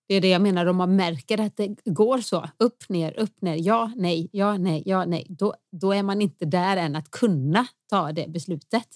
Det 0.08 0.14
är 0.14 0.20
det 0.20 0.28
jag 0.28 0.42
menar. 0.42 0.66
Om 0.66 0.76
man 0.76 0.96
märker 0.96 1.40
att 1.40 1.56
det 1.56 1.76
går 1.84 2.18
så 2.18 2.48
upp, 2.58 2.88
ner, 2.88 3.20
upp, 3.20 3.42
ner. 3.42 3.56
Ja, 3.56 3.92
nej, 3.96 4.28
ja, 4.32 4.56
nej, 4.56 4.82
ja, 4.86 5.04
nej. 5.04 5.26
Då, 5.28 5.54
då 5.80 5.92
är 5.92 6.02
man 6.02 6.22
inte 6.22 6.44
där 6.44 6.76
än 6.76 6.96
att 6.96 7.10
kunna 7.10 7.66
ta 7.90 8.12
det 8.12 8.28
beslutet. 8.28 8.86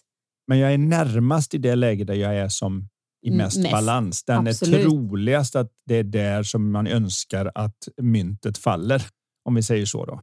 Men 0.47 0.59
jag 0.59 0.73
är 0.73 0.79
närmast 0.79 1.55
i 1.55 1.59
det 1.59 1.75
läge 1.75 2.05
där 2.05 2.14
jag 2.14 2.37
är 2.37 2.49
som 2.49 2.89
i 3.23 3.29
mm, 3.29 3.39
mest, 3.39 3.59
mest. 3.59 3.73
balans. 3.73 4.25
Den 4.25 4.49
Absolut. 4.49 4.81
är 4.81 4.83
troligast 4.83 5.57
att 5.57 5.73
det 5.87 5.95
är 5.95 6.05
där 6.05 6.43
som 6.43 6.71
man 6.71 6.87
önskar 6.87 7.53
att 7.55 7.89
myntet 8.03 8.59
faller. 8.59 9.03
Om 9.45 9.55
vi 9.55 9.62
säger 9.62 9.87
så 9.87 10.05
då. 10.05 10.21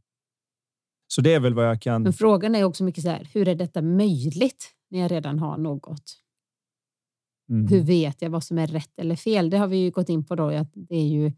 Så 1.08 1.20
det 1.20 1.34
är 1.34 1.40
väl 1.40 1.54
vad 1.54 1.68
jag 1.68 1.82
kan. 1.82 2.02
Men 2.02 2.12
frågan 2.12 2.54
är 2.54 2.64
också 2.64 2.84
mycket 2.84 3.02
så 3.02 3.10
här. 3.10 3.28
Hur 3.32 3.48
är 3.48 3.54
detta 3.54 3.82
möjligt 3.82 4.70
när 4.94 5.00
jag 5.00 5.10
redan 5.10 5.38
har 5.38 5.58
något? 5.58 6.20
Mm. 7.48 7.68
Hur 7.68 7.80
vet 7.80 8.22
jag 8.22 8.30
vad 8.30 8.44
som 8.44 8.58
är 8.58 8.66
rätt 8.66 8.98
eller 8.98 9.16
fel? 9.16 9.50
Det 9.50 9.58
har 9.58 9.66
vi 9.66 9.76
ju 9.76 9.90
gått 9.90 10.08
in 10.08 10.24
på 10.24 10.34
då. 10.34 10.48
Att 10.48 10.70
det 10.74 10.96
är 10.96 11.08
ju 11.08 11.32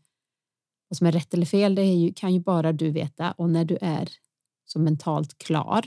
vad 0.88 0.96
som 0.96 1.06
är 1.06 1.12
rätt 1.12 1.34
eller 1.34 1.46
fel. 1.46 1.74
Det 1.74 1.84
ju, 1.84 2.12
kan 2.12 2.34
ju 2.34 2.40
bara 2.40 2.72
du 2.72 2.90
veta 2.90 3.32
och 3.32 3.50
när 3.50 3.64
du 3.64 3.78
är 3.80 4.08
så 4.64 4.78
mentalt 4.78 5.38
klar 5.38 5.84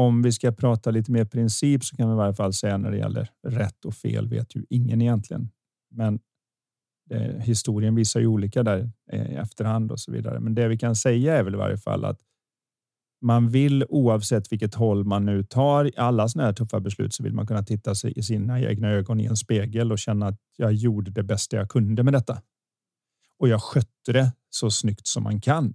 om 0.00 0.22
vi 0.22 0.32
ska 0.32 0.52
prata 0.52 0.90
lite 0.90 1.12
mer 1.12 1.24
princip 1.24 1.84
så 1.84 1.96
kan 1.96 2.08
vi 2.08 2.12
i 2.12 2.16
varje 2.16 2.34
fall 2.34 2.52
säga 2.52 2.78
när 2.78 2.90
det 2.90 2.96
gäller 2.96 3.30
rätt 3.46 3.84
och 3.84 3.94
fel 3.94 4.28
vet 4.28 4.56
ju 4.56 4.64
ingen 4.70 5.02
egentligen. 5.02 5.50
Men 5.90 6.20
det, 7.08 7.42
historien 7.42 7.94
visar 7.94 8.20
ju 8.20 8.26
olika 8.26 8.62
där 8.62 8.90
i 9.12 9.16
efterhand 9.16 9.92
och 9.92 10.00
så 10.00 10.12
vidare. 10.12 10.40
Men 10.40 10.54
det 10.54 10.68
vi 10.68 10.78
kan 10.78 10.96
säga 10.96 11.38
är 11.38 11.42
väl 11.42 11.54
i 11.54 11.58
varje 11.58 11.76
fall 11.76 12.04
att 12.04 12.20
man 13.20 13.48
vill 13.48 13.84
oavsett 13.88 14.52
vilket 14.52 14.74
håll 14.74 15.04
man 15.04 15.26
nu 15.26 15.42
tar 15.42 15.84
i 15.84 15.92
alla 15.96 16.28
sådana 16.28 16.46
här 16.46 16.52
tuffa 16.52 16.80
beslut 16.80 17.14
så 17.14 17.22
vill 17.22 17.34
man 17.34 17.46
kunna 17.46 17.62
titta 17.62 17.94
sig 17.94 18.12
i 18.16 18.22
sina 18.22 18.60
egna 18.60 18.88
ögon 18.88 19.20
i 19.20 19.24
en 19.24 19.36
spegel 19.36 19.92
och 19.92 19.98
känna 19.98 20.26
att 20.26 20.40
jag 20.56 20.72
gjorde 20.72 21.10
det 21.10 21.22
bästa 21.22 21.56
jag 21.56 21.68
kunde 21.68 22.02
med 22.02 22.12
detta. 22.12 22.42
Och 23.38 23.48
jag 23.48 23.62
skötte 23.62 24.12
det 24.12 24.32
så 24.50 24.70
snyggt 24.70 25.06
som 25.06 25.22
man 25.22 25.40
kan. 25.40 25.74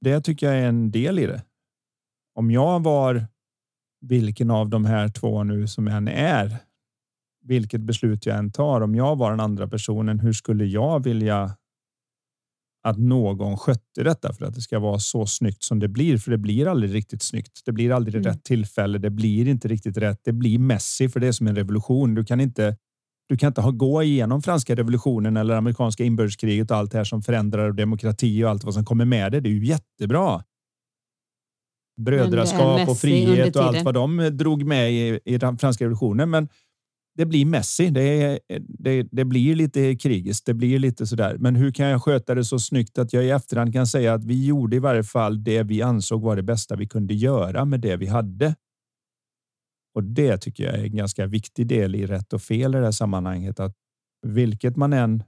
Det 0.00 0.20
tycker 0.20 0.46
jag 0.46 0.58
är 0.58 0.68
en 0.68 0.90
del 0.90 1.18
i 1.18 1.26
det 1.26 1.42
om 2.34 2.50
jag 2.50 2.82
var 2.82 3.26
vilken 4.00 4.50
av 4.50 4.68
de 4.68 4.84
här 4.84 5.08
två 5.08 5.44
nu 5.44 5.66
som 5.68 5.88
än 5.88 6.08
är, 6.08 6.58
vilket 7.42 7.80
beslut 7.80 8.26
jag 8.26 8.38
än 8.38 8.52
tar, 8.52 8.80
om 8.80 8.94
jag 8.94 9.16
var 9.16 9.30
den 9.30 9.40
andra 9.40 9.68
personen, 9.68 10.20
hur 10.20 10.32
skulle 10.32 10.64
jag 10.64 11.04
vilja 11.04 11.56
att 12.82 12.98
någon 12.98 13.56
skötte 13.56 14.02
detta 14.02 14.32
för 14.32 14.44
att 14.44 14.54
det 14.54 14.60
ska 14.60 14.78
vara 14.78 14.98
så 14.98 15.26
snyggt 15.26 15.62
som 15.62 15.78
det 15.78 15.88
blir. 15.88 16.18
För 16.18 16.30
det 16.30 16.38
blir 16.38 16.68
aldrig 16.68 16.94
riktigt 16.94 17.22
snyggt. 17.22 17.62
Det 17.64 17.72
blir 17.72 17.92
aldrig 17.92 18.14
mm. 18.14 18.24
rätt 18.24 18.44
tillfälle. 18.44 18.98
Det 18.98 19.10
blir 19.10 19.48
inte 19.48 19.68
riktigt 19.68 19.96
rätt. 19.96 20.20
Det 20.24 20.32
blir 20.32 20.58
messy 20.58 21.08
för 21.08 21.20
det 21.20 21.26
är 21.26 21.32
som 21.32 21.46
en 21.46 21.56
revolution. 21.56 22.14
Du 22.14 22.24
kan 22.24 22.40
inte. 22.40 22.76
Du 23.28 23.36
kan 23.36 23.48
inte 23.48 23.60
ha 23.60 23.70
gå 23.70 24.02
igenom 24.02 24.42
franska 24.42 24.74
revolutionen 24.74 25.36
eller 25.36 25.54
amerikanska 25.54 26.04
inbördeskriget 26.04 26.70
och 26.70 26.76
allt 26.76 26.92
det 26.92 26.98
här 26.98 27.04
som 27.04 27.22
förändrar 27.22 27.72
demokrati 27.72 28.44
och 28.44 28.50
allt 28.50 28.64
vad 28.64 28.74
som 28.74 28.84
kommer 28.84 29.04
med 29.04 29.32
det. 29.32 29.40
Det 29.40 29.48
är 29.48 29.52
ju 29.52 29.66
jättebra. 29.66 30.44
Brödraskap 32.00 32.88
och 32.88 32.98
frihet 32.98 33.56
och 33.56 33.64
allt 33.64 33.82
vad 33.82 33.94
de 33.94 34.30
drog 34.32 34.64
med 34.64 34.92
i, 34.92 35.20
i 35.24 35.38
franska 35.38 35.84
revolutionen. 35.84 36.30
Men 36.30 36.48
det 37.14 37.26
blir 37.26 37.44
Messi. 37.44 37.90
Det, 37.90 38.38
det, 38.58 39.02
det 39.10 39.24
blir 39.24 39.54
lite 39.54 39.96
krigiskt. 39.96 40.46
Det 40.46 40.54
blir 40.54 40.78
lite 40.78 41.06
så 41.06 41.16
där. 41.16 41.38
Men 41.38 41.56
hur 41.56 41.70
kan 41.70 41.86
jag 41.86 42.02
sköta 42.02 42.34
det 42.34 42.44
så 42.44 42.58
snyggt 42.58 42.98
att 42.98 43.12
jag 43.12 43.24
i 43.24 43.30
efterhand 43.30 43.72
kan 43.72 43.86
säga 43.86 44.14
att 44.14 44.24
vi 44.24 44.46
gjorde 44.46 44.76
i 44.76 44.78
varje 44.78 45.04
fall 45.04 45.44
det 45.44 45.62
vi 45.62 45.82
ansåg 45.82 46.22
var 46.22 46.36
det 46.36 46.42
bästa 46.42 46.76
vi 46.76 46.88
kunde 46.88 47.14
göra 47.14 47.64
med 47.64 47.80
det 47.80 47.96
vi 47.96 48.06
hade. 48.06 48.54
Och 49.94 50.04
det 50.04 50.38
tycker 50.38 50.64
jag 50.64 50.74
är 50.74 50.84
en 50.84 50.96
ganska 50.96 51.26
viktig 51.26 51.66
del 51.66 51.94
i 51.94 52.06
rätt 52.06 52.32
och 52.32 52.42
fel 52.42 52.74
i 52.74 52.78
det 52.78 52.84
här 52.84 52.92
sammanhanget. 52.92 53.60
Att 53.60 53.76
vilket 54.26 54.76
man 54.76 54.92
än 54.92 55.22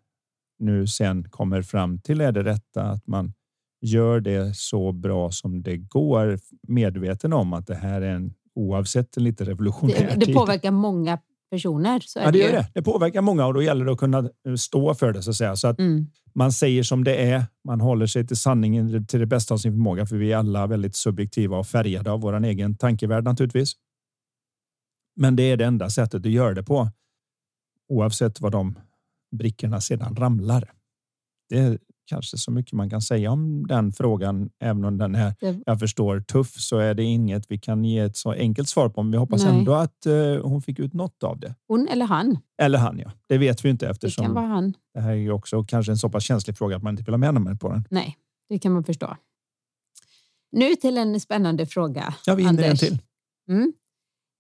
nu 0.59 0.87
sen 0.87 1.31
kommer 1.31 1.63
fram 1.63 1.99
till 1.99 2.21
är 2.21 2.33
det 2.33 2.45
rätta 2.45 2.83
att 2.83 3.07
man 3.07 3.33
gör 3.81 4.21
det 4.21 4.57
så 4.57 4.93
bra 4.93 5.31
som 5.31 5.63
det 5.63 5.77
går 5.77 6.39
medveten 6.69 7.33
om 7.33 7.53
att 7.53 7.67
det 7.67 7.75
här 7.75 8.01
är 8.01 8.15
en 8.15 8.35
oavsett 8.55 9.17
en 9.17 9.25
lite 9.25 9.45
revolutionär 9.45 10.17
det, 10.17 10.27
det 10.27 10.33
påverkar 10.33 10.71
många 10.71 11.19
personer. 11.55 12.01
Så 12.01 12.19
ja, 12.19 12.31
det 12.31 12.39
gör 12.39 12.53
det. 12.53 12.67
Det 12.75 12.83
påverkar 12.83 13.23
många 13.23 13.47
och 13.47 13.55
då 13.55 13.63
gäller 13.63 13.85
det 13.85 13.93
att 13.93 13.99
kunna 13.99 14.19
eh, 14.19 14.55
stå 14.55 14.95
för 14.95 15.13
det 15.13 15.23
så 15.23 15.31
att 15.31 15.37
säga. 15.37 15.57
Så 15.57 15.69
att 15.69 15.79
mm. 15.79 16.07
man 16.35 16.53
säger 16.53 16.83
som 16.83 17.05
det 17.05 17.17
är. 17.17 17.47
Man 17.65 17.81
håller 17.81 18.07
sig 18.07 18.27
till 18.27 18.37
sanningen 18.37 19.07
till 19.07 19.21
det 19.21 19.27
bästa 19.27 19.55
av 19.55 19.59
sin 19.59 19.73
förmåga, 19.73 20.07
för 20.07 20.17
vi 20.17 20.33
är 20.33 20.37
alla 20.37 20.67
väldigt 20.67 20.97
subjektiva 20.97 21.59
och 21.59 21.67
färgade 21.67 22.11
av 22.11 22.21
vår 22.21 22.45
egen 22.45 22.77
tankevärld 22.77 23.25
naturligtvis. 23.25 23.73
Men 25.17 25.37
det 25.37 25.43
är 25.43 25.57
det 25.57 25.65
enda 25.65 25.91
sättet 25.91 26.27
att 26.27 26.33
göra 26.33 26.55
det 26.55 26.63
på. 26.63 26.89
Oavsett 27.89 28.41
vad 28.41 28.53
de 28.53 28.79
brickorna 29.37 29.81
sedan 29.81 30.17
ramlar. 30.17 30.73
Det 31.49 31.79
kanske 32.07 32.39
så 32.39 32.51
mycket 32.51 32.73
man 32.73 32.91
kan 32.91 33.03
säga 33.03 33.31
om 33.31 33.67
den 33.67 33.93
frågan. 33.93 34.51
Även 34.61 34.85
om 34.85 34.99
den 34.99 35.15
är, 35.15 35.35
jag 35.67 35.81
förstår, 35.81 36.21
tuff 36.21 36.55
så 36.61 36.79
är 36.79 36.95
det 36.95 37.03
inget 37.03 37.51
vi 37.51 37.59
kan 37.59 37.85
ge 37.85 37.99
ett 37.99 38.17
så 38.17 38.33
enkelt 38.33 38.69
svar 38.69 38.89
på. 38.89 39.03
Men 39.03 39.13
vi 39.13 39.19
hoppas 39.19 39.45
Nej. 39.45 39.59
ändå 39.59 39.75
att 39.75 40.07
uh, 40.07 40.41
hon 40.43 40.63
fick 40.63 40.79
ut 40.79 40.93
något 40.93 41.23
av 41.23 41.41
det. 41.41 41.55
Hon 41.69 41.89
eller 41.89 42.07
han? 42.07 42.39
Eller 42.63 42.79
han, 42.79 42.99
ja. 42.99 43.13
Det 43.29 43.39
vet 43.39 43.65
vi 43.65 43.69
inte 43.69 43.89
eftersom 43.89 44.23
det, 44.23 44.27
kan 44.27 44.35
vara 44.35 44.47
han. 44.47 44.75
det 44.95 45.01
här 45.01 45.13
är 45.13 45.31
också 45.31 45.65
kanske 45.65 45.93
en 45.93 45.99
så 45.99 46.09
pass 46.09 46.25
känslig 46.25 46.59
fråga 46.59 46.77
att 46.77 46.83
man 46.83 46.93
inte 46.93 47.03
vill 47.03 47.15
ha 47.15 47.19
med 47.19 47.35
nummer 47.35 47.55
på 47.55 47.69
den. 47.69 47.85
Nej, 47.91 48.17
det 48.49 48.59
kan 48.59 48.73
man 48.73 48.85
förstå. 48.85 49.17
Nu 50.53 50.75
till 50.75 50.99
en 50.99 51.21
spännande 51.21 51.67
fråga. 51.67 52.15
Ja, 52.27 52.35
vi 52.35 52.45
hinner 52.45 52.63
en 52.63 52.77
till. 52.77 52.99
Mm. 53.49 53.73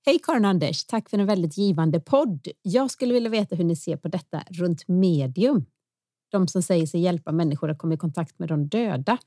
Hej 0.06 0.18
Karin 0.22 0.44
Anders, 0.44 0.84
tack 0.84 1.10
för 1.10 1.18
en 1.18 1.26
väldigt 1.26 1.58
givande 1.58 2.00
podd. 2.00 2.48
Jag 2.62 2.90
skulle 2.90 3.14
vilja 3.14 3.30
veta 3.30 3.56
hur 3.56 3.64
ni 3.64 3.76
ser 3.76 3.96
på 3.96 4.08
detta 4.08 4.42
runt 4.50 4.88
medium 4.88 5.64
de 6.34 6.48
som 6.48 6.62
säger 6.62 6.86
sig 6.86 7.00
hjälpa 7.00 7.32
människor 7.32 7.70
att 7.70 7.78
komma 7.78 7.94
i 7.94 7.96
kontakt 7.96 8.38
med 8.38 8.48
de 8.48 8.68
döda. 8.68 9.18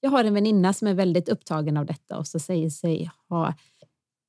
Jag 0.00 0.10
har 0.10 0.24
en 0.24 0.34
väninna 0.34 0.72
som 0.72 0.88
är 0.88 0.94
väldigt 0.94 1.28
upptagen 1.28 1.76
av 1.76 1.86
detta 1.86 2.18
och 2.18 2.26
så 2.26 2.38
säger 2.38 2.70
sig 2.70 3.10
ha 3.28 3.54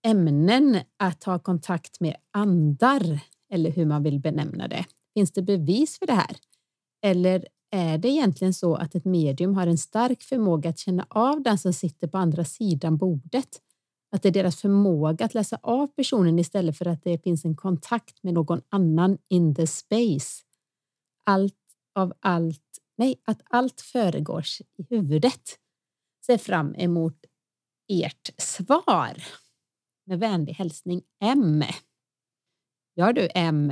ämnen 0.06 0.80
att 0.98 1.24
ha 1.24 1.40
kontakt 1.40 2.00
med 2.00 2.16
andar 2.32 3.20
eller 3.54 3.72
hur 3.72 3.86
man 3.86 4.04
vill 4.04 4.20
benämna 4.20 4.68
det. 4.68 4.86
Finns 5.14 5.32
det 5.32 5.42
bevis 5.42 6.00
för 6.00 6.06
det 6.06 6.14
här? 6.14 6.38
Eller 7.06 7.48
är 7.72 7.98
det 7.98 8.10
egentligen 8.10 8.54
så 8.54 8.76
att 8.76 8.96
ett 8.96 9.06
medium 9.06 9.54
har 9.56 9.68
en 9.68 9.78
stark 9.78 10.22
förmåga 10.22 10.70
att 10.70 10.80
känna 10.80 11.06
av 11.10 11.44
den 11.44 11.58
som 11.58 11.74
sitter 11.74 12.08
på 12.08 12.18
andra 12.18 12.46
sidan 12.46 12.98
bordet? 12.98 13.62
Att 14.12 14.22
det 14.22 14.30
är 14.30 14.34
deras 14.34 14.62
förmåga 14.62 15.26
att 15.26 15.34
läsa 15.34 15.60
av 15.64 15.88
personen 15.88 16.40
istället 16.40 16.78
för 16.78 16.86
att 16.86 17.04
det 17.04 17.24
finns 17.24 17.46
en 17.46 17.56
kontakt 17.56 18.24
med 18.24 18.34
någon 18.34 18.62
annan 18.70 19.18
in 19.28 19.56
the 19.56 19.68
space. 19.68 20.44
Allt 21.24 21.56
av 21.96 22.14
allt, 22.20 22.64
nej, 22.98 23.22
att 23.26 23.42
allt 23.46 23.82
föregås 23.82 24.62
i 24.78 24.84
huvudet. 24.90 25.42
Ser 26.26 26.38
fram 26.38 26.76
emot 26.76 27.18
ert 27.88 28.30
svar. 28.38 29.24
Med 30.06 30.20
vänlig 30.20 30.54
hälsning 30.54 31.02
M. 31.24 31.64
Ja 32.94 33.14
du 33.14 33.30
M. 33.36 33.72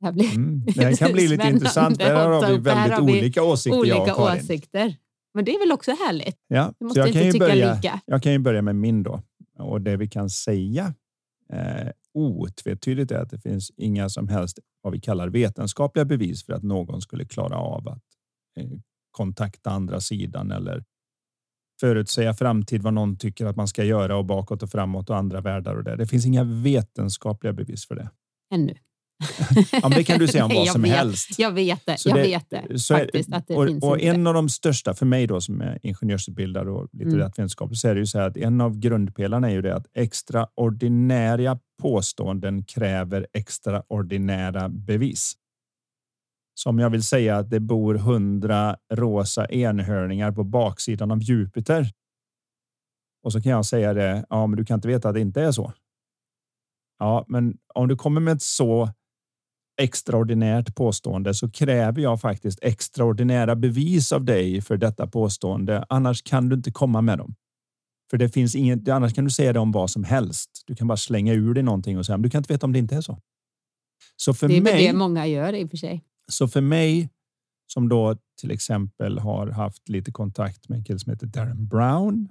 Det, 0.00 0.12
blir 0.12 0.34
mm, 0.34 0.62
det 0.66 0.98
kan 0.98 1.12
bli 1.12 1.28
lite 1.28 1.48
intressant. 1.48 1.98
Där 1.98 2.14
har 2.14 2.52
vi 2.52 2.58
väldigt 2.58 2.98
olika 2.98 3.42
åsikter. 3.42 3.78
Olika 3.78 3.96
jag 3.96 4.18
och 4.18 4.36
åsikter. 4.36 4.96
Men 5.34 5.44
det 5.44 5.54
är 5.54 5.58
väl 5.58 5.72
också 5.72 5.90
härligt? 5.90 6.38
Ja, 6.46 6.74
vi 6.78 6.84
måste 6.84 7.00
jag 7.00 7.08
inte 7.08 7.22
kan 7.22 7.32
tycka 7.32 7.46
börja, 7.46 7.74
lika. 7.74 8.00
Jag 8.06 8.22
kan 8.22 8.32
ju 8.32 8.38
börja 8.38 8.62
med 8.62 8.76
min 8.76 9.02
då. 9.02 9.22
Och 9.58 9.80
det 9.80 9.96
vi 9.96 10.08
kan 10.08 10.30
säga 10.30 10.94
eh, 11.52 11.88
otvetydigt 12.14 13.10
är 13.10 13.18
att 13.18 13.30
det 13.30 13.38
finns 13.38 13.70
inga 13.76 14.08
som 14.08 14.28
helst 14.28 14.58
vad 14.86 14.92
vi 14.92 15.00
kallar 15.00 15.28
vetenskapliga 15.28 16.04
bevis 16.04 16.44
för 16.44 16.52
att 16.52 16.62
någon 16.62 17.00
skulle 17.00 17.24
klara 17.24 17.56
av 17.56 17.88
att 17.88 18.04
eh, 18.56 18.70
kontakta 19.10 19.70
andra 19.70 20.00
sidan 20.00 20.50
eller 20.50 20.84
förutsäga 21.80 22.34
framtid 22.34 22.82
vad 22.82 22.94
någon 22.94 23.18
tycker 23.18 23.46
att 23.46 23.56
man 23.56 23.68
ska 23.68 23.84
göra 23.84 24.16
och 24.16 24.24
bakåt 24.24 24.62
och 24.62 24.70
framåt 24.70 25.10
och 25.10 25.16
andra 25.16 25.40
världar 25.40 25.74
och 25.74 25.84
det. 25.84 25.96
Det 25.96 26.06
finns 26.06 26.26
inga 26.26 26.44
vetenskapliga 26.44 27.52
bevis 27.52 27.86
för 27.86 27.94
det. 27.94 28.10
Ännu 28.54 28.74
ja, 29.82 29.88
det 29.88 30.04
kan 30.04 30.18
du 30.18 30.28
säga 30.28 30.44
om 30.44 30.50
vad 30.54 30.68
som 30.68 30.82
vet, 30.82 30.92
helst. 30.92 31.38
Jag 31.38 31.50
vet 31.50 31.86
det. 31.86 31.98
Så 31.98 32.08
jag 32.08 32.18
det, 32.18 32.22
vet 32.22 32.50
det 32.50 32.56
faktiskt. 32.88 33.28
Är, 33.28 33.36
att 33.36 33.46
det 33.48 33.56
och, 33.56 33.66
finns 33.66 33.84
och 33.84 34.00
en 34.00 34.26
av 34.26 34.34
de 34.34 34.48
största 34.48 34.94
för 34.94 35.06
mig 35.06 35.26
då 35.26 35.40
som 35.40 35.60
är 35.60 35.78
ingenjörsutbildad 35.82 36.68
och 36.68 36.88
lite 36.92 37.32
mm. 37.38 37.48
så 37.48 37.88
är 37.88 37.94
det 37.94 38.00
ju 38.00 38.06
så 38.06 38.18
här 38.18 38.26
att 38.26 38.36
en 38.36 38.60
av 38.60 38.78
grundpelarna 38.78 39.50
är 39.50 39.54
ju 39.54 39.62
det 39.62 39.74
att 39.74 39.86
extraordinära 39.94 41.58
påståenden 41.82 42.64
kräver 42.64 43.26
extraordinära 43.32 44.68
bevis. 44.68 45.34
Som 46.54 46.78
jag 46.78 46.90
vill 46.90 47.02
säga 47.02 47.36
att 47.36 47.50
det 47.50 47.60
bor 47.60 47.94
hundra 47.94 48.76
rosa 48.94 49.46
enhörningar 49.46 50.32
på 50.32 50.44
baksidan 50.44 51.10
av 51.10 51.22
Jupiter. 51.22 51.90
Och 53.22 53.32
så 53.32 53.42
kan 53.42 53.52
jag 53.52 53.66
säga 53.66 53.94
det. 53.94 54.26
Ja, 54.30 54.46
men 54.46 54.56
du 54.56 54.64
kan 54.64 54.74
inte 54.74 54.88
veta 54.88 55.08
att 55.08 55.14
det 55.14 55.20
inte 55.20 55.42
är 55.42 55.52
så. 55.52 55.72
Ja, 56.98 57.24
men 57.28 57.58
om 57.74 57.88
du 57.88 57.96
kommer 57.96 58.20
med 58.20 58.34
ett 58.34 58.42
så 58.42 58.88
extraordinärt 59.76 60.74
påstående 60.74 61.34
så 61.34 61.50
kräver 61.50 62.02
jag 62.02 62.20
faktiskt 62.20 62.58
extraordinära 62.62 63.56
bevis 63.56 64.12
av 64.12 64.24
dig 64.24 64.60
för 64.60 64.76
detta 64.76 65.06
påstående. 65.06 65.84
Annars 65.88 66.22
kan 66.22 66.48
du 66.48 66.56
inte 66.56 66.70
komma 66.70 67.00
med 67.00 67.18
dem. 67.18 67.34
För 68.10 68.16
det 68.16 68.28
finns 68.28 68.54
inget. 68.54 68.88
Annars 68.88 69.14
kan 69.14 69.24
du 69.24 69.30
säga 69.30 69.52
det 69.52 69.58
om 69.58 69.72
vad 69.72 69.90
som 69.90 70.04
helst. 70.04 70.50
Du 70.66 70.74
kan 70.74 70.86
bara 70.88 70.96
slänga 70.96 71.32
ur 71.32 71.54
dig 71.54 71.62
någonting 71.62 71.98
och 71.98 72.06
säga, 72.06 72.16
men 72.16 72.22
du 72.22 72.30
kan 72.30 72.38
inte 72.38 72.52
veta 72.52 72.66
om 72.66 72.72
det 72.72 72.78
inte 72.78 72.96
är 72.96 73.00
så. 73.00 73.18
Så 74.16 74.34
för 74.34 74.48
det 74.48 74.56
är 74.56 74.62
mig, 74.62 74.86
det 74.86 74.92
många 74.92 75.26
gör 75.26 75.52
i 75.52 75.64
och 75.64 75.70
för 75.70 75.76
sig. 75.76 76.04
Så 76.28 76.48
för 76.48 76.60
mig 76.60 77.10
som 77.66 77.88
då 77.88 78.16
till 78.40 78.50
exempel 78.50 79.18
har 79.18 79.46
haft 79.46 79.88
lite 79.88 80.12
kontakt 80.12 80.68
med 80.68 80.78
en 80.78 80.84
kille 80.84 80.98
som 80.98 81.12
heter 81.12 81.26
Darren 81.26 81.68
Brown. 81.68 82.28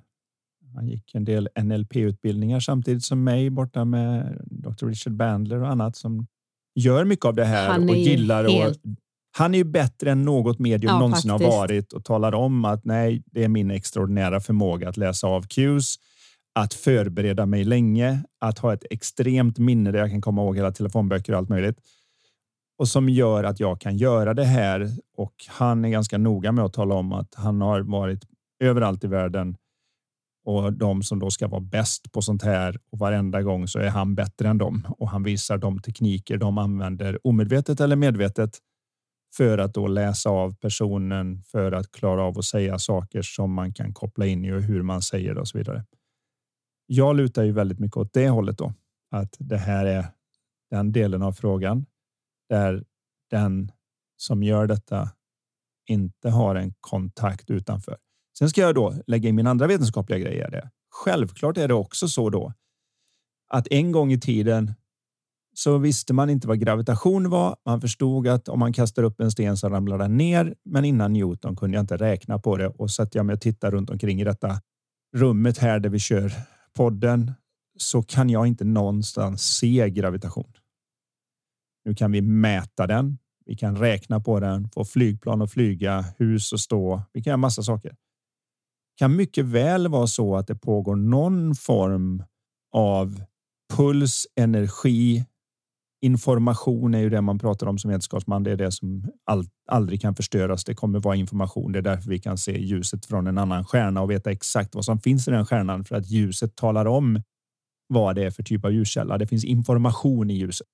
Han 0.76 0.88
gick 0.88 1.16
en 1.16 1.26
del 1.26 1.50
NLP 1.64 1.96
utbildningar 1.96 2.60
samtidigt 2.60 3.04
som 3.04 3.24
mig 3.24 3.50
borta 3.50 3.86
med 3.86 4.42
Dr. 4.46 4.88
Richard 4.88 5.14
Bandler 5.14 5.62
och 5.62 5.70
annat 5.70 5.96
som 5.96 6.28
gör 6.76 7.06
mycket 7.06 7.26
av 7.26 7.34
det 7.36 7.46
här 7.46 7.90
och 7.90 7.96
gillar. 7.96 8.50
Helt... 8.50 8.78
Och, 8.78 8.92
han 9.38 9.54
är 9.54 9.58
ju 9.58 9.64
bättre 9.64 10.12
än 10.12 10.26
något 10.26 10.60
medium 10.60 10.94
ja, 10.94 11.00
någonsin 11.00 11.32
faktiskt. 11.32 11.52
har 11.52 11.58
varit 11.60 11.94
och 11.94 12.06
talar 12.06 12.36
om 12.36 12.66
att 12.66 12.86
nej, 12.86 13.24
det 13.26 13.44
är 13.44 13.48
min 13.48 13.72
extraordinära 13.72 14.40
förmåga 14.40 14.90
att 14.90 14.98
läsa 14.98 15.28
av 15.28 15.48
cues, 15.48 15.96
att 16.56 16.74
förbereda 16.74 17.46
mig 17.46 17.64
länge, 17.64 18.24
att 18.42 18.60
ha 18.60 18.74
ett 18.74 18.84
extremt 18.90 19.58
minne 19.58 19.92
där 19.92 20.00
jag 20.00 20.12
kan 20.12 20.22
komma 20.22 20.42
ihåg 20.42 20.56
hela 20.56 20.72
telefonböcker 20.72 21.34
och 21.34 21.40
allt 21.40 21.50
möjligt 21.50 21.80
och 22.78 22.88
som 22.88 23.10
gör 23.10 23.44
att 23.44 23.60
jag 23.60 23.82
kan 23.82 23.98
göra 23.98 24.34
det 24.34 24.46
här. 24.46 24.90
Och 25.18 25.34
han 25.48 25.86
är 25.86 25.90
ganska 25.90 26.18
noga 26.18 26.52
med 26.52 26.66
att 26.66 26.74
tala 26.74 26.96
om 26.96 27.14
att 27.14 27.36
han 27.36 27.62
har 27.62 27.82
varit 27.82 28.24
överallt 28.60 29.04
i 29.04 29.08
världen 29.08 29.58
och 30.46 30.74
de 30.74 31.04
som 31.04 31.20
då 31.20 31.30
ska 31.30 31.48
vara 31.48 31.62
bäst 31.62 32.12
på 32.12 32.22
sånt 32.22 32.44
här 32.44 32.80
och 32.92 33.00
varenda 33.00 33.42
gång 33.42 33.68
så 33.68 33.80
är 33.80 33.90
han 33.90 34.16
bättre 34.16 34.50
än 34.50 34.58
dem 34.58 34.88
och 34.98 35.10
han 35.10 35.24
visar 35.24 35.58
de 35.58 35.82
tekniker 35.82 36.38
de 36.38 36.58
använder 36.58 37.28
omedvetet 37.28 37.80
eller 37.80 37.96
medvetet 37.96 38.60
för 39.38 39.58
att 39.58 39.74
då 39.74 39.88
läsa 39.88 40.30
av 40.30 40.56
personen 40.56 41.44
för 41.44 41.72
att 41.72 41.92
klara 41.92 42.24
av 42.24 42.38
att 42.38 42.46
säga 42.46 42.80
saker 42.80 43.22
som 43.22 43.54
man 43.54 43.74
kan 43.74 43.94
koppla 43.94 44.26
in 44.26 44.46
i 44.46 44.52
och 44.52 44.62
hur 44.62 44.82
man 44.82 45.02
säger 45.02 45.34
det 45.34 45.42
och 45.42 45.48
så 45.48 45.58
vidare. 45.58 45.86
Jag 46.86 47.16
lutar 47.16 47.44
ju 47.44 47.52
väldigt 47.52 47.80
mycket 47.80 47.98
åt 47.98 48.14
det 48.14 48.30
hållet 48.30 48.58
då 48.58 48.74
att 49.12 49.36
det 49.40 49.58
här 49.58 49.86
är 49.86 50.08
den 50.70 50.92
delen 50.92 51.22
av 51.22 51.32
frågan 51.32 51.86
där 52.50 52.84
den 53.30 53.72
som 54.18 54.44
gör 54.44 54.68
detta 54.68 55.10
inte 55.88 56.30
har 56.30 56.56
en 56.56 56.74
kontakt 56.80 57.50
utanför. 57.50 57.98
Sen 58.38 58.50
ska 58.50 58.62
jag 58.62 58.76
då 58.76 58.96
lägga 59.08 59.30
in 59.30 59.36
min 59.36 59.48
andra 59.48 59.68
vetenskapliga 59.68 60.20
grejer. 60.20 60.52
Det. 60.52 60.70
Självklart 60.90 61.58
är 61.58 61.68
det 61.68 61.74
också 61.74 62.08
så 62.08 62.30
då 62.30 62.54
att 63.48 63.68
en 63.72 63.92
gång 63.92 64.12
i 64.12 64.20
tiden 64.20 64.74
så 65.54 65.78
visste 65.78 66.14
man 66.14 66.30
inte 66.30 66.48
vad 66.48 66.60
gravitation 66.60 67.30
var. 67.30 67.56
Man 67.66 67.82
förstod 67.82 68.28
att 68.28 68.48
om 68.48 68.60
man 68.60 68.74
kastar 68.74 69.04
upp 69.04 69.20
en 69.20 69.32
sten 69.32 69.58
så 69.58 69.70
ramlar 69.70 69.98
den 69.98 70.18
ner. 70.18 70.56
Men 70.66 70.86
innan 70.86 71.14
Newton 71.14 71.56
kunde 71.56 71.78
jag 71.78 71.84
inte 71.84 71.98
räkna 71.98 72.40
på 72.40 72.58
det 72.58 72.68
och 72.68 72.92
sätter 72.92 73.20
jag 73.20 73.26
mig 73.26 73.34
och 73.34 73.42
tittar 73.42 73.72
runt 73.72 73.90
omkring 73.90 74.22
i 74.22 74.24
detta 74.24 74.62
rummet 75.16 75.58
här 75.58 75.80
där 75.80 75.90
vi 75.90 76.00
kör 76.00 76.32
podden 76.74 77.32
så 77.78 78.04
kan 78.04 78.30
jag 78.30 78.48
inte 78.48 78.64
någonstans 78.64 79.58
se 79.58 79.90
gravitation. 79.90 80.54
Nu 81.86 81.96
kan 81.96 82.12
vi 82.12 82.22
mäta 82.22 82.88
den. 82.88 83.18
Vi 83.46 83.56
kan 83.56 83.78
räkna 83.78 84.20
på 84.20 84.40
den, 84.40 84.70
få 84.70 84.86
flygplan 84.86 85.42
att 85.42 85.52
flyga, 85.52 86.06
hus 86.18 86.54
att 86.54 86.60
stå. 86.60 87.02
Vi 87.14 87.24
kan 87.24 87.32
göra 87.32 87.38
massa 87.38 87.64
saker. 87.64 87.96
Kan 88.96 89.16
mycket 89.16 89.46
väl 89.46 89.88
vara 89.88 90.08
så 90.08 90.36
att 90.36 90.48
det 90.48 90.56
pågår 90.56 90.96
någon 90.96 91.56
form 91.56 92.24
av 92.72 93.22
puls, 93.74 94.28
energi, 94.36 95.26
information 96.06 96.94
är 96.94 97.00
ju 97.00 97.10
det 97.10 97.22
man 97.22 97.40
pratar 97.40 97.68
om 97.68 97.78
som 97.78 97.90
vetenskapsman. 97.90 98.44
Det 98.44 98.52
är 98.52 98.56
det 98.56 98.72
som 98.72 99.12
all, 99.24 99.46
aldrig 99.68 100.02
kan 100.02 100.16
förstöras. 100.16 100.64
Det 100.64 100.76
kommer 100.76 101.00
vara 101.00 101.16
information. 101.16 101.72
Det 101.72 101.80
är 101.80 101.84
därför 101.84 102.10
vi 102.10 102.20
kan 102.20 102.38
se 102.38 102.60
ljuset 102.60 103.06
från 103.06 103.28
en 103.28 103.38
annan 103.38 103.66
stjärna 103.66 104.02
och 104.02 104.12
veta 104.12 104.32
exakt 104.32 104.76
vad 104.76 104.86
som 104.86 105.00
finns 105.00 105.28
i 105.28 105.32
den 105.32 105.46
stjärnan 105.46 105.86
för 105.86 105.96
att 105.96 106.10
ljuset 106.10 106.56
talar 106.56 106.86
om 106.86 107.22
vad 107.88 108.16
det 108.16 108.24
är 108.24 108.32
för 108.32 108.44
typ 108.44 108.66
av 108.66 108.72
ljuskälla. 108.72 109.18
Det 109.18 109.28
finns 109.28 109.44
information 109.44 110.30
i 110.30 110.34
ljuset. 110.34 110.68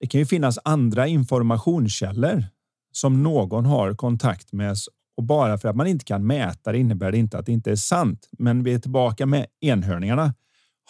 Det 0.00 0.06
kan 0.06 0.18
ju 0.18 0.26
finnas 0.26 0.58
andra 0.64 1.06
informationskällor 1.06 2.44
som 2.92 3.22
någon 3.22 3.66
har 3.66 3.94
kontakt 3.94 4.52
med 4.52 4.76
och 5.20 5.24
bara 5.24 5.58
för 5.58 5.68
att 5.68 5.76
man 5.76 5.86
inte 5.86 6.04
kan 6.04 6.26
mäta 6.26 6.72
det 6.72 6.78
innebär 6.78 7.12
det 7.12 7.18
inte 7.18 7.38
att 7.38 7.46
det 7.46 7.52
inte 7.52 7.70
är 7.70 7.76
sant. 7.76 8.28
Men 8.38 8.62
vi 8.62 8.74
är 8.74 8.78
tillbaka 8.78 9.26
med 9.26 9.46
enhörningarna. 9.60 10.34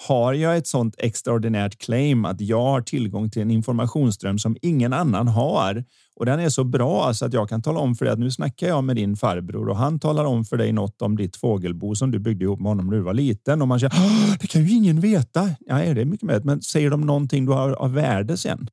Har 0.09 0.33
jag 0.33 0.57
ett 0.57 0.67
sådant 0.67 0.95
extraordinärt 0.99 1.79
claim 1.79 2.25
att 2.25 2.41
jag 2.41 2.63
har 2.63 2.81
tillgång 2.81 3.31
till 3.31 3.43
en 3.43 3.51
informationsström 3.51 4.39
som 4.39 4.57
ingen 4.63 4.93
annan 4.93 5.29
har 5.29 5.85
och 6.17 6.27
den 6.27 6.41
är 6.41 6.49
så 6.49 6.65
bra 6.65 7.15
så 7.15 7.27
att 7.27 7.33
jag 7.33 7.49
kan 7.49 7.63
tala 7.63 7.81
om 7.81 7.95
för 7.95 8.05
dig 8.05 8.13
att 8.13 8.19
nu 8.19 8.31
snackar 8.31 8.69
jag 8.69 8.85
med 8.85 8.97
din 8.97 9.17
farbror 9.17 9.69
och 9.69 9.77
han 9.77 9.99
talar 9.99 10.25
om 10.25 10.45
för 10.45 10.57
dig 10.57 10.73
något 10.73 11.03
om 11.03 11.17
ditt 11.17 11.37
fågelbo 11.37 11.95
som 11.95 12.11
du 12.11 12.19
byggde 12.19 12.45
ihop 12.45 12.61
med 12.61 12.71
honom 12.71 12.87
när 12.87 12.97
du 12.97 13.03
var 13.03 13.15
liten 13.15 13.63
och 13.63 13.69
man 13.69 13.81
säger 13.81 14.39
det 14.41 14.47
kan 14.47 14.65
ju 14.65 14.77
ingen 14.77 15.01
veta. 15.01 15.51
Ja, 15.61 15.75
det 15.77 16.01
är 16.01 16.05
mycket 16.05 16.27
möjligt, 16.27 16.45
men 16.45 16.63
säger 16.63 16.91
de 16.91 17.01
någonting 17.01 17.47
du 17.47 17.53
har 17.53 17.71
av 17.71 17.93
värde 17.93 18.37
sen 18.37 18.69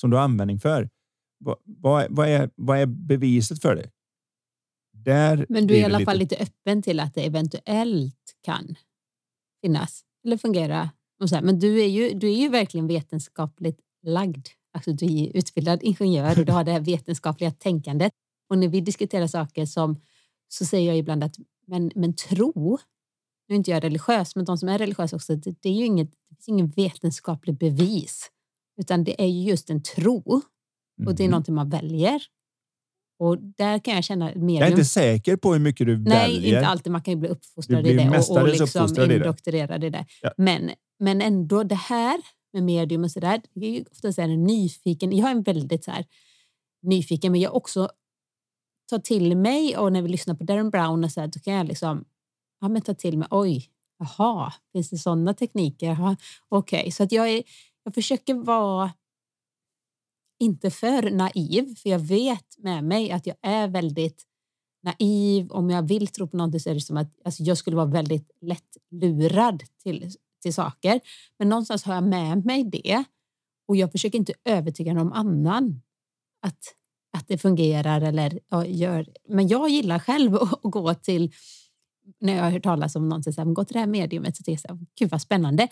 som 0.00 0.10
du 0.10 0.16
har 0.16 0.24
användning 0.24 0.60
för? 0.60 0.88
Vad, 1.38 1.56
vad, 1.64 2.06
vad, 2.10 2.28
är, 2.28 2.50
vad 2.56 2.78
är 2.78 2.86
beviset 2.86 3.62
för 3.62 3.76
det? 3.76 3.90
Där 5.06 5.46
men 5.48 5.66
du 5.66 5.74
är 5.74 5.78
i 5.78 5.84
alla 5.84 5.98
lite... 5.98 6.10
fall 6.10 6.18
lite 6.18 6.36
öppen 6.36 6.82
till 6.82 7.00
att 7.00 7.14
det 7.14 7.26
eventuellt 7.26 8.36
kan 8.42 8.74
finnas 9.62 10.04
eller 10.24 10.36
fungera. 10.36 10.90
Men 11.42 11.58
du 11.58 11.80
är, 11.80 11.86
ju, 11.86 12.18
du 12.18 12.28
är 12.28 12.36
ju 12.36 12.48
verkligen 12.48 12.86
vetenskapligt 12.86 13.80
lagd. 14.02 14.46
Alltså 14.72 14.92
du 14.92 15.06
är 15.06 15.36
utbildad 15.36 15.82
ingenjör 15.82 16.38
och 16.38 16.46
du 16.46 16.52
har 16.52 16.64
det 16.64 16.72
här 16.72 16.80
vetenskapliga 16.80 17.50
tänkandet. 17.50 18.12
Och 18.48 18.58
när 18.58 18.68
vi 18.68 18.80
diskuterar 18.80 19.26
saker 19.26 19.66
som 19.66 20.00
så 20.48 20.64
säger 20.64 20.88
jag 20.88 20.98
ibland 20.98 21.24
att 21.24 21.36
men, 21.66 21.90
men 21.94 22.14
tro, 22.14 22.78
nu 23.48 23.54
är 23.54 23.56
inte 23.56 23.70
jag 23.70 23.84
religiös, 23.84 24.36
men 24.36 24.44
de 24.44 24.58
som 24.58 24.68
är 24.68 24.78
religiösa 24.78 25.16
också, 25.16 25.36
det, 25.36 25.62
det 25.62 25.68
är 25.68 25.72
ju 25.72 25.84
inget, 25.84 26.10
det 26.10 26.34
finns 26.36 26.48
ingen 26.48 26.68
vetenskaplig 26.68 27.58
bevis, 27.58 28.30
utan 28.80 29.04
det 29.04 29.22
är 29.22 29.26
just 29.26 29.70
en 29.70 29.82
tro. 29.82 30.42
Och 31.06 31.14
det 31.14 31.22
är 31.22 31.24
mm. 31.24 31.30
någonting 31.30 31.54
man 31.54 31.68
väljer. 31.68 32.22
Och 33.18 33.38
där 33.38 33.78
kan 33.78 33.94
jag 33.94 34.04
känna 34.04 34.24
medium. 34.24 34.54
Jag 34.54 34.66
är 34.66 34.70
inte 34.70 34.84
säker 34.84 35.36
på 35.36 35.52
hur 35.52 35.60
mycket 35.60 35.86
du 35.86 35.98
Nej, 35.98 36.18
väljer. 36.18 36.40
Nej, 36.40 36.54
inte 36.54 36.66
alltid. 36.66 36.92
Man 36.92 37.02
kan 37.02 37.14
ju 37.14 37.20
bli 37.20 37.28
uppfostrad 37.28 37.86
i 37.86 37.96
det 37.96 38.18
och, 38.18 38.36
och 38.36 38.48
liksom 38.48 39.10
indoktrerad 39.10 39.84
i 39.84 39.90
det. 39.90 40.06
Ja. 40.22 40.32
Men, 40.36 40.70
men 40.98 41.22
ändå 41.22 41.62
det 41.62 41.74
här 41.74 42.20
med 42.52 42.62
medium 42.62 43.04
och 43.04 43.10
så 43.10 43.20
där. 43.20 43.42
Jag 43.52 43.64
är 43.64 43.70
ju 43.70 43.84
ofta 43.90 44.12
så 44.12 44.20
här 44.20 44.28
nyfiken. 44.28 45.16
Jag 45.16 45.28
är 45.28 45.32
en 45.32 45.42
väldigt 45.42 45.84
så 45.84 45.90
här 45.90 46.04
nyfiken, 46.82 47.32
men 47.32 47.40
jag 47.40 47.54
också 47.54 47.88
tar 48.90 48.98
till 48.98 49.36
mig 49.36 49.76
och 49.76 49.92
när 49.92 50.02
vi 50.02 50.08
lyssnar 50.08 50.34
på 50.34 50.44
Darren 50.44 50.70
Brown 50.70 51.04
och 51.04 51.12
så 51.12 51.20
här, 51.20 51.26
då 51.26 51.40
kan 51.40 51.54
jag 51.54 51.66
liksom 51.66 52.04
ja, 52.60 52.68
men 52.68 52.82
ta 52.82 52.94
till 52.94 53.18
mig. 53.18 53.28
Oj, 53.30 53.70
jaha, 53.98 54.52
finns 54.72 54.90
det 54.90 54.98
sådana 54.98 55.34
tekniker? 55.34 55.92
Okej, 56.48 56.80
okay. 56.80 56.90
så 56.90 57.02
att 57.02 57.12
jag, 57.12 57.28
är, 57.28 57.42
jag 57.84 57.94
försöker 57.94 58.34
vara 58.34 58.92
inte 60.38 60.70
för 60.70 61.10
naiv, 61.10 61.74
för 61.76 61.90
jag 61.90 61.98
vet 61.98 62.58
med 62.58 62.84
mig 62.84 63.10
att 63.10 63.26
jag 63.26 63.36
är 63.42 63.68
väldigt 63.68 64.24
naiv. 64.82 65.50
Om 65.50 65.70
jag 65.70 65.88
vill 65.88 66.06
tro 66.06 66.28
på 66.28 66.36
någonting 66.36 66.60
så 66.60 66.70
är 66.70 66.74
det 66.74 66.80
som 66.80 66.96
att 66.96 67.12
alltså 67.24 67.42
jag 67.42 67.58
skulle 67.58 67.76
vara 67.76 67.86
väldigt 67.86 68.30
lätt 68.40 68.76
lurad 68.90 69.62
till, 69.82 70.10
till 70.42 70.54
saker. 70.54 71.00
Men 71.38 71.48
någonstans 71.48 71.84
har 71.84 71.94
jag 71.94 72.04
med 72.04 72.44
mig 72.44 72.64
det 72.64 73.04
och 73.68 73.76
jag 73.76 73.92
försöker 73.92 74.18
inte 74.18 74.32
övertyga 74.44 74.94
någon 74.94 75.12
annan 75.12 75.82
att, 76.42 76.58
att 77.16 77.28
det 77.28 77.38
fungerar 77.38 78.00
eller 78.00 78.40
ja, 78.48 78.66
gör. 78.66 79.06
Men 79.28 79.48
jag 79.48 79.68
gillar 79.68 79.98
själv 79.98 80.34
att, 80.34 80.52
att 80.64 80.72
gå 80.72 80.94
till 80.94 81.32
när 82.20 82.36
jag 82.36 82.42
har 82.42 82.50
hört 82.50 82.62
talas 82.62 82.96
om 82.96 83.08
någon 83.08 83.22
som 83.22 83.32
säger 83.32 83.52
gå 83.52 83.64
till 83.64 83.74
det 83.74 83.80
här 83.80 83.86
mediumet 83.86 84.36
så 84.36 84.42
tänker 84.42 84.68
jag 84.68 84.86
gud 84.98 85.10
vad 85.10 85.22
spännande. 85.22 85.68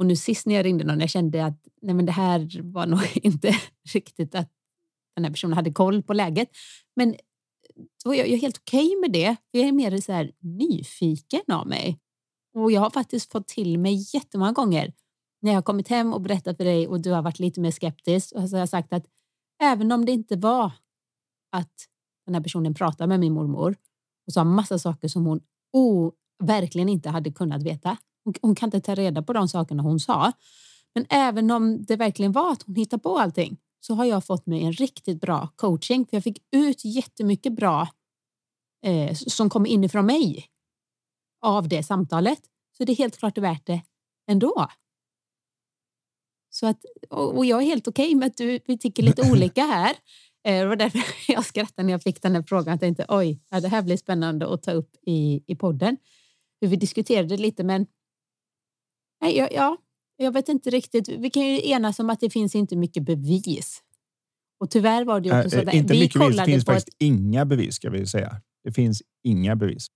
Och 0.00 0.06
nu 0.06 0.16
sist 0.16 0.46
när 0.46 0.54
jag 0.54 0.64
ringde 0.64 0.84
någon, 0.84 1.00
jag 1.00 1.10
kände 1.10 1.44
att 1.44 1.68
nej 1.82 1.94
men 1.94 2.06
det 2.06 2.12
här 2.12 2.62
var 2.62 2.86
nog 2.86 3.00
inte 3.14 3.56
riktigt 3.92 4.34
att 4.34 4.50
den 5.14 5.24
här 5.24 5.32
personen 5.32 5.56
hade 5.56 5.72
koll 5.72 6.02
på 6.02 6.12
läget. 6.12 6.48
Men 6.96 7.16
jag, 8.04 8.16
jag 8.16 8.28
är 8.28 8.36
helt 8.36 8.58
okej 8.58 8.86
okay 8.86 9.00
med 9.00 9.12
det. 9.12 9.36
Jag 9.50 9.68
är 9.68 9.72
mer 9.72 10.00
så 10.00 10.12
här 10.12 10.32
nyfiken 10.40 11.40
av 11.52 11.66
mig. 11.66 11.98
Och 12.54 12.72
jag 12.72 12.80
har 12.80 12.90
faktiskt 12.90 13.32
fått 13.32 13.48
till 13.48 13.78
mig 13.78 14.06
jättemånga 14.14 14.52
gånger 14.52 14.92
när 15.42 15.50
jag 15.50 15.56
har 15.56 15.62
kommit 15.62 15.88
hem 15.88 16.12
och 16.12 16.20
berättat 16.20 16.56
för 16.56 16.64
dig 16.64 16.88
och 16.88 17.00
du 17.00 17.10
har 17.10 17.22
varit 17.22 17.38
lite 17.38 17.60
mer 17.60 17.70
skeptisk. 17.70 18.32
Och 18.34 18.48
så 18.48 18.56
har 18.56 18.60
jag 18.60 18.68
sagt 18.68 18.92
att 18.92 19.06
även 19.62 19.92
om 19.92 20.04
det 20.04 20.12
inte 20.12 20.36
var 20.36 20.72
att 21.52 21.74
den 22.26 22.34
här 22.34 22.42
personen 22.42 22.74
pratade 22.74 23.08
med 23.08 23.20
min 23.20 23.32
mormor 23.32 23.76
och 24.26 24.32
sa 24.32 24.44
massa 24.44 24.78
saker 24.78 25.08
som 25.08 25.26
hon 25.26 25.40
oh, 25.72 26.12
verkligen 26.42 26.88
inte 26.88 27.10
hade 27.10 27.32
kunnat 27.32 27.62
veta. 27.62 27.96
Hon, 28.42 28.54
kan 28.54 28.66
inte 28.66 28.80
ta 28.80 28.94
reda 28.94 29.22
på 29.22 29.32
de 29.32 29.48
sakerna 29.48 29.82
hon 29.82 30.00
sa. 30.00 30.32
Men 30.94 31.06
även 31.08 31.50
om 31.50 31.84
det 31.84 31.96
verkligen 31.96 32.32
var 32.32 32.52
att 32.52 32.62
hon 32.62 32.74
hittade 32.74 33.02
på 33.02 33.18
allting 33.18 33.56
så 33.80 33.94
har 33.94 34.04
jag 34.04 34.24
fått 34.24 34.46
mig 34.46 34.64
en 34.64 34.72
riktigt 34.72 35.20
bra 35.20 35.48
coaching. 35.56 36.06
För 36.06 36.16
Jag 36.16 36.24
fick 36.24 36.38
ut 36.50 36.84
jättemycket 36.84 37.52
bra 37.52 37.88
eh, 38.86 39.14
som 39.14 39.50
kom 39.50 39.66
inifrån 39.66 40.06
mig 40.06 40.46
av 41.42 41.68
det 41.68 41.82
samtalet. 41.82 42.40
Så 42.76 42.84
det 42.84 42.92
är 42.92 42.96
helt 42.96 43.18
klart 43.18 43.38
värt 43.38 43.66
det 43.66 43.82
ändå. 44.30 44.68
Så 46.50 46.66
att, 46.66 46.84
och 47.10 47.46
jag 47.46 47.62
är 47.62 47.66
helt 47.66 47.88
okej 47.88 48.06
okay 48.06 48.16
med 48.16 48.26
att 48.26 48.36
du, 48.36 48.60
vi 48.66 48.78
tycker 48.78 49.02
lite 49.02 49.22
olika 49.32 49.62
här. 49.62 49.96
Eh, 50.44 50.60
det 50.60 50.66
var 50.66 50.76
därför 50.76 51.02
jag 51.32 51.44
skrattade 51.44 51.86
när 51.86 51.92
jag 51.92 52.02
fick 52.02 52.22
den 52.22 52.34
här 52.34 52.42
frågan. 52.42 52.72
Jag 52.72 52.80
tänkte 52.80 53.06
oj, 53.08 53.40
det 53.50 53.68
här 53.68 53.82
blir 53.82 53.96
spännande 53.96 54.54
att 54.54 54.62
ta 54.62 54.72
upp 54.72 54.96
i, 55.06 55.44
i 55.46 55.56
podden. 55.56 55.96
Hur 56.60 56.68
vi 56.68 56.76
diskuterade 56.76 57.36
lite, 57.36 57.64
men 57.64 57.86
nej, 59.20 59.36
ja, 59.36 59.48
ja, 59.52 59.76
jag 60.16 60.32
vet 60.32 60.48
inte 60.48 60.70
riktigt. 60.70 61.08
Vi 61.08 61.30
kan 61.30 61.42
ju 61.42 61.70
enas 61.70 61.98
om 61.98 62.10
att 62.10 62.20
det 62.20 62.30
finns 62.30 62.54
inte 62.54 62.76
mycket 62.76 63.02
bevis. 63.02 63.82
Och 64.60 64.70
tyvärr 64.70 65.04
var 65.04 65.20
det 65.20 65.38
också 65.38 65.50
så. 65.50 65.56
Äh, 65.56 65.76
inte 65.76 65.92
vi 65.92 66.00
mycket 66.00 66.20
bevis. 66.20 66.36
Det 66.36 66.44
finns 66.44 66.64
faktiskt 66.64 66.88
ett... 66.88 66.94
inga 66.98 67.44
bevis 67.44 67.74
ska 67.74 67.90
vi 67.90 68.06
säga. 68.06 68.40
Det 68.64 68.72
finns 68.72 69.02
inga 69.24 69.56
bevis. 69.56 69.86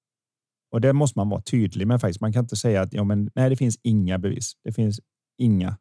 Och 0.70 0.80
det 0.80 0.92
måste 0.92 1.18
man 1.18 1.28
vara 1.28 1.42
tydlig 1.42 1.86
med 1.86 2.00
faktiskt. 2.00 2.20
Man 2.20 2.32
kan 2.32 2.44
inte 2.44 2.56
säga 2.56 2.82
att 2.82 2.92
ja, 2.92 3.04
men, 3.04 3.30
nej, 3.34 3.50
det 3.50 3.56
finns 3.56 3.78
inga 3.82 4.18
bevis. 4.18 4.52
Det 4.64 4.72
finns 4.72 5.00
inga. 5.38 5.76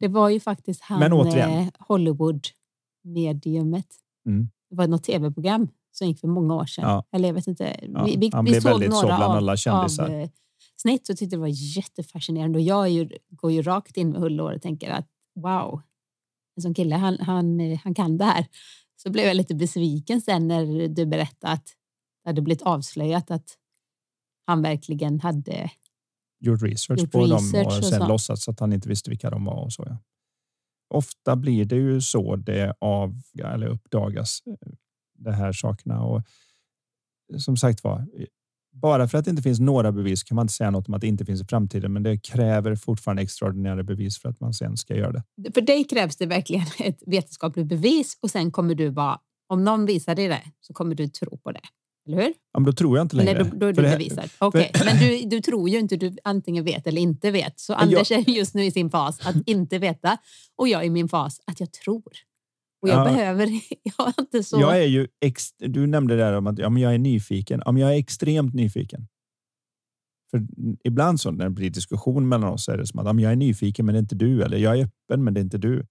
Det 0.00 0.08
var 0.08 0.28
ju 0.28 0.40
faktiskt 0.40 0.82
han 0.82 1.00
men 1.00 1.12
återigen. 1.12 1.70
Hollywood-mediumet. 1.78 3.86
Mm. 4.26 4.48
Det 4.70 4.76
var 4.76 4.86
något 4.86 5.04
tv-program 5.04 5.68
som 5.92 6.08
gick 6.08 6.20
för 6.20 6.28
många 6.28 6.54
år 6.54 6.66
sedan. 6.66 6.84
Ja. 6.84 7.04
Eller 7.12 7.28
jag 7.28 7.34
vet 7.34 7.46
inte. 7.46 7.76
Ja, 7.82 8.04
vi, 8.04 8.16
vi, 8.16 8.30
han 8.32 8.44
vi 8.44 8.50
blev 8.50 8.62
väldigt 8.62 8.94
så 8.94 9.06
bland 9.06 9.22
alla 9.22 9.56
kändisar. 9.56 10.04
Av, 10.04 10.10
eh, 10.10 10.28
snitt 10.80 11.06
så 11.06 11.16
tyckte 11.16 11.36
det 11.36 11.40
var 11.40 11.76
jättefascinerande 11.76 12.58
och 12.58 12.64
jag 12.64 12.90
ju, 12.90 13.08
går 13.28 13.52
ju 13.52 13.62
rakt 13.62 13.96
in 13.96 14.10
med 14.10 14.20
hull 14.20 14.40
och 14.40 14.62
tänker 14.62 14.90
att 14.90 15.08
wow, 15.34 15.82
en 16.56 16.62
sån 16.62 16.74
kille, 16.74 16.96
han, 16.96 17.18
han, 17.18 17.76
han 17.84 17.94
kan 17.94 18.18
det 18.18 18.24
här. 18.24 18.46
Så 18.96 19.10
blev 19.10 19.26
jag 19.26 19.36
lite 19.36 19.54
besviken 19.54 20.20
sen 20.20 20.48
när 20.48 20.88
du 20.88 21.06
berättade 21.06 21.52
att 21.52 21.66
det 22.24 22.30
hade 22.30 22.42
blivit 22.42 22.62
avslöjat 22.62 23.30
att 23.30 23.56
han 24.46 24.62
verkligen 24.62 25.20
hade 25.20 25.70
gjort 26.40 26.62
research 26.62 27.00
gjort 27.00 27.12
på 27.12 27.20
research 27.20 27.52
dem 27.52 27.66
och, 27.66 27.78
och 27.78 27.84
sen 27.84 28.08
låtsats 28.08 28.48
att 28.48 28.60
han 28.60 28.72
inte 28.72 28.88
visste 28.88 29.10
vilka 29.10 29.30
de 29.30 29.44
var 29.44 29.64
och 29.64 29.72
så. 29.72 29.84
Ja. 29.86 29.98
Ofta 30.94 31.36
blir 31.36 31.64
det 31.64 31.76
ju 31.76 32.00
så 32.00 32.36
det 32.36 32.74
av 32.80 33.20
eller 33.44 33.66
uppdagas 33.66 34.42
eh, 34.46 34.72
de 35.18 35.30
här 35.30 35.52
sakerna 35.52 36.02
och 36.02 36.22
som 37.38 37.56
sagt 37.56 37.84
var, 37.84 38.06
bara 38.80 39.08
för 39.08 39.18
att 39.18 39.24
det 39.24 39.30
inte 39.30 39.42
finns 39.42 39.60
några 39.60 39.92
bevis 39.92 40.22
kan 40.22 40.36
man 40.36 40.44
inte 40.44 40.54
säga 40.54 40.70
något 40.70 40.88
om 40.88 40.94
att 40.94 41.00
det 41.00 41.06
inte 41.06 41.24
finns 41.24 41.40
i 41.40 41.44
framtiden, 41.44 41.92
men 41.92 42.02
det 42.02 42.18
kräver 42.18 42.76
fortfarande 42.76 43.22
extraordinära 43.22 43.82
bevis 43.82 44.18
för 44.18 44.28
att 44.28 44.40
man 44.40 44.54
sen 44.54 44.76
ska 44.76 44.96
göra 44.96 45.12
det. 45.12 45.52
För 45.54 45.60
dig 45.60 45.84
krävs 45.84 46.16
det 46.16 46.26
verkligen 46.26 46.66
ett 46.78 47.02
vetenskapligt 47.06 47.66
bevis 47.66 48.18
och 48.22 48.30
sen 48.30 48.50
kommer 48.50 48.74
du 48.74 48.88
vara, 48.88 49.18
om 49.48 49.64
någon 49.64 49.86
visar 49.86 50.14
dig 50.14 50.28
det 50.28 50.42
så 50.60 50.72
kommer 50.72 50.94
du 50.94 51.08
tro 51.08 51.38
på 51.38 51.52
det. 51.52 51.60
Eller 52.06 52.22
hur? 52.22 52.32
Ja, 52.52 52.60
men 52.60 52.64
då 52.64 52.72
tror 52.72 52.96
jag 52.96 53.04
inte 53.04 53.16
längre. 53.16 53.30
Eller 53.30 53.44
då, 53.44 53.56
då 53.56 53.66
är 53.66 53.74
För 53.74 53.82
du 53.82 53.88
bevisad. 53.88 54.30
Okej, 54.38 54.72
men 54.84 54.98
du, 54.98 55.28
du 55.28 55.40
tror 55.40 55.68
ju 55.68 55.78
inte 55.78 55.96
du 55.96 56.16
antingen 56.24 56.64
vet 56.64 56.86
eller 56.86 57.00
inte 57.00 57.30
vet. 57.30 57.60
Så 57.60 57.74
Anders 57.74 58.10
är 58.10 58.30
just 58.30 58.54
nu 58.54 58.64
i 58.64 58.70
sin 58.70 58.90
fas 58.90 59.26
att 59.26 59.36
inte 59.46 59.78
veta 59.78 60.18
och 60.56 60.68
jag 60.68 60.86
i 60.86 60.90
min 60.90 61.08
fas 61.08 61.40
att 61.46 61.60
jag 61.60 61.72
tror. 61.72 62.12
Och 62.82 62.88
jag 62.88 62.98
Ja. 62.98 63.04
behöver, 63.04 63.46
jag 63.82 63.92
har 63.96 64.14
inte 64.18 64.42
så... 64.42 64.60
Jag 64.60 64.78
är 64.82 64.86
ju 64.86 65.08
ex, 65.20 65.52
du 65.58 65.86
nämnde 65.86 66.16
där 66.16 66.32
om 66.32 66.46
att 66.46 66.58
ja, 66.58 66.70
men 66.70 66.82
jag 66.82 66.94
är 66.94 66.98
nyfiken. 66.98 67.62
Ja, 67.64 67.72
men 67.72 67.82
jag 67.82 67.94
är 67.94 67.98
extremt 67.98 68.54
nyfiken. 68.54 69.08
För 70.30 70.46
ibland 70.84 71.20
så 71.20 71.30
när 71.30 71.44
det 71.44 71.50
blir 71.50 71.70
diskussion 71.70 72.28
mellan 72.28 72.50
oss 72.50 72.68
är 72.68 72.76
det 72.78 72.86
som 72.86 73.00
att 73.00 73.06
ja, 73.06 73.12
men 73.12 73.22
jag 73.22 73.32
är 73.32 73.36
nyfiken, 73.36 73.86
men 73.86 73.92
det 73.92 73.98
är 73.98 74.02
inte 74.02 74.14
du. 74.14 74.42
Eller 74.42 74.58
jag 74.58 74.78
är 74.78 74.84
öppen, 74.84 75.24
men 75.24 75.34
det 75.34 75.40
är 75.40 75.42
inte 75.42 75.58
du. 75.58 75.86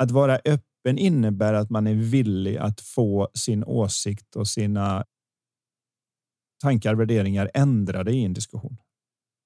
Att 0.00 0.10
vara 0.10 0.38
öppen 0.44 0.98
innebär 0.98 1.54
att 1.54 1.70
man 1.70 1.86
är 1.86 1.94
villig 1.94 2.56
att 2.56 2.80
få 2.80 3.28
sin 3.34 3.64
åsikt 3.64 4.36
och 4.36 4.48
sina 4.48 5.04
tankar 6.62 6.94
värderingar 6.94 7.50
ändrade 7.54 8.12
i 8.12 8.24
en 8.24 8.32
diskussion. 8.32 8.76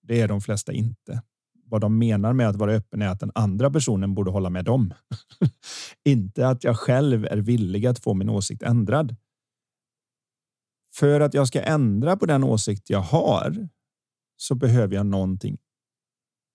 Det 0.03 0.21
är 0.21 0.29
de 0.29 0.41
flesta 0.41 0.73
inte. 0.73 1.23
Vad 1.71 1.81
de 1.81 1.99
menar 1.99 2.33
med 2.33 2.49
att 2.49 2.57
vara 2.57 2.73
öppen 2.73 3.03
är 3.03 3.09
att 3.09 3.21
den 3.21 3.33
andra 3.35 3.71
personen 3.71 4.15
borde 4.15 4.31
hålla 4.31 4.51
med 4.51 4.65
dem. 4.65 4.95
inte 6.05 6.49
att 6.49 6.65
jag 6.65 6.77
själv 6.77 7.25
är 7.25 7.37
villig 7.37 7.87
att 7.87 7.99
få 7.99 8.15
min 8.15 8.29
åsikt 8.29 8.63
ändrad. 8.63 9.17
För 10.95 11.21
att 11.21 11.35
jag 11.35 11.49
ska 11.49 11.63
ändra 11.63 12.17
på 12.17 12.27
den 12.27 12.45
åsikt 12.45 12.91
jag 12.91 13.01
har 13.01 13.69
så 14.37 14.55
behöver 14.55 14.95
jag 14.95 15.07
någonting 15.07 15.59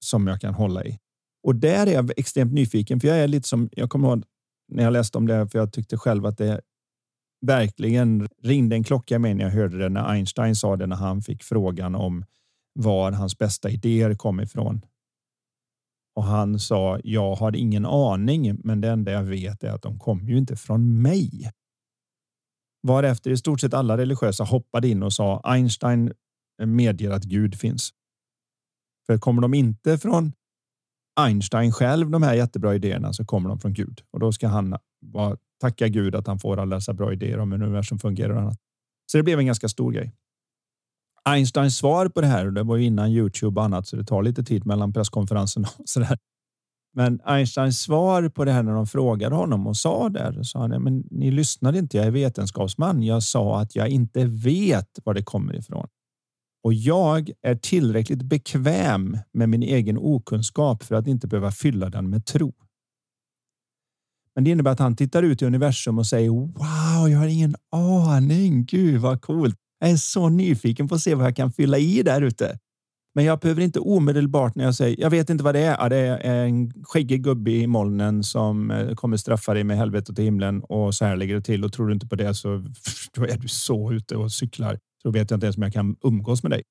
som 0.06 0.28
jag 0.28 0.42
kan 0.42 0.54
hålla 0.54 0.86
i. 0.86 1.00
Och 1.44 1.56
där 1.56 1.88
är 1.88 1.92
jag 1.94 2.12
extremt 2.18 2.54
nyfiken, 2.54 3.00
för 3.00 3.08
jag 3.08 3.18
är 3.18 3.28
lite 3.28 3.48
som 3.48 3.70
jag 3.72 3.90
kommer 3.90 4.08
ihåg 4.08 4.24
när 4.68 4.84
jag 4.84 4.94
läste 4.94 5.18
om 5.18 5.28
det, 5.28 5.48
för 5.48 5.60
jag 5.60 5.74
tyckte 5.74 5.98
själv 5.98 6.26
att 6.26 6.38
det 6.38 6.62
verkligen 7.46 8.28
ringde 8.44 8.76
en 8.76 8.84
klocka 8.84 9.16
i 9.16 9.20
mig 9.20 9.34
när 9.34 9.44
jag 9.44 9.52
hörde 9.52 9.78
det 9.78 9.90
när 9.90 10.10
Einstein 10.10 10.56
sa 10.56 10.76
det 10.76 10.88
när 10.88 10.96
han 10.96 11.22
fick 11.22 11.44
frågan 11.44 11.96
om 11.96 12.26
var 12.74 13.12
hans 13.12 13.38
bästa 13.38 13.70
idéer 13.70 14.16
kom 14.16 14.40
ifrån. 14.40 14.82
Och 16.16 16.24
han 16.24 16.60
sa, 16.60 17.00
jag 17.04 17.36
har 17.36 17.56
ingen 17.56 17.86
aning, 17.86 18.60
men 18.64 18.82
det 18.82 18.90
enda 18.90 19.12
jag 19.12 19.24
vet 19.24 19.64
är 19.64 19.70
att 19.70 19.82
de 19.82 20.00
kommer 20.00 20.24
ju 20.24 20.38
inte 20.38 20.56
från 20.56 21.02
mig. 21.02 21.52
Varefter 22.88 23.32
i 23.32 23.38
stort 23.38 23.62
sett 23.62 23.74
alla 23.74 23.98
religiösa 23.98 24.44
hoppade 24.44 24.88
in 24.88 25.04
och 25.04 25.14
sa 25.14 25.42
Einstein 25.44 26.14
medger 26.66 27.12
att 27.12 27.24
Gud 27.24 27.60
finns. 27.60 27.94
För 29.06 29.18
kommer 29.18 29.42
de 29.42 29.54
inte 29.54 29.98
från 29.98 30.34
Einstein 31.20 31.72
själv, 31.72 32.10
de 32.10 32.24
här 32.24 32.34
jättebra 32.34 32.76
idéerna, 32.76 33.14
så 33.14 33.26
kommer 33.26 33.50
de 33.50 33.60
från 33.60 33.74
Gud. 33.74 34.02
Och 34.12 34.20
då 34.20 34.32
ska 34.32 34.48
han 34.48 34.78
tacka 35.62 35.88
Gud 35.88 36.16
att 36.16 36.28
han 36.28 36.40
får 36.40 36.60
alla 36.60 36.76
dessa 36.76 36.94
bra 36.94 37.14
idéer 37.14 37.40
om 37.40 37.52
hur 37.52 37.64
universum 37.64 38.00
fungerar 38.00 38.34
och 38.34 38.42
annat. 38.42 38.60
Så 39.12 39.18
det 39.18 39.24
blev 39.24 39.40
en 39.40 39.46
ganska 39.46 39.70
stor 39.70 39.92
grej. 39.92 40.14
Einsteins 41.26 41.78
svar 41.78 42.08
på 42.10 42.22
det 42.22 42.28
här, 42.28 42.46
och 42.46 42.54
det 42.54 42.64
var 42.64 42.78
ju 42.78 42.86
innan 42.86 43.12
Youtube 43.12 43.60
och 43.60 43.66
annat, 43.66 43.88
så 43.88 43.96
det 43.96 44.06
tar 44.06 44.24
lite 44.24 44.44
tid 44.44 44.66
mellan 44.66 44.94
presskonferenserna 44.94 45.68
och 45.78 45.90
så 45.90 46.00
där. 46.00 46.18
Men 46.96 47.22
Einsteins 47.26 47.80
svar 47.80 48.30
på 48.30 48.46
det 48.46 48.52
här 48.52 48.64
när 48.64 48.74
de 48.74 48.88
frågade 48.88 49.36
honom 49.36 49.68
och 49.68 49.78
sa 49.78 50.10
där, 50.10 50.44
sa 50.44 50.60
han, 50.60 50.84
men 50.84 51.04
ni 51.12 51.32
lyssnade 51.32 51.80
inte, 51.80 51.98
jag 51.98 52.06
är 52.06 52.12
vetenskapsman. 52.12 53.04
Jag 53.04 53.24
sa 53.24 53.60
att 53.60 53.76
jag 53.76 53.90
inte 53.90 54.26
vet 54.26 55.00
var 55.04 55.14
det 55.14 55.24
kommer 55.24 55.56
ifrån. 55.56 55.88
Och 56.64 56.74
jag 56.74 57.32
är 57.42 57.56
tillräckligt 57.56 58.22
bekväm 58.24 59.18
med 59.32 59.50
min 59.50 59.64
egen 59.64 59.98
okunskap 59.98 60.84
för 60.84 60.96
att 60.96 61.08
inte 61.08 61.28
behöva 61.28 61.52
fylla 61.52 61.90
den 61.90 62.10
med 62.10 62.26
tro. 62.26 62.54
Men 64.36 64.44
det 64.44 64.50
innebär 64.50 64.72
att 64.72 64.80
han 64.80 64.96
tittar 64.96 65.24
ut 65.24 65.42
i 65.42 65.46
universum 65.46 66.00
och 66.00 66.08
säger 66.08 66.30
wow, 66.30 67.10
jag 67.10 67.20
har 67.20 67.28
ingen 67.28 67.56
aning. 67.72 68.66
Gud 68.66 69.02
vad 69.02 69.22
coolt. 69.22 69.63
Jag 69.84 69.92
är 69.92 69.98
så 69.98 70.30
nyfiken 70.30 70.88
på 70.88 70.96
att 70.96 71.02
se 71.02 71.16
vad 71.16 71.26
jag 71.26 71.36
kan 71.36 71.52
fylla 71.52 71.78
i 71.78 72.04
där 72.04 72.22
ute. 72.22 72.60
Men 73.16 73.26
jag 73.26 73.40
behöver 73.40 73.62
inte 73.62 73.80
omedelbart 73.80 74.56
när 74.56 74.64
jag 74.64 74.76
säger 74.76 75.02
jag 75.02 75.10
vet 75.10 75.30
inte 75.30 75.44
vad 75.44 75.56
det 75.56 75.60
är. 75.60 75.78
Ja, 75.80 75.90
det 75.90 75.98
är 75.98 76.46
en 76.46 76.84
skäggig 76.84 77.24
gubbe 77.24 77.52
i 77.52 77.68
molnen 77.68 78.24
som 78.24 78.72
eh, 78.72 78.96
kommer 78.96 79.18
straffa 79.18 79.54
dig 79.54 79.64
med 79.64 79.78
helvetet 79.78 80.16
till 80.16 80.26
himlen 80.26 80.64
och 80.64 80.96
så 80.96 81.06
här 81.06 81.16
ligger 81.16 81.36
det 81.36 81.42
till 81.42 81.64
och 81.64 81.74
tror 81.74 81.88
du 81.88 81.94
inte 81.94 82.08
på 82.08 82.16
det 82.16 82.34
så 82.34 82.48
då 83.14 83.24
är 83.24 83.38
du 83.38 83.48
så 83.48 83.92
ute 83.92 84.16
och 84.16 84.32
cyklar. 84.32 84.80
Så 85.02 85.12
vet 85.12 85.32
jag 85.32 85.38
inte 85.38 85.46
ens 85.46 85.58
om 85.58 85.64
jag 85.64 85.74
kan 85.74 85.96
umgås 86.04 86.44
med 86.44 86.52
dig. 86.52 86.64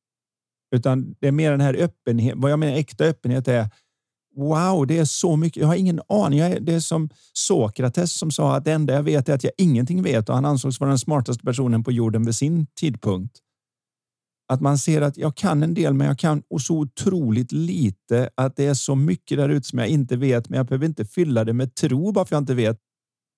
Utan 0.74 1.14
det 1.20 1.28
är 1.28 1.32
mer 1.32 1.50
den 1.50 1.60
här 1.60 1.74
öppenhet. 1.74 2.34
Vad 2.36 2.50
jag 2.52 2.58
menar 2.58 2.76
äkta 2.76 3.04
öppenhet 3.04 3.48
är 3.48 3.70
Wow, 4.36 4.86
det 4.86 4.98
är 4.98 5.04
så 5.04 5.36
mycket. 5.36 5.60
Jag 5.60 5.66
har 5.66 5.74
ingen 5.74 6.00
aning. 6.08 6.38
Är, 6.38 6.60
det 6.60 6.74
är 6.74 6.80
som 6.80 7.10
Sokrates 7.32 8.18
som 8.18 8.30
sa 8.30 8.56
att 8.56 8.64
det 8.64 8.72
enda 8.72 8.94
jag 8.94 9.02
vet 9.02 9.28
är 9.28 9.34
att 9.34 9.44
jag 9.44 9.52
ingenting 9.58 10.02
vet 10.02 10.28
och 10.28 10.34
han 10.34 10.44
ansågs 10.44 10.80
vara 10.80 10.90
den 10.90 10.98
smartaste 10.98 11.44
personen 11.44 11.84
på 11.84 11.92
jorden 11.92 12.24
vid 12.24 12.34
sin 12.34 12.66
tidpunkt. 12.80 13.38
Att 14.48 14.60
man 14.60 14.78
ser 14.78 15.02
att 15.02 15.16
jag 15.16 15.36
kan 15.36 15.62
en 15.62 15.74
del, 15.74 15.94
men 15.94 16.06
jag 16.06 16.18
kan 16.18 16.42
och 16.50 16.60
så 16.60 16.78
otroligt 16.78 17.52
lite 17.52 18.30
att 18.34 18.56
det 18.56 18.66
är 18.66 18.74
så 18.74 18.94
mycket 18.94 19.38
där 19.38 19.48
ute 19.48 19.68
som 19.68 19.78
jag 19.78 19.88
inte 19.88 20.16
vet, 20.16 20.48
men 20.48 20.56
jag 20.56 20.66
behöver 20.66 20.86
inte 20.86 21.04
fylla 21.04 21.44
det 21.44 21.52
med 21.52 21.74
tro 21.74 22.12
bara 22.12 22.24
för 22.24 22.36
jag 22.36 22.42
inte 22.42 22.54
vet. 22.54 22.78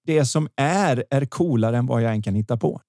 Det 0.06 0.24
som 0.24 0.48
är 0.56 1.04
är 1.10 1.26
coolare 1.26 1.78
än 1.78 1.86
vad 1.86 2.02
jag 2.02 2.12
än 2.12 2.22
kan 2.22 2.34
hitta 2.34 2.56
på. 2.56 2.80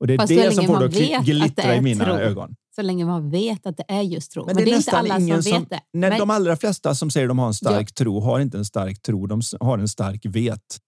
Och 0.00 0.06
det 0.06 0.14
är 0.14 0.18
Fast 0.18 0.28
det 0.28 0.54
som 0.54 0.66
får 0.66 0.88
det 0.88 1.14
att 1.14 1.24
glittra 1.24 1.76
i 1.76 1.80
mina 1.80 2.04
tro. 2.04 2.14
ögon. 2.14 2.54
Så 2.74 2.82
länge 2.82 3.04
man 3.04 3.30
vet 3.30 3.66
att 3.66 3.76
det 3.76 3.84
är 3.88 4.02
just 4.02 4.32
tro. 4.32 4.46
Men 4.46 4.54
Men, 4.56 4.64
det 4.64 4.70
det 4.70 4.70
är 4.70 4.74
är 4.74 4.78
inte 4.78 4.90
alla 4.98 5.14
som 5.14 5.22
ingen 5.22 5.36
vet 5.36 5.44
som- 5.54 5.66
det. 5.70 5.80
Nej, 5.92 6.10
Men- 6.10 6.18
de 6.18 6.30
allra 6.30 6.56
flesta 6.56 6.94
som 6.94 7.10
säger 7.10 7.28
de 7.28 7.38
har 7.38 7.46
en 7.46 7.54
stark 7.54 7.94
tro 7.94 8.20
har 8.20 8.40
inte 8.40 8.58
en 8.58 8.64
stark 8.64 9.02
tro. 9.02 9.26
De 9.26 9.40
har 9.60 9.78
en 9.78 9.88
stark 9.88 10.26
vet. 10.26 10.78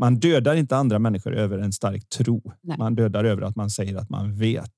Man 0.00 0.14
dödar 0.14 0.54
inte 0.54 0.76
andra 0.76 0.98
människor 0.98 1.34
över 1.36 1.58
en 1.58 1.72
stark 1.72 2.08
tro. 2.08 2.52
Nej. 2.62 2.78
Man 2.78 2.94
dödar 2.94 3.24
över 3.24 3.42
att 3.42 3.56
man 3.56 3.70
säger 3.70 3.96
att 3.96 4.10
man 4.10 4.36
vet. 4.36 4.70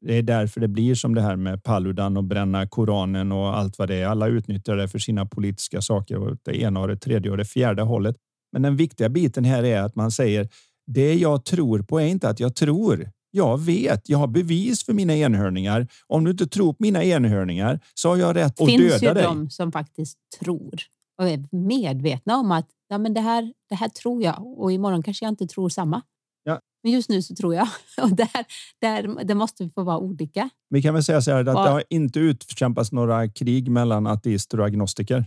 Det 0.00 0.14
är 0.14 0.22
därför 0.22 0.60
det 0.60 0.68
blir 0.68 0.94
som 0.94 1.14
det 1.14 1.20
här 1.22 1.36
med 1.36 1.62
Paludan 1.62 2.16
och 2.16 2.24
bränna 2.24 2.66
Koranen 2.68 3.32
och 3.32 3.58
allt 3.58 3.78
vad 3.78 3.88
det 3.88 3.94
är. 3.94 4.06
Alla 4.06 4.26
utnyttjar 4.26 4.76
det 4.76 4.88
för 4.88 4.98
sina 4.98 5.26
politiska 5.26 5.82
saker 5.82 6.16
och 6.16 6.36
det 6.44 6.60
ena 6.60 6.80
och 6.80 6.88
det 6.88 6.96
tredje 6.96 7.30
och 7.30 7.36
det 7.36 7.44
fjärde 7.44 7.82
hållet. 7.82 8.16
Men 8.52 8.62
den 8.62 8.76
viktiga 8.76 9.08
biten 9.08 9.44
här 9.44 9.62
är 9.64 9.80
att 9.82 9.96
man 9.96 10.10
säger 10.10 10.48
det 10.86 11.14
jag 11.14 11.44
tror 11.44 11.82
på 11.82 12.00
är 12.00 12.06
inte 12.06 12.28
att 12.28 12.40
jag 12.40 12.54
tror. 12.56 13.10
Jag 13.30 13.58
vet, 13.60 14.08
jag 14.08 14.18
har 14.18 14.26
bevis 14.26 14.84
för 14.84 14.92
mina 14.92 15.16
enhörningar. 15.16 15.86
Om 16.06 16.24
du 16.24 16.30
inte 16.30 16.46
tror 16.46 16.72
på 16.72 16.82
mina 16.82 17.04
enhörningar 17.04 17.80
så 17.94 18.08
har 18.08 18.16
jag 18.16 18.36
rätt 18.36 18.60
att 18.60 18.66
finns 18.66 18.92
döda 18.92 19.08
ju 19.08 19.14
dig. 19.14 19.22
de 19.22 19.50
som 19.50 19.72
faktiskt 19.72 20.18
tror 20.40 20.74
och 21.18 21.28
är 21.28 21.44
medvetna 21.56 22.36
om 22.36 22.50
att 22.50 22.66
ja, 22.88 22.98
men 22.98 23.14
det, 23.14 23.20
här, 23.20 23.52
det 23.68 23.74
här 23.74 23.88
tror 23.88 24.22
jag 24.22 24.58
och 24.58 24.72
imorgon 24.72 25.02
kanske 25.02 25.24
jag 25.24 25.32
inte 25.32 25.46
tror 25.46 25.68
samma. 25.68 26.02
Ja. 26.44 26.60
Men 26.82 26.92
just 26.92 27.08
nu 27.08 27.22
så 27.22 27.34
tror 27.34 27.54
jag. 27.54 27.68
Och 28.02 28.16
där, 28.16 28.44
där, 28.80 29.24
det 29.24 29.34
måste 29.34 29.70
få 29.74 29.82
vara 29.82 29.98
olika. 29.98 30.50
Vi 30.70 30.82
kan 30.82 30.94
väl 30.94 31.04
säga 31.04 31.22
så 31.22 31.30
här 31.30 31.40
att 31.40 31.46
Ja. 31.46 31.64
det 31.64 31.70
har 31.70 31.84
inte 31.90 32.18
utkämpats 32.20 32.92
några 32.92 33.28
krig 33.28 33.70
mellan 33.70 34.06
ateister 34.06 34.60
och 34.60 34.66
agnostiker. 34.66 35.26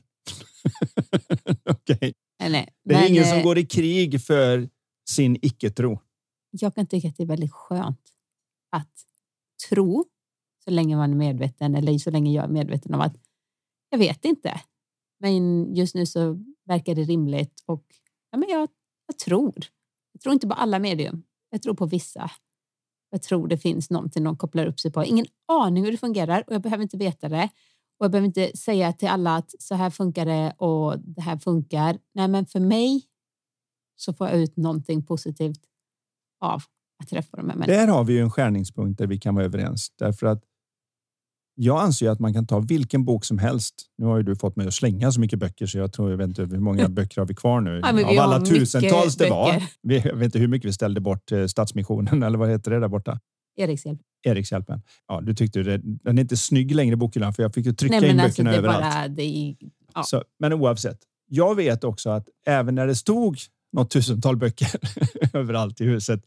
Okej. 1.69 2.13
Eller, 2.43 2.65
Det 2.85 2.95
är 2.95 3.01
men, 3.01 3.11
ingen 3.11 3.25
som 3.25 3.37
eh, 3.37 3.43
går 3.43 3.57
i 3.57 3.65
krig 3.65 4.21
för 4.21 4.69
sin 5.09 5.37
icke-tro. 5.41 5.99
Jag 6.51 6.75
kan 6.75 6.87
tycka 6.87 7.07
att 7.07 7.17
det 7.17 7.23
är 7.23 7.27
väldigt 7.27 7.53
skönt 7.53 8.13
att 8.69 9.05
tro 9.69 10.05
så 10.63 10.71
länge 10.71 10.95
man 10.95 11.11
är 11.11 11.15
medveten 11.15 11.75
eller 11.75 11.97
så 11.97 12.11
länge 12.11 12.31
jag 12.31 12.43
är 12.43 12.49
medveten 12.49 12.93
om 12.93 13.01
att 13.01 13.15
jag 13.89 13.97
vet 13.97 14.25
inte. 14.25 14.61
Men 15.19 15.75
just 15.75 15.95
nu 15.95 16.05
så 16.05 16.39
verkar 16.65 16.95
det 16.95 17.03
rimligt 17.03 17.63
och 17.65 17.85
ja, 18.31 18.37
men 18.37 18.49
jag, 18.49 18.69
jag 19.07 19.17
tror. 19.17 19.65
Jag 20.11 20.21
tror 20.21 20.33
inte 20.33 20.47
på 20.47 20.53
alla 20.53 20.79
medium. 20.79 21.23
Jag 21.49 21.61
tror 21.61 21.73
på 21.73 21.85
vissa. 21.85 22.31
Jag 23.09 23.21
tror 23.21 23.47
det 23.47 23.57
finns 23.57 23.89
någonting 23.89 24.23
de 24.23 24.37
kopplar 24.37 24.65
upp 24.65 24.79
sig 24.79 24.91
på. 24.91 25.03
Ingen 25.03 25.25
aning 25.47 25.83
hur 25.83 25.91
det 25.91 25.97
fungerar 25.97 26.43
och 26.47 26.53
jag 26.53 26.61
behöver 26.61 26.83
inte 26.83 26.97
veta 26.97 27.29
det. 27.29 27.49
Och 27.99 28.05
jag 28.05 28.11
behöver 28.11 28.27
inte 28.27 28.57
säga 28.57 28.93
till 28.93 29.07
alla 29.07 29.35
att 29.35 29.55
så 29.59 29.75
här 29.75 29.89
funkar 29.89 30.25
det 30.25 30.53
och 30.57 30.99
det 30.99 31.21
här 31.21 31.37
funkar. 31.37 31.99
Nej, 32.13 32.27
men 32.27 32.45
för 32.45 32.59
mig 32.59 33.03
så 33.95 34.13
får 34.13 34.27
jag 34.27 34.37
ut 34.37 34.57
någonting 34.57 35.05
positivt 35.05 35.70
av 36.41 36.63
att 37.03 37.09
träffa 37.09 37.37
de 37.37 37.49
här 37.49 37.57
människorna. 37.57 37.77
Där 37.77 37.87
har 37.87 38.03
vi 38.03 38.13
ju 38.13 38.19
en 38.19 38.31
skärningspunkt 38.31 38.97
där 38.97 39.07
vi 39.07 39.19
kan 39.19 39.35
vara 39.35 39.45
överens. 39.45 39.87
Därför 39.99 40.27
att 40.27 40.43
jag 41.55 41.81
anser 41.81 42.05
ju 42.05 42.11
att 42.11 42.19
man 42.19 42.33
kan 42.33 42.47
ta 42.47 42.59
vilken 42.59 43.05
bok 43.05 43.25
som 43.25 43.37
helst. 43.37 43.75
Nu 43.97 44.05
har 44.05 44.17
ju 44.17 44.23
du 44.23 44.35
fått 44.35 44.55
mig 44.55 44.67
att 44.67 44.73
slänga 44.73 45.11
så 45.11 45.19
mycket 45.19 45.39
böcker 45.39 45.65
så 45.65 45.77
jag 45.77 45.93
tror 45.93 46.09
jag 46.09 46.17
vet 46.17 46.27
inte 46.27 46.41
hur 46.41 46.59
många 46.59 46.89
böcker 46.89 47.21
har 47.21 47.27
vi 47.27 47.35
kvar 47.35 47.61
nu. 47.61 47.81
Ja, 47.83 47.91
vi 47.91 48.03
Av 48.03 48.19
alla 48.19 48.41
tusentals 48.41 49.15
det 49.15 49.29
var. 49.29 49.63
Vi, 49.81 49.99
jag 49.99 50.15
vet 50.15 50.25
inte 50.25 50.39
hur 50.39 50.47
mycket 50.47 50.67
vi 50.69 50.73
ställde 50.73 51.01
bort 51.01 51.31
eh, 51.31 51.45
Stadsmissionen 51.45 52.23
eller 52.23 52.37
vad 52.37 52.49
heter 52.49 52.71
det 52.71 52.79
där 52.79 52.87
borta? 52.87 53.19
Erikshjälp. 53.55 53.99
Erikshjälpen. 54.23 54.81
Ja, 55.07 55.21
du 55.21 55.33
tyckte 55.33 55.63
det, 55.63 55.77
den 55.83 56.17
är 56.17 56.21
inte 56.21 56.37
snygg 56.37 56.75
längre 56.75 56.95
bokhyllan 56.95 57.33
för 57.33 57.43
jag 57.43 57.53
fick 57.53 57.65
ju 57.65 57.73
trycka 57.73 57.99
Nej, 57.99 58.09
in 58.09 58.19
alltså, 58.19 58.43
böckerna 58.43 58.57
överallt. 58.57 59.15
bara... 59.15 59.23
Är, 59.23 59.55
ja. 59.93 60.03
Så, 60.03 60.23
men 60.39 60.53
oavsett. 60.53 60.97
Jag 61.27 61.55
vet 61.55 61.83
också 61.83 62.09
att 62.09 62.27
även 62.45 62.75
när 62.75 62.87
det 62.87 62.95
stod 62.95 63.37
något 63.72 63.89
tusental 63.89 64.38
böcker 64.38 64.72
överallt 65.34 65.82
i 65.82 65.86
huset 65.86 66.26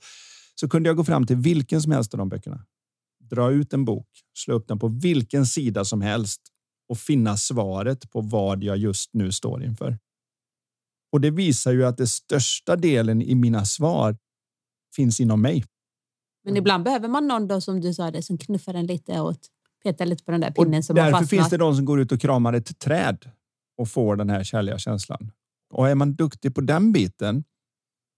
så 0.55 0.68
kunde 0.68 0.88
jag 0.88 0.97
gå 0.97 1.05
fram 1.05 1.26
till 1.26 1.36
vilken 1.36 1.82
som 1.82 1.92
helst 1.92 2.14
av 2.14 2.18
de 2.18 2.28
böckerna. 2.28 2.64
Dra 3.30 3.51
ut 3.51 3.72
en 3.72 3.84
bok, 3.84 4.09
slå 4.34 4.55
upp 4.55 4.68
den 4.68 4.78
på 4.78 4.88
vilken 4.88 5.47
sida 5.47 5.84
som 5.84 6.01
helst 6.01 6.40
och 6.88 6.99
finna 6.99 7.36
svaret 7.36 8.11
på 8.11 8.20
vad 8.20 8.62
jag 8.62 8.76
just 8.76 9.14
nu 9.14 9.32
står 9.32 9.64
inför. 9.64 9.99
Och 11.12 11.20
det 11.20 11.30
visar 11.30 11.72
ju 11.72 11.84
att 11.84 11.97
det 11.97 12.07
största 12.07 12.76
delen 12.76 13.22
i 13.22 13.34
mina 13.34 13.64
svar 13.64 14.16
finns 14.97 15.20
inom 15.20 15.42
mig. 15.42 15.64
Men 16.45 16.57
ibland 16.57 16.84
behöver 16.84 17.09
man 17.09 17.28
någon 17.28 17.49
då, 17.49 17.61
som 17.61 17.80
du 17.80 17.95
sa, 17.95 18.11
det, 18.11 18.22
som 18.22 18.38
knuffar 18.38 18.74
en 18.74 18.86
lite 18.86 19.20
och 19.20 19.36
petar 19.82 20.07
lite 20.07 20.24
på 20.24 20.30
den 20.30 20.40
där 20.40 20.51
pinnen. 20.51 20.78
Och 20.78 20.84
som 20.84 20.97
därför 20.97 21.24
finns 21.24 21.51
det 21.51 21.57
de 21.57 21.76
som 21.76 21.84
går 21.84 22.01
ut 22.01 22.12
och 22.12 22.20
kramar 22.20 22.53
ett 22.53 22.78
träd 22.78 23.30
och 23.78 23.88
får 23.88 24.16
den 24.16 24.30
här 24.30 24.45
kärliga 24.45 24.78
känslan. 24.78 25.30
Och 25.74 25.88
är 25.88 25.94
man 25.94 26.14
duktig 26.14 26.54
på 26.54 26.60
den 26.60 26.92
biten, 26.92 27.44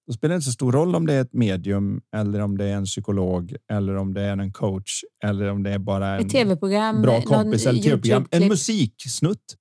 då 0.06 0.12
spelar 0.12 0.32
det 0.32 0.36
inte 0.36 0.44
så 0.44 0.52
stor 0.52 0.72
roll 0.72 0.94
om 0.94 1.06
det 1.06 1.14
är 1.14 1.20
ett 1.20 1.32
medium 1.32 2.00
eller 2.16 2.40
om 2.40 2.58
det 2.58 2.64
är 2.64 2.74
en 2.76 2.84
psykolog 2.84 3.56
eller 3.72 3.94
om 3.94 4.14
det 4.14 4.22
är 4.22 4.36
en 4.36 4.52
coach 4.52 5.02
eller 5.24 5.46
om 5.46 5.62
det 5.62 5.70
är 5.70 5.78
bara 5.78 6.18
en 6.18 6.28
tv-program. 6.28 7.02
bra 7.02 7.12
någon 7.12 7.22
kompis 7.22 7.66
eller 7.66 7.82
tv-program. 7.82 8.26
En 8.30 8.48
musiksnutt. 8.48 9.56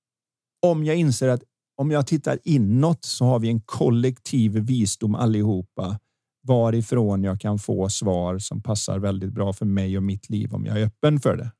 Om 0.62 0.84
jag 0.84 0.96
inser 0.96 1.28
att 1.28 1.42
om 1.76 1.90
jag 1.90 2.06
tittar 2.06 2.38
inåt 2.44 3.04
så 3.04 3.24
har 3.24 3.38
vi 3.38 3.48
en 3.48 3.60
kollektiv 3.60 4.52
visdom 4.52 5.14
allihopa 5.14 5.98
varifrån 6.46 7.24
jag 7.24 7.40
kan 7.40 7.58
få 7.58 7.88
svar 7.88 8.38
som 8.38 8.62
passar 8.62 8.98
väldigt 8.98 9.32
bra 9.32 9.52
för 9.52 9.66
mig 9.66 9.96
och 9.96 10.02
mitt 10.02 10.30
liv 10.30 10.54
om 10.54 10.66
jag 10.66 10.80
är 10.80 10.86
öppen 10.86 11.20
för 11.20 11.36
det. 11.36 11.52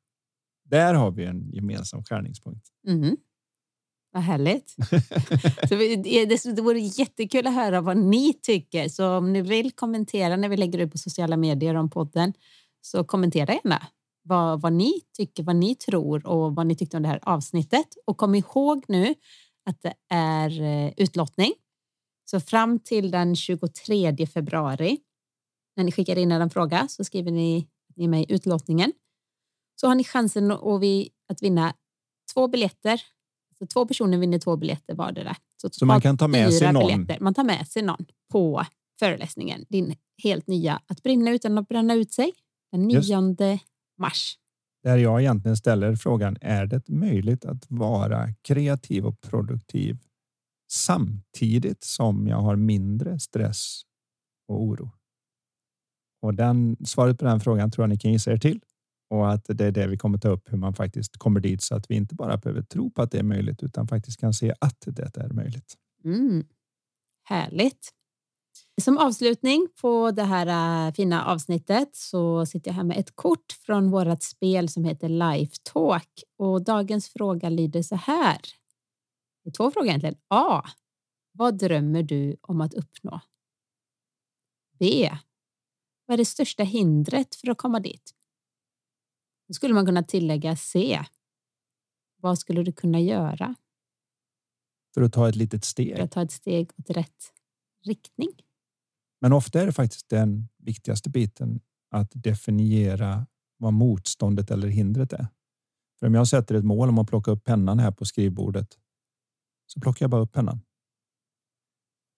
Där 0.65 0.95
har 0.95 1.11
vi 1.11 1.25
en 1.25 1.51
gemensam 1.51 2.05
skärningspunkt. 2.05 2.67
Mhm. 2.87 3.17
Vad 4.17 4.25
härligt. 4.25 4.77
så 5.69 5.77
vi- 5.77 5.97
det, 5.97 6.63
vore 6.63 6.79
jättekul 6.79 7.47
att 7.47 7.55
höra 7.55 7.81
vad 7.81 7.97
ni 7.97 8.33
tycker. 8.33 8.89
Så 8.89 9.17
om 9.17 9.33
ni 9.33 9.43
vill 9.43 9.73
kommentera 9.73 10.37
när 10.37 10.49
vi 10.49 10.57
lägger 10.57 10.79
ut 10.79 10.93
på 10.93 10.99
sociala 10.99 11.37
medier 11.37 11.75
om 11.75 11.91
podden 11.91 12.33
så 12.81 13.05
kommentera 13.05 13.53
gärna 13.53 13.87
vad, 14.23 14.61
vad 14.61 14.73
ni 14.73 15.01
tycker, 15.17 15.43
vad 15.43 15.57
ni 15.57 15.75
tror 15.75 16.27
och 16.27 16.55
vad 16.55 16.67
ni 16.67 16.77
tyckte 16.77 16.97
om 16.97 17.03
det 17.03 17.09
här 17.09 17.21
avsnittet. 17.23 17.87
Och 18.07 18.17
kom 18.17 18.35
ihåg 18.35 18.85
nu 18.89 19.15
att 19.69 19.83
det 19.83 19.95
är 20.09 20.63
eh, 20.63 20.93
utlottning. 20.97 21.53
Så 22.31 22.41
fram 22.41 22.79
till 22.79 23.11
den 23.11 23.37
23 23.37 24.27
februari 24.27 24.99
när 25.77 25.85
ni 25.85 25.93
skickar 25.93 26.19
in 26.19 26.33
en 26.33 26.51
fråga 26.51 26.89
så 26.89 27.05
skriver 27.05 27.31
ni, 27.31 27.69
ni 27.97 28.09
med 28.09 28.21
i 28.23 28.35
utlottningen. 28.35 28.93
Så 29.81 29.87
har 29.89 29.95
ni 29.95 30.05
chansen 30.05 30.51
att, 30.51 30.83
vi, 30.83 31.11
att 31.29 31.43
vinna 31.43 31.75
två 32.35 32.49
biljetter. 32.49 33.16
Så 33.59 33.67
två 33.67 33.87
personer 33.87 34.19
vinner 34.19 34.39
två 34.39 34.57
biljetter 34.57 34.95
vardera. 34.95 35.37
Så 35.57 35.67
man 35.67 35.71
totalt 35.71 36.03
kan 36.03 36.19
ta 36.19 36.29
med 36.29 36.53
sig 36.53 36.73
någon. 36.73 36.87
Biljetter. 36.87 37.25
Man 37.25 37.35
tar 37.35 37.45
med 37.45 37.69
sig 37.69 37.83
någon 37.83 38.07
på 38.33 38.65
föreläsningen. 38.99 39.65
Din 39.69 39.95
helt 40.23 40.47
nya 40.47 40.81
Att 40.87 41.03
brinna 41.03 41.31
utan 41.31 41.59
att 41.59 41.69
bränna 41.69 41.95
ut 41.95 42.13
sig. 42.13 42.33
Den 42.73 42.83
9 42.83 42.97
Just. 42.97 43.11
mars. 43.99 44.39
Där 44.83 44.97
jag 44.97 45.21
egentligen 45.21 45.57
ställer 45.57 45.97
frågan, 45.97 46.37
är 46.41 46.67
det 46.67 46.89
möjligt 46.89 47.45
att 47.45 47.67
vara 47.69 48.35
kreativ 48.43 49.07
och 49.07 49.21
produktiv 49.21 49.99
samtidigt 50.71 51.85
som 51.85 52.27
jag 52.27 52.37
har 52.37 52.57
mindre 52.57 53.19
stress 53.19 53.83
och 54.49 54.63
oro? 54.63 54.91
Och 56.23 56.35
den, 56.35 56.77
svaret 56.85 57.19
på 57.19 57.25
den 57.25 57.41
frågan 57.41 57.71
tror 57.71 57.83
jag 57.83 57.89
ni 57.89 57.99
kan 57.99 58.13
gissa 58.13 58.33
er 58.33 58.37
till. 58.37 58.61
Och 59.09 59.33
att 59.33 59.45
det 59.49 59.65
är 59.65 59.73
det 59.73 59.87
vi 59.87 59.97
kommer 59.97 60.19
ta 60.19 60.29
upp, 60.29 60.53
hur 60.53 60.59
man 60.59 60.75
faktiskt 60.75 61.17
kommer 61.17 61.41
dit 61.41 61.63
så 61.63 61.75
att 61.75 61.91
vi 61.91 61.95
inte 61.95 62.15
bara 62.15 62.37
behöver 62.37 62.63
tro 62.63 62.91
på 62.91 63.03
att 63.03 63.11
det 63.11 63.19
är 63.19 63.23
möjligt 63.23 63.63
utan 63.63 63.89
faktiskt 63.89 64.21
kan 64.21 64.33
se 64.33 64.55
att 64.61 64.81
det 64.87 65.17
är 65.17 65.33
möjligt. 65.33 65.75
Mm. 66.05 66.47
Härligt. 67.25 67.93
Som 68.83 68.99
avslutning 68.99 69.69
på 69.81 70.11
det 70.11 70.23
här 70.23 70.87
äh, 70.87 70.93
fina 70.95 71.25
avsnittet 71.25 71.97
så 71.97 72.47
sitter 72.47 72.71
jag 72.71 72.75
här 72.75 72.85
med 72.85 72.99
ett 72.99 73.17
kort 73.17 73.53
från 73.53 73.91
vårt 73.91 74.23
spel 74.23 74.69
som 74.69 74.85
heter 74.85 75.09
Life 75.09 75.57
Talk. 75.63 76.09
Och 76.39 76.65
dagens 76.65 77.09
fråga 77.09 77.49
lyder 77.49 77.83
så 77.83 77.97
här. 77.97 78.39
Det 79.45 79.51
är 79.51 79.53
två 79.53 79.71
frågor 79.71 79.89
egentligen. 79.89 80.17
A. 80.29 80.63
Vad 81.33 81.59
drömmer 81.59 82.03
du 82.03 82.37
om 82.41 82.61
att 82.61 82.75
uppnå? 82.75 83.21
B. 84.79 85.11
Vad 86.07 86.15
är 86.15 86.19
det 86.19 86.25
största 86.25 86.63
hindret 86.63 87.35
för 87.35 87.51
att 87.51 87.59
komma 87.59 87.81
dit? 87.81 88.13
Då 89.49 89.55
skulle 89.55 89.75
man 89.75 89.87
kunna 89.87 90.03
tillägga 90.03 90.57
C. 90.57 91.05
Vad 92.21 92.39
skulle 92.39 92.63
du 92.63 92.73
kunna 92.73 93.01
göra 93.01 93.55
För 94.95 95.03
att 95.03 95.13
ta 95.13 95.29
ett 95.29 95.37
litet 95.37 95.65
för 95.65 95.71
steg. 95.71 96.01
att 96.01 96.11
ta 96.11 96.23
ett 96.23 96.31
steg 96.33 96.71
åt 96.79 96.91
rätt 96.91 97.33
riktning? 97.85 98.31
Men 99.21 99.33
ofta 99.33 99.61
är 99.61 99.67
det 99.67 99.73
faktiskt 99.73 100.09
den 100.09 100.49
viktigaste 100.59 101.11
biten 101.11 101.61
att 101.91 102.11
definiera 102.15 103.27
vad 103.57 103.73
motståndet 103.73 104.51
eller 104.51 104.69
hindret 104.69 105.13
är. 105.13 105.27
För 105.99 106.07
om 106.07 106.15
jag 106.15 106.29
sätter 106.29 106.55
ett 106.55 106.65
mål 106.65 106.89
om 106.89 106.99
att 106.99 107.09
plocka 107.09 107.31
upp 107.31 107.45
pennan 107.45 107.79
här 107.79 107.91
på 107.91 108.05
skrivbordet 108.05 108.79
så 109.67 109.81
plockar 109.81 110.05
jag 110.05 110.11
bara 110.11 110.21
upp 110.21 110.33
pennan. 110.33 110.61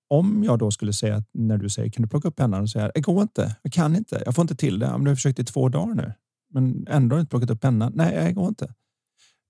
Om 0.09 0.45
jag 0.45 0.59
då 0.59 0.71
skulle 0.71 0.93
säga 0.93 1.17
att 1.17 1.29
när 1.33 1.59
du 1.59 1.71
säger 1.71 1.91
kan 1.91 2.03
du 2.03 2.09
plocka 2.09 2.29
upp 2.29 2.37
pennan 2.37 2.63
och 2.63 2.71
säga 2.71 2.91
det 2.95 3.01
går 3.01 3.23
inte, 3.23 3.57
jag 3.63 3.73
kan 3.73 3.97
inte, 3.97 4.23
jag 4.27 4.35
får 4.35 4.43
inte 4.43 4.57
till 4.57 4.79
det. 4.79 4.91
Men 4.91 5.05
du 5.05 5.11
har 5.11 5.15
försökt 5.15 5.39
i 5.39 5.45
två 5.45 5.69
dagar 5.69 5.95
nu, 5.95 6.13
men 6.55 6.87
ändå 6.89 7.21
inte 7.21 7.31
plockat 7.31 7.51
upp 7.51 7.61
pennan. 7.61 7.93
Nej, 7.95 8.25
det 8.25 8.33
går 8.33 8.49
inte. 8.49 8.75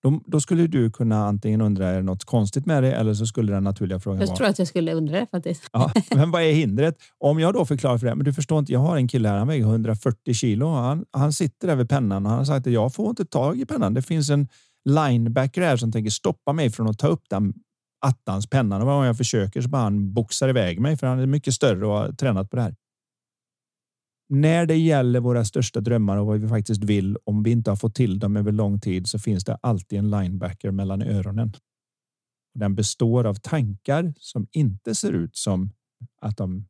Då, 0.03 0.21
då 0.27 0.41
skulle 0.41 0.67
du 0.67 0.91
kunna 0.91 1.27
antingen 1.27 1.61
undra 1.61 1.89
är 1.89 1.97
det 1.97 2.03
något 2.03 2.25
konstigt 2.25 2.67
med 2.67 2.83
det 2.83 2.93
eller 2.93 3.15
så 3.15 3.27
skulle 3.27 3.53
den 3.53 3.65
naturliga 3.65 4.01
frågan 4.01 4.21
Jag 4.21 4.27
vara 4.27 4.37
tror 4.37 4.47
att 4.47 4.59
jag 4.59 4.69
skulle 4.69 4.95
undra 4.95 5.21
det 5.21 5.27
faktiskt. 5.31 5.63
Ja, 5.73 5.93
men 6.15 6.31
vad 6.31 6.43
är 6.43 6.53
hindret? 6.53 6.97
Om 7.19 7.41
jag 7.41 7.55
då 7.55 7.65
förklarar 7.65 7.99
för 7.99 8.07
det, 8.07 8.15
men 8.15 8.25
du 8.25 8.33
förstår 8.33 8.59
inte, 8.59 8.73
jag 8.73 8.81
har 8.81 8.97
en 8.97 9.09
kille 9.09 9.29
här, 9.29 9.39
han 9.39 9.49
väger 9.49 9.65
140 9.65 10.35
kilo. 10.35 10.67
Han, 10.69 11.05
han 11.11 11.33
sitter 11.33 11.69
där 11.69 11.77
vid 11.77 11.89
pennan 11.89 12.27
och 12.27 12.31
han 12.31 12.39
har 12.39 12.45
sagt 12.45 12.67
att 12.67 12.73
jag 12.73 12.95
får 12.95 13.11
inte 13.11 13.25
tag 13.25 13.61
i 13.61 13.67
pennan. 13.67 13.95
Det 13.95 14.03
finns 14.03 14.31
en 14.31 14.49
linebacker 14.85 15.63
här 15.63 15.77
som 15.77 15.93
tänker 15.93 16.11
stoppa 16.11 16.53
mig 16.53 16.71
från 16.71 16.89
att 16.89 16.99
ta 16.99 17.07
upp 17.07 17.23
den 17.31 17.55
attans 18.07 18.51
pennan. 18.51 18.81
Och 18.81 18.87
varje 18.87 18.99
gång 18.99 19.07
jag 19.07 19.17
försöker 19.17 19.63
så 19.63 19.69
bara 19.69 19.83
han 19.83 20.13
boxar 20.13 20.49
iväg 20.49 20.81
mig 20.81 20.97
för 20.97 21.07
han 21.07 21.19
är 21.19 21.27
mycket 21.27 21.55
större 21.55 21.87
och 21.87 21.93
har 21.93 22.13
tränat 22.13 22.51
på 22.51 22.57
det 22.57 22.63
här. 22.63 22.75
När 24.29 24.67
det 24.67 24.77
gäller 24.77 25.21
våra 25.21 25.45
största 25.45 25.81
drömmar 25.81 26.17
och 26.17 26.27
vad 26.27 26.41
vi 26.41 26.49
faktiskt 26.49 26.85
vill, 26.85 27.17
om 27.25 27.43
vi 27.43 27.51
inte 27.51 27.71
har 27.71 27.77
fått 27.77 27.95
till 27.95 28.19
dem 28.19 28.37
över 28.37 28.53
lång 28.53 28.81
tid 28.81 29.07
så 29.07 29.19
finns 29.19 29.45
det 29.45 29.59
alltid 29.63 29.99
en 29.99 30.11
linebacker 30.11 30.71
mellan 30.71 31.03
öronen. 31.03 31.53
Den 32.55 32.75
består 32.75 33.27
av 33.27 33.35
tankar 33.35 34.15
som 34.19 34.47
inte 34.51 34.95
ser 34.95 35.13
ut 35.13 35.37
som 35.37 35.73
att 36.21 36.37
de 36.37 36.67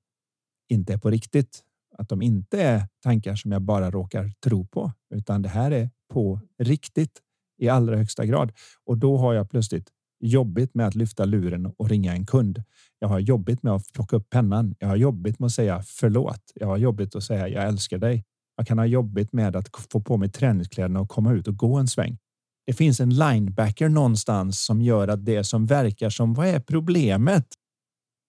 inte 0.69 0.93
är 0.93 0.99
på 0.99 1.11
riktigt. 1.11 1.65
Att 1.99 2.09
de 2.09 2.23
inte 2.23 2.63
är 2.63 2.89
tankar 3.03 3.35
som 3.35 3.53
jag 3.53 3.63
bara 3.63 3.91
råkar 3.91 4.33
tro 4.45 4.67
på, 4.67 4.93
utan 5.15 5.43
det 5.43 5.49
här 5.49 5.71
är 5.71 5.91
på 6.13 6.41
riktigt 6.59 7.23
i 7.59 7.69
allra 7.69 7.97
högsta 7.97 8.27
grad. 8.27 8.53
Och 8.85 8.99
då 8.99 9.17
har 9.17 9.35
jag 9.35 9.51
plötsligt 9.51 9.89
jobbigt 10.21 10.75
med 10.75 10.87
att 10.87 10.95
lyfta 10.95 11.25
luren 11.25 11.67
och 11.67 11.89
ringa 11.89 12.13
en 12.13 12.27
kund. 12.27 12.63
Jag 12.99 13.09
har 13.09 13.19
jobbigt 13.19 13.63
med 13.63 13.73
att 13.73 13.93
plocka 13.93 14.17
upp 14.17 14.31
pennan. 14.31 14.75
Jag 14.79 14.89
har 14.89 14.97
jobbigt 14.97 15.39
med 15.39 15.47
att 15.47 15.53
säga 15.53 15.83
förlåt. 15.83 16.53
Jag 16.55 16.67
har 16.67 16.77
jobbigt 16.77 17.15
att 17.15 17.25
säga 17.25 17.49
jag 17.49 17.65
älskar 17.65 17.99
dig. 17.99 18.25
Jag 18.57 18.67
kan 18.67 18.79
ha 18.79 18.87
jobbigt 18.87 19.33
med 19.33 19.57
att 19.57 19.69
få 19.93 20.01
på 20.01 20.17
mig 20.17 20.29
träningskläderna 20.29 21.01
och 21.01 21.09
komma 21.09 21.33
ut 21.33 21.49
och 21.49 21.57
gå 21.57 21.77
en 21.77 21.89
sväng. 21.89 22.19
Det 22.67 22.73
finns 22.73 23.01
en 23.01 23.11
linebacker 23.11 23.89
någonstans 23.89 24.65
som 24.65 24.83
gör 24.83 25.09
att 25.09 25.25
det 25.25 25.45
som 25.45 25.67
verkar 25.67 26.11
som 26.11 26.35
vad 26.35 26.47
är 26.47 26.61
problemet? 26.61 27.47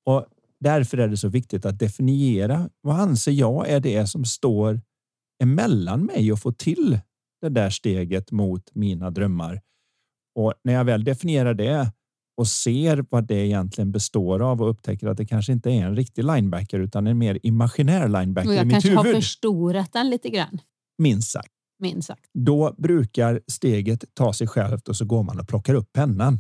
Och 0.06 0.26
därför 0.60 0.98
är 0.98 1.08
det 1.08 1.18
så 1.18 1.28
viktigt 1.28 1.66
att 1.66 1.80
definiera 1.80 2.70
vad 2.82 3.00
anser 3.00 3.32
jag 3.32 3.70
är 3.70 3.80
det 3.80 4.08
som 4.08 4.26
står 4.26 4.82
emellan 5.44 6.06
mig 6.06 6.32
och 6.32 6.40
få 6.40 6.52
till 6.52 7.00
det 7.42 7.50
där 7.50 7.70
steget 7.70 8.32
mot 8.32 8.76
mina 8.76 9.12
drömmar. 9.12 9.62
Och 10.36 10.54
när 10.64 10.74
jag 10.74 10.86
väl 10.86 11.04
definierar 11.04 11.54
det 11.54 11.92
och 12.40 12.48
ser 12.48 13.06
vad 13.10 13.28
det 13.28 13.48
egentligen 13.48 13.92
består 13.92 14.42
av 14.42 14.62
och 14.62 14.70
upptäcker 14.70 15.08
att 15.08 15.18
det 15.18 15.26
kanske 15.26 15.52
inte 15.52 15.70
är 15.72 15.86
en 15.86 15.96
riktig 15.96 16.24
linebacker 16.24 16.80
utan 16.80 17.08
en 17.08 17.18
mer 17.18 17.40
imaginär 17.44 18.08
linebacker 18.08 18.50
Och 18.50 18.54
i 18.54 18.58
jag 18.58 18.68
mitt 18.68 18.74
kanske 18.74 18.96
har 18.96 19.04
förstorat 19.04 19.94
den 19.94 20.10
lite 20.10 20.30
grann, 20.30 20.60
Minst 20.98 21.32
sagt. 21.32 21.50
minst 21.80 22.08
sagt. 22.08 22.26
Då 22.34 22.76
brukar 22.78 23.42
steget 23.48 24.04
ta 24.14 24.34
sig 24.34 24.48
självt 24.48 24.88
och 24.90 24.96
så 24.96 25.06
går 25.06 25.24
man 25.24 25.40
och 25.40 25.48
plockar 25.48 25.74
upp 25.74 25.94
pennan. 25.94 26.40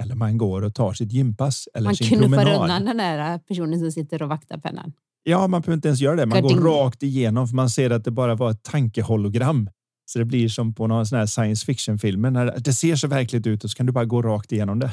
Eller 0.00 0.14
man 0.14 0.38
går 0.38 0.62
och 0.62 0.74
tar 0.74 0.92
sitt 0.92 1.12
gympass 1.12 1.68
eller 1.74 1.84
Man 1.84 1.96
sin 1.96 2.06
knuffar 2.08 2.26
promenad. 2.28 2.60
undan 2.62 2.84
den 2.84 2.96
där 2.96 3.38
personen 3.38 3.80
som 3.80 3.92
sitter 3.92 4.22
och 4.22 4.28
vaktar 4.28 4.58
pennan. 4.58 4.92
Ja, 5.22 5.46
man 5.46 5.60
behöver 5.60 5.74
inte 5.76 5.88
ens 5.88 6.00
göra 6.00 6.16
det. 6.16 6.26
Man 6.26 6.42
Gardin. 6.42 6.56
går 6.60 6.64
rakt 6.84 7.02
igenom 7.02 7.48
för 7.48 7.54
man 7.56 7.70
ser 7.70 7.90
att 7.90 8.04
det 8.04 8.10
bara 8.10 8.34
var 8.34 8.50
ett 8.50 8.62
tankehologram. 8.62 9.70
Så 10.06 10.18
det 10.18 10.24
blir 10.24 10.48
som 10.48 10.74
på 10.74 10.86
någon 10.86 11.06
sån 11.06 11.18
här 11.18 11.26
science 11.26 11.66
fiction 11.66 11.98
när 12.32 12.58
det 12.60 12.72
ser 12.72 12.96
så 12.96 13.08
verkligt 13.08 13.46
ut 13.46 13.64
och 13.64 13.70
så 13.70 13.76
kan 13.76 13.86
du 13.86 13.92
bara 13.92 14.04
gå 14.04 14.22
rakt 14.22 14.52
igenom 14.52 14.78
det. 14.78 14.90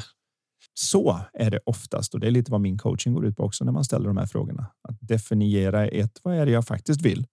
Så 0.80 1.20
är 1.32 1.50
det 1.50 1.60
oftast 1.66 2.14
och 2.14 2.20
det 2.20 2.26
är 2.26 2.30
lite 2.30 2.52
vad 2.52 2.60
min 2.60 2.78
coaching 2.78 3.14
går 3.14 3.26
ut 3.26 3.36
på 3.36 3.42
också 3.42 3.64
när 3.64 3.72
man 3.72 3.84
ställer 3.84 4.06
de 4.06 4.16
här 4.16 4.26
frågorna. 4.26 4.66
Att 4.88 4.96
definiera 5.00 5.86
ett, 5.86 6.20
vad 6.22 6.34
är 6.34 6.46
det 6.46 6.52
jag 6.52 6.66
faktiskt 6.66 7.02
vill? 7.02 7.26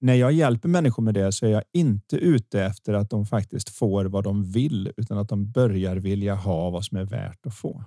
När 0.00 0.14
jag 0.14 0.32
hjälper 0.32 0.68
människor 0.68 1.02
med 1.02 1.14
det 1.14 1.32
så 1.32 1.46
är 1.46 1.50
jag 1.50 1.62
inte 1.72 2.16
ute 2.16 2.62
efter 2.62 2.94
att 2.94 3.10
de 3.10 3.26
faktiskt 3.26 3.68
får 3.68 4.04
vad 4.04 4.24
de 4.24 4.44
vill 4.44 4.92
utan 4.96 5.18
att 5.18 5.28
de 5.28 5.50
börjar 5.50 5.96
vilja 5.96 6.34
ha 6.34 6.70
vad 6.70 6.84
som 6.84 6.98
är 6.98 7.04
värt 7.04 7.46
att 7.46 7.54
få. 7.54 7.84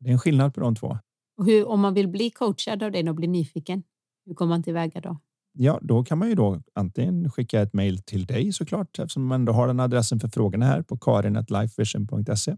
Det 0.00 0.08
är 0.08 0.12
en 0.12 0.18
skillnad 0.18 0.54
på 0.54 0.60
de 0.60 0.74
två. 0.74 0.98
Hur, 1.44 1.68
om 1.68 1.80
man 1.80 1.94
vill 1.94 2.08
bli 2.08 2.30
coachad 2.30 2.82
av 2.82 2.92
dig 2.92 3.08
och 3.08 3.14
bli 3.14 3.26
nyfiken, 3.26 3.82
hur 4.26 4.34
kommer 4.34 4.50
man 4.50 4.62
tillväga 4.62 5.00
då? 5.00 5.18
Ja, 5.52 5.78
då 5.82 6.04
kan 6.04 6.18
man 6.18 6.28
ju 6.28 6.34
då 6.34 6.62
antingen 6.74 7.30
skicka 7.30 7.60
ett 7.60 7.72
mejl 7.72 7.98
till 7.98 8.26
dig 8.26 8.52
såklart 8.52 8.98
eftersom 8.98 9.26
man 9.26 9.40
ändå 9.40 9.52
har 9.52 9.66
den 9.66 9.80
adressen 9.80 10.20
för 10.20 10.28
frågorna 10.28 10.66
här 10.66 10.82
på 10.82 10.98
karin.lifevision.se. 10.98 12.56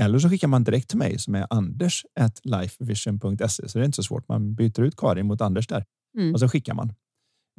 Eller 0.00 0.18
så 0.18 0.28
skickar 0.28 0.48
man 0.48 0.64
direkt 0.64 0.88
till 0.88 0.98
mig 0.98 1.18
som 1.18 1.34
är 1.34 1.46
anders.lifevision.se. 1.50 3.68
Så 3.68 3.78
det 3.78 3.82
är 3.82 3.86
inte 3.86 3.96
så 3.96 4.02
svårt. 4.02 4.28
Man 4.28 4.54
byter 4.54 4.80
ut 4.80 4.96
Karin 4.96 5.26
mot 5.26 5.40
Anders 5.40 5.66
där 5.66 5.84
Mm. 6.18 6.34
och 6.34 6.40
så 6.40 6.48
skickar 6.48 6.74
man. 6.74 6.92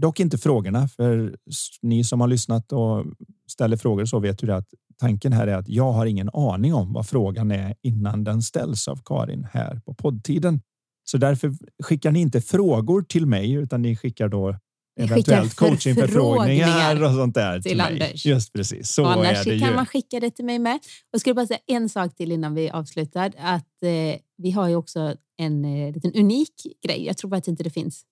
Dock 0.02 0.20
inte 0.20 0.38
frågorna, 0.38 0.88
för 0.88 1.36
ni 1.82 2.04
som 2.04 2.22
har 2.22 2.28
lyssnat 2.28 2.72
och 2.72 3.06
ställer 3.52 3.78
frågor 3.78 4.06
så 4.06 4.20
vet 4.20 4.44
ju 4.44 4.52
att 4.52 4.68
tanken 5.00 5.34
här 5.34 5.48
är 5.48 5.56
att 5.56 5.70
jag 5.70 5.92
har 5.92 6.06
ingen 6.06 6.30
aning 6.34 6.74
om 6.74 6.94
vad 6.94 7.08
frågan 7.08 7.52
är 7.52 7.76
innan 7.82 8.24
den 8.24 8.42
ställs 8.42 8.88
av 8.88 9.00
Karin 9.06 9.48
här 9.52 9.82
på 9.86 9.94
poddtiden. 9.94 10.62
Så 11.04 11.18
därför 11.18 11.54
skickar 11.84 12.12
ni 12.12 12.20
inte 12.20 12.42
frågor 12.42 13.02
till 13.02 13.26
mig 13.26 13.52
utan 13.54 13.82
ni 13.82 13.96
skickar 13.96 14.30
då 14.30 14.56
eventuellt 15.00 15.56
coachingförfrågningar 15.56 17.04
och 17.04 17.14
sånt 17.14 17.36
där 17.36 17.62
till, 17.62 17.72
till 17.72 17.82
Anders. 17.82 18.26
Just 18.26 18.54
precis. 18.54 18.89
Så 18.89 19.06
annars 19.06 19.43
kan 19.43 19.54
ju. 19.54 19.76
man 19.76 19.86
skicka 19.86 20.20
det 20.20 20.32
till 20.32 20.45
mig 20.45 20.60
med. 20.60 20.80
Och 21.14 21.20
skulle 21.20 21.34
bara 21.34 21.47
säga 21.47 21.60
en 21.68 21.89
sak 21.89 22.16
till 22.16 22.32
innan 22.32 22.56
vi 22.56 22.70
avslutar. 22.70 23.34
Att 23.38 23.84
eh, 23.84 24.20
vi 24.38 24.52
har 24.52 24.68
ju 24.68 24.76
också 24.76 25.16
en 25.38 25.66
eh, 25.66 25.93
liten 25.93 26.14
unik 26.14 26.54
grej. 26.86 27.06
Jag 27.06 27.18
tror 27.18 27.30
faktiskt 27.30 27.47
inte 27.47 27.64
det 27.64 27.70
finns 27.70 28.04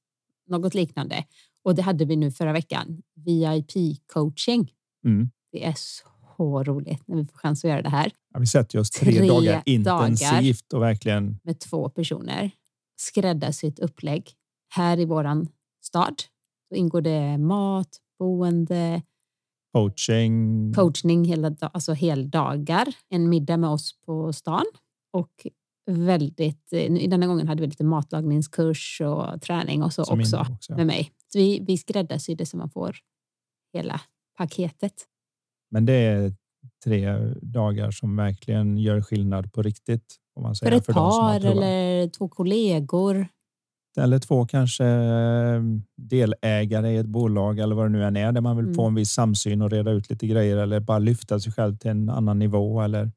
något 0.48 0.74
liknande. 0.74 1.24
Och 1.64 1.76
det 1.76 1.82
hade 1.82 2.06
vi 2.06 2.16
nu 2.16 2.32
förra 2.32 2.54
veckan. 2.54 3.02
VIP 3.26 4.08
coaching. 4.14 4.72
Mm. 5.06 5.30
Det 5.52 5.66
är 5.66 5.76
så 5.78 6.64
roligt 6.64 7.08
när 7.08 7.18
vi 7.18 7.26
får 7.26 7.38
chans 7.38 7.66
att 7.66 7.70
göra 7.70 7.82
det 7.82 7.90
här. 7.90 8.12
Ja, 8.34 8.40
vi 8.40 8.48
sätter 8.48 8.80
oss 8.80 8.90
tre, 8.90 9.12
tre 9.12 9.28
dagar 9.28 9.62
intensivt 9.66 10.74
och 10.74 10.82
verkligen. 10.82 11.40
Med 11.44 11.60
två 11.60 11.90
personer. 11.90 12.52
Skräddarsytt 13.00 13.80
upplägg 13.80 14.32
här 14.70 15.00
i 15.00 15.06
våran 15.06 15.48
stad. 15.84 16.24
Då 16.70 16.76
ingår 16.76 17.02
det 17.02 17.38
mat, 17.38 17.98
boende, 18.20 19.02
coaching, 19.74 20.74
coachning 20.74 21.26
hela, 21.26 21.56
alltså 21.60 21.94
heldagar, 21.94 22.88
en 23.10 23.30
middag 23.30 23.58
med 23.58 23.70
oss 23.70 24.00
på 24.06 24.34
stan 24.34 24.66
och 25.14 25.48
väldigt, 25.92 26.70
denna 27.10 27.28
gången 27.28 27.48
hade 27.48 27.62
vi 27.62 27.68
lite 27.68 27.84
matlagningskurs 27.84 29.02
och 29.02 29.42
träning 29.42 29.84
och 29.84 29.94
så 29.94 30.02
också, 30.02 30.46
också, 30.52 30.76
med 30.76 30.88
mig. 30.88 31.12
Så 31.34 31.40
vi, 31.40 31.64
vi 31.68 31.78
skräddarsydde 31.78 32.46
så 32.46 32.58
man 32.58 32.70
får 32.70 32.96
hela 33.74 34.02
paketet. 34.38 34.94
Men 35.72 35.86
det 35.86 35.94
är 35.94 36.34
tre 36.84 37.18
dagar 37.42 37.92
som 37.92 38.16
verkligen 38.16 38.78
gör 38.78 39.02
skillnad 39.02 39.54
på 39.54 39.62
riktigt. 39.62 40.16
Om 40.36 40.44
man 40.44 40.56
säger, 40.56 40.72
för 40.72 40.78
ett 40.78 40.86
för 40.86 40.94
par 40.94 41.46
eller 41.46 42.10
två 42.10 42.30
kollegor. 42.30 43.28
Eller 43.98 44.20
två 44.20 44.46
kanske 44.46 44.86
eh, 44.86 45.62
delägare 45.98 46.92
i 46.92 46.98
ett 46.98 47.06
bolag 47.06 47.60
eller 47.60 47.76
vad 47.76 47.86
det 47.86 47.90
nu 47.90 48.04
än 48.04 48.18
är 48.18 48.32
där 48.32 48.42
man 48.42 48.58
vill 48.58 48.66
mm. 48.66 48.76
få 48.76 48.86
en 48.86 48.96
viss 48.96 49.12
samsyn 49.12 49.62
och 49.62 49.72
reda 49.72 49.92
ut 49.92 50.10
lite 50.10 50.28
grejer 50.28 50.58
eller 50.58 50.80
bara 50.80 51.00
lyfta 51.00 51.40
sig 51.40 51.52
själv 51.52 51.78
till 51.78 51.92
en 51.92 52.10
annan 52.10 52.40
nivå 52.40 52.82
eller 52.82 53.12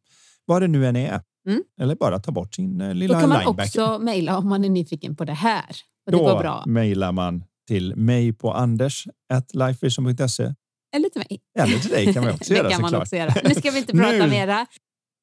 vad 0.45 0.63
det 0.63 0.69
nu 0.69 0.87
än 0.87 0.97
är. 0.97 1.21
Mm. 1.49 1.63
Eller 1.81 1.95
bara 1.95 2.19
ta 2.19 2.33
bort 2.33 2.55
sin 2.55 2.81
eh, 2.81 2.95
lilla 2.95 3.15
Då 3.15 3.21
kan 3.21 3.29
man 3.29 3.39
linebacker. 3.39 3.83
också 3.83 3.99
mejla 3.99 4.39
om 4.39 4.49
man 4.49 4.65
är 4.65 4.69
nyfiken 4.69 5.17
på 5.17 5.25
det 5.25 5.33
här. 5.33 5.65
Och 6.07 6.13
det 6.13 6.19
Då 6.19 6.25
går 6.25 6.39
bra. 6.39 6.65
mejlar 6.67 7.13
man 7.13 7.45
till 7.69 7.97
mig 7.97 8.33
på 8.33 8.53
anders.lifevision.se 8.53 10.55
eller 10.97 11.09
till 11.09 11.23
mig. 11.31 11.41
Eller 11.59 11.79
till 11.79 11.91
dig 11.91 12.15
kan 12.15 12.25
man 12.25 12.35
också 12.35 12.55
göra 12.55 12.71
såklart. 12.71 13.03
också 13.03 13.17
göra. 13.17 13.35
Nu 13.45 13.55
ska 13.55 13.71
vi 13.71 13.79
inte 13.79 13.93
prata 13.97 14.27
mera. 14.27 14.67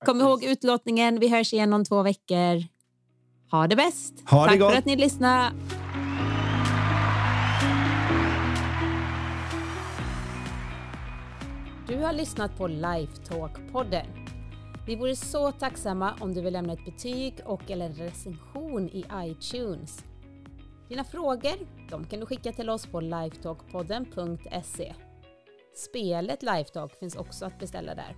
Kom 0.06 0.22
ihåg 0.22 0.44
utlottningen. 0.44 1.20
Vi 1.20 1.30
hörs 1.30 1.54
igen 1.54 1.74
om 1.74 1.86
två 1.86 2.04
veckor. 2.04 2.64
Ha 3.52 3.68
det 3.68 3.76
bäst. 3.76 4.14
Ha 4.30 4.44
Tack 4.46 4.54
det 4.54 4.58
gott. 4.58 4.72
för 4.72 4.78
att 4.78 4.86
ni 4.86 4.96
lyssnade. 4.96 5.52
Du 11.88 11.98
har 11.98 12.14
lyssnat 12.14 12.58
på 12.58 12.68
Lifetalk-podden. 12.68 14.06
Vi 14.88 14.96
vore 14.96 15.16
så 15.16 15.52
tacksamma 15.52 16.14
om 16.20 16.34
du 16.34 16.42
vill 16.42 16.54
lämna 16.54 16.74
ett 16.74 16.86
betyg 16.86 17.34
och 17.46 17.72
eller 17.72 17.90
recension 17.90 18.90
i 18.90 19.06
iTunes. 19.16 20.04
Dina 20.90 21.04
frågor 21.04 21.68
de 21.90 22.06
kan 22.06 22.20
du 22.20 22.26
skicka 22.26 22.52
till 22.52 22.70
oss 22.70 22.86
på 22.86 23.02
lifetalkpodden.se. 23.02 24.94
Spelet 25.76 26.44
Lifetalk 26.44 27.00
finns 27.00 27.16
också 27.16 27.46
att 27.46 27.60
beställa 27.60 27.96
där. 27.96 28.16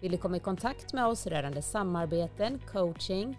Vill 0.00 0.12
du 0.12 0.18
komma 0.18 0.36
i 0.36 0.40
kontakt 0.40 0.92
med 0.92 1.06
oss 1.06 1.26
rörande 1.26 1.62
samarbeten, 1.62 2.60
coaching, 2.72 3.38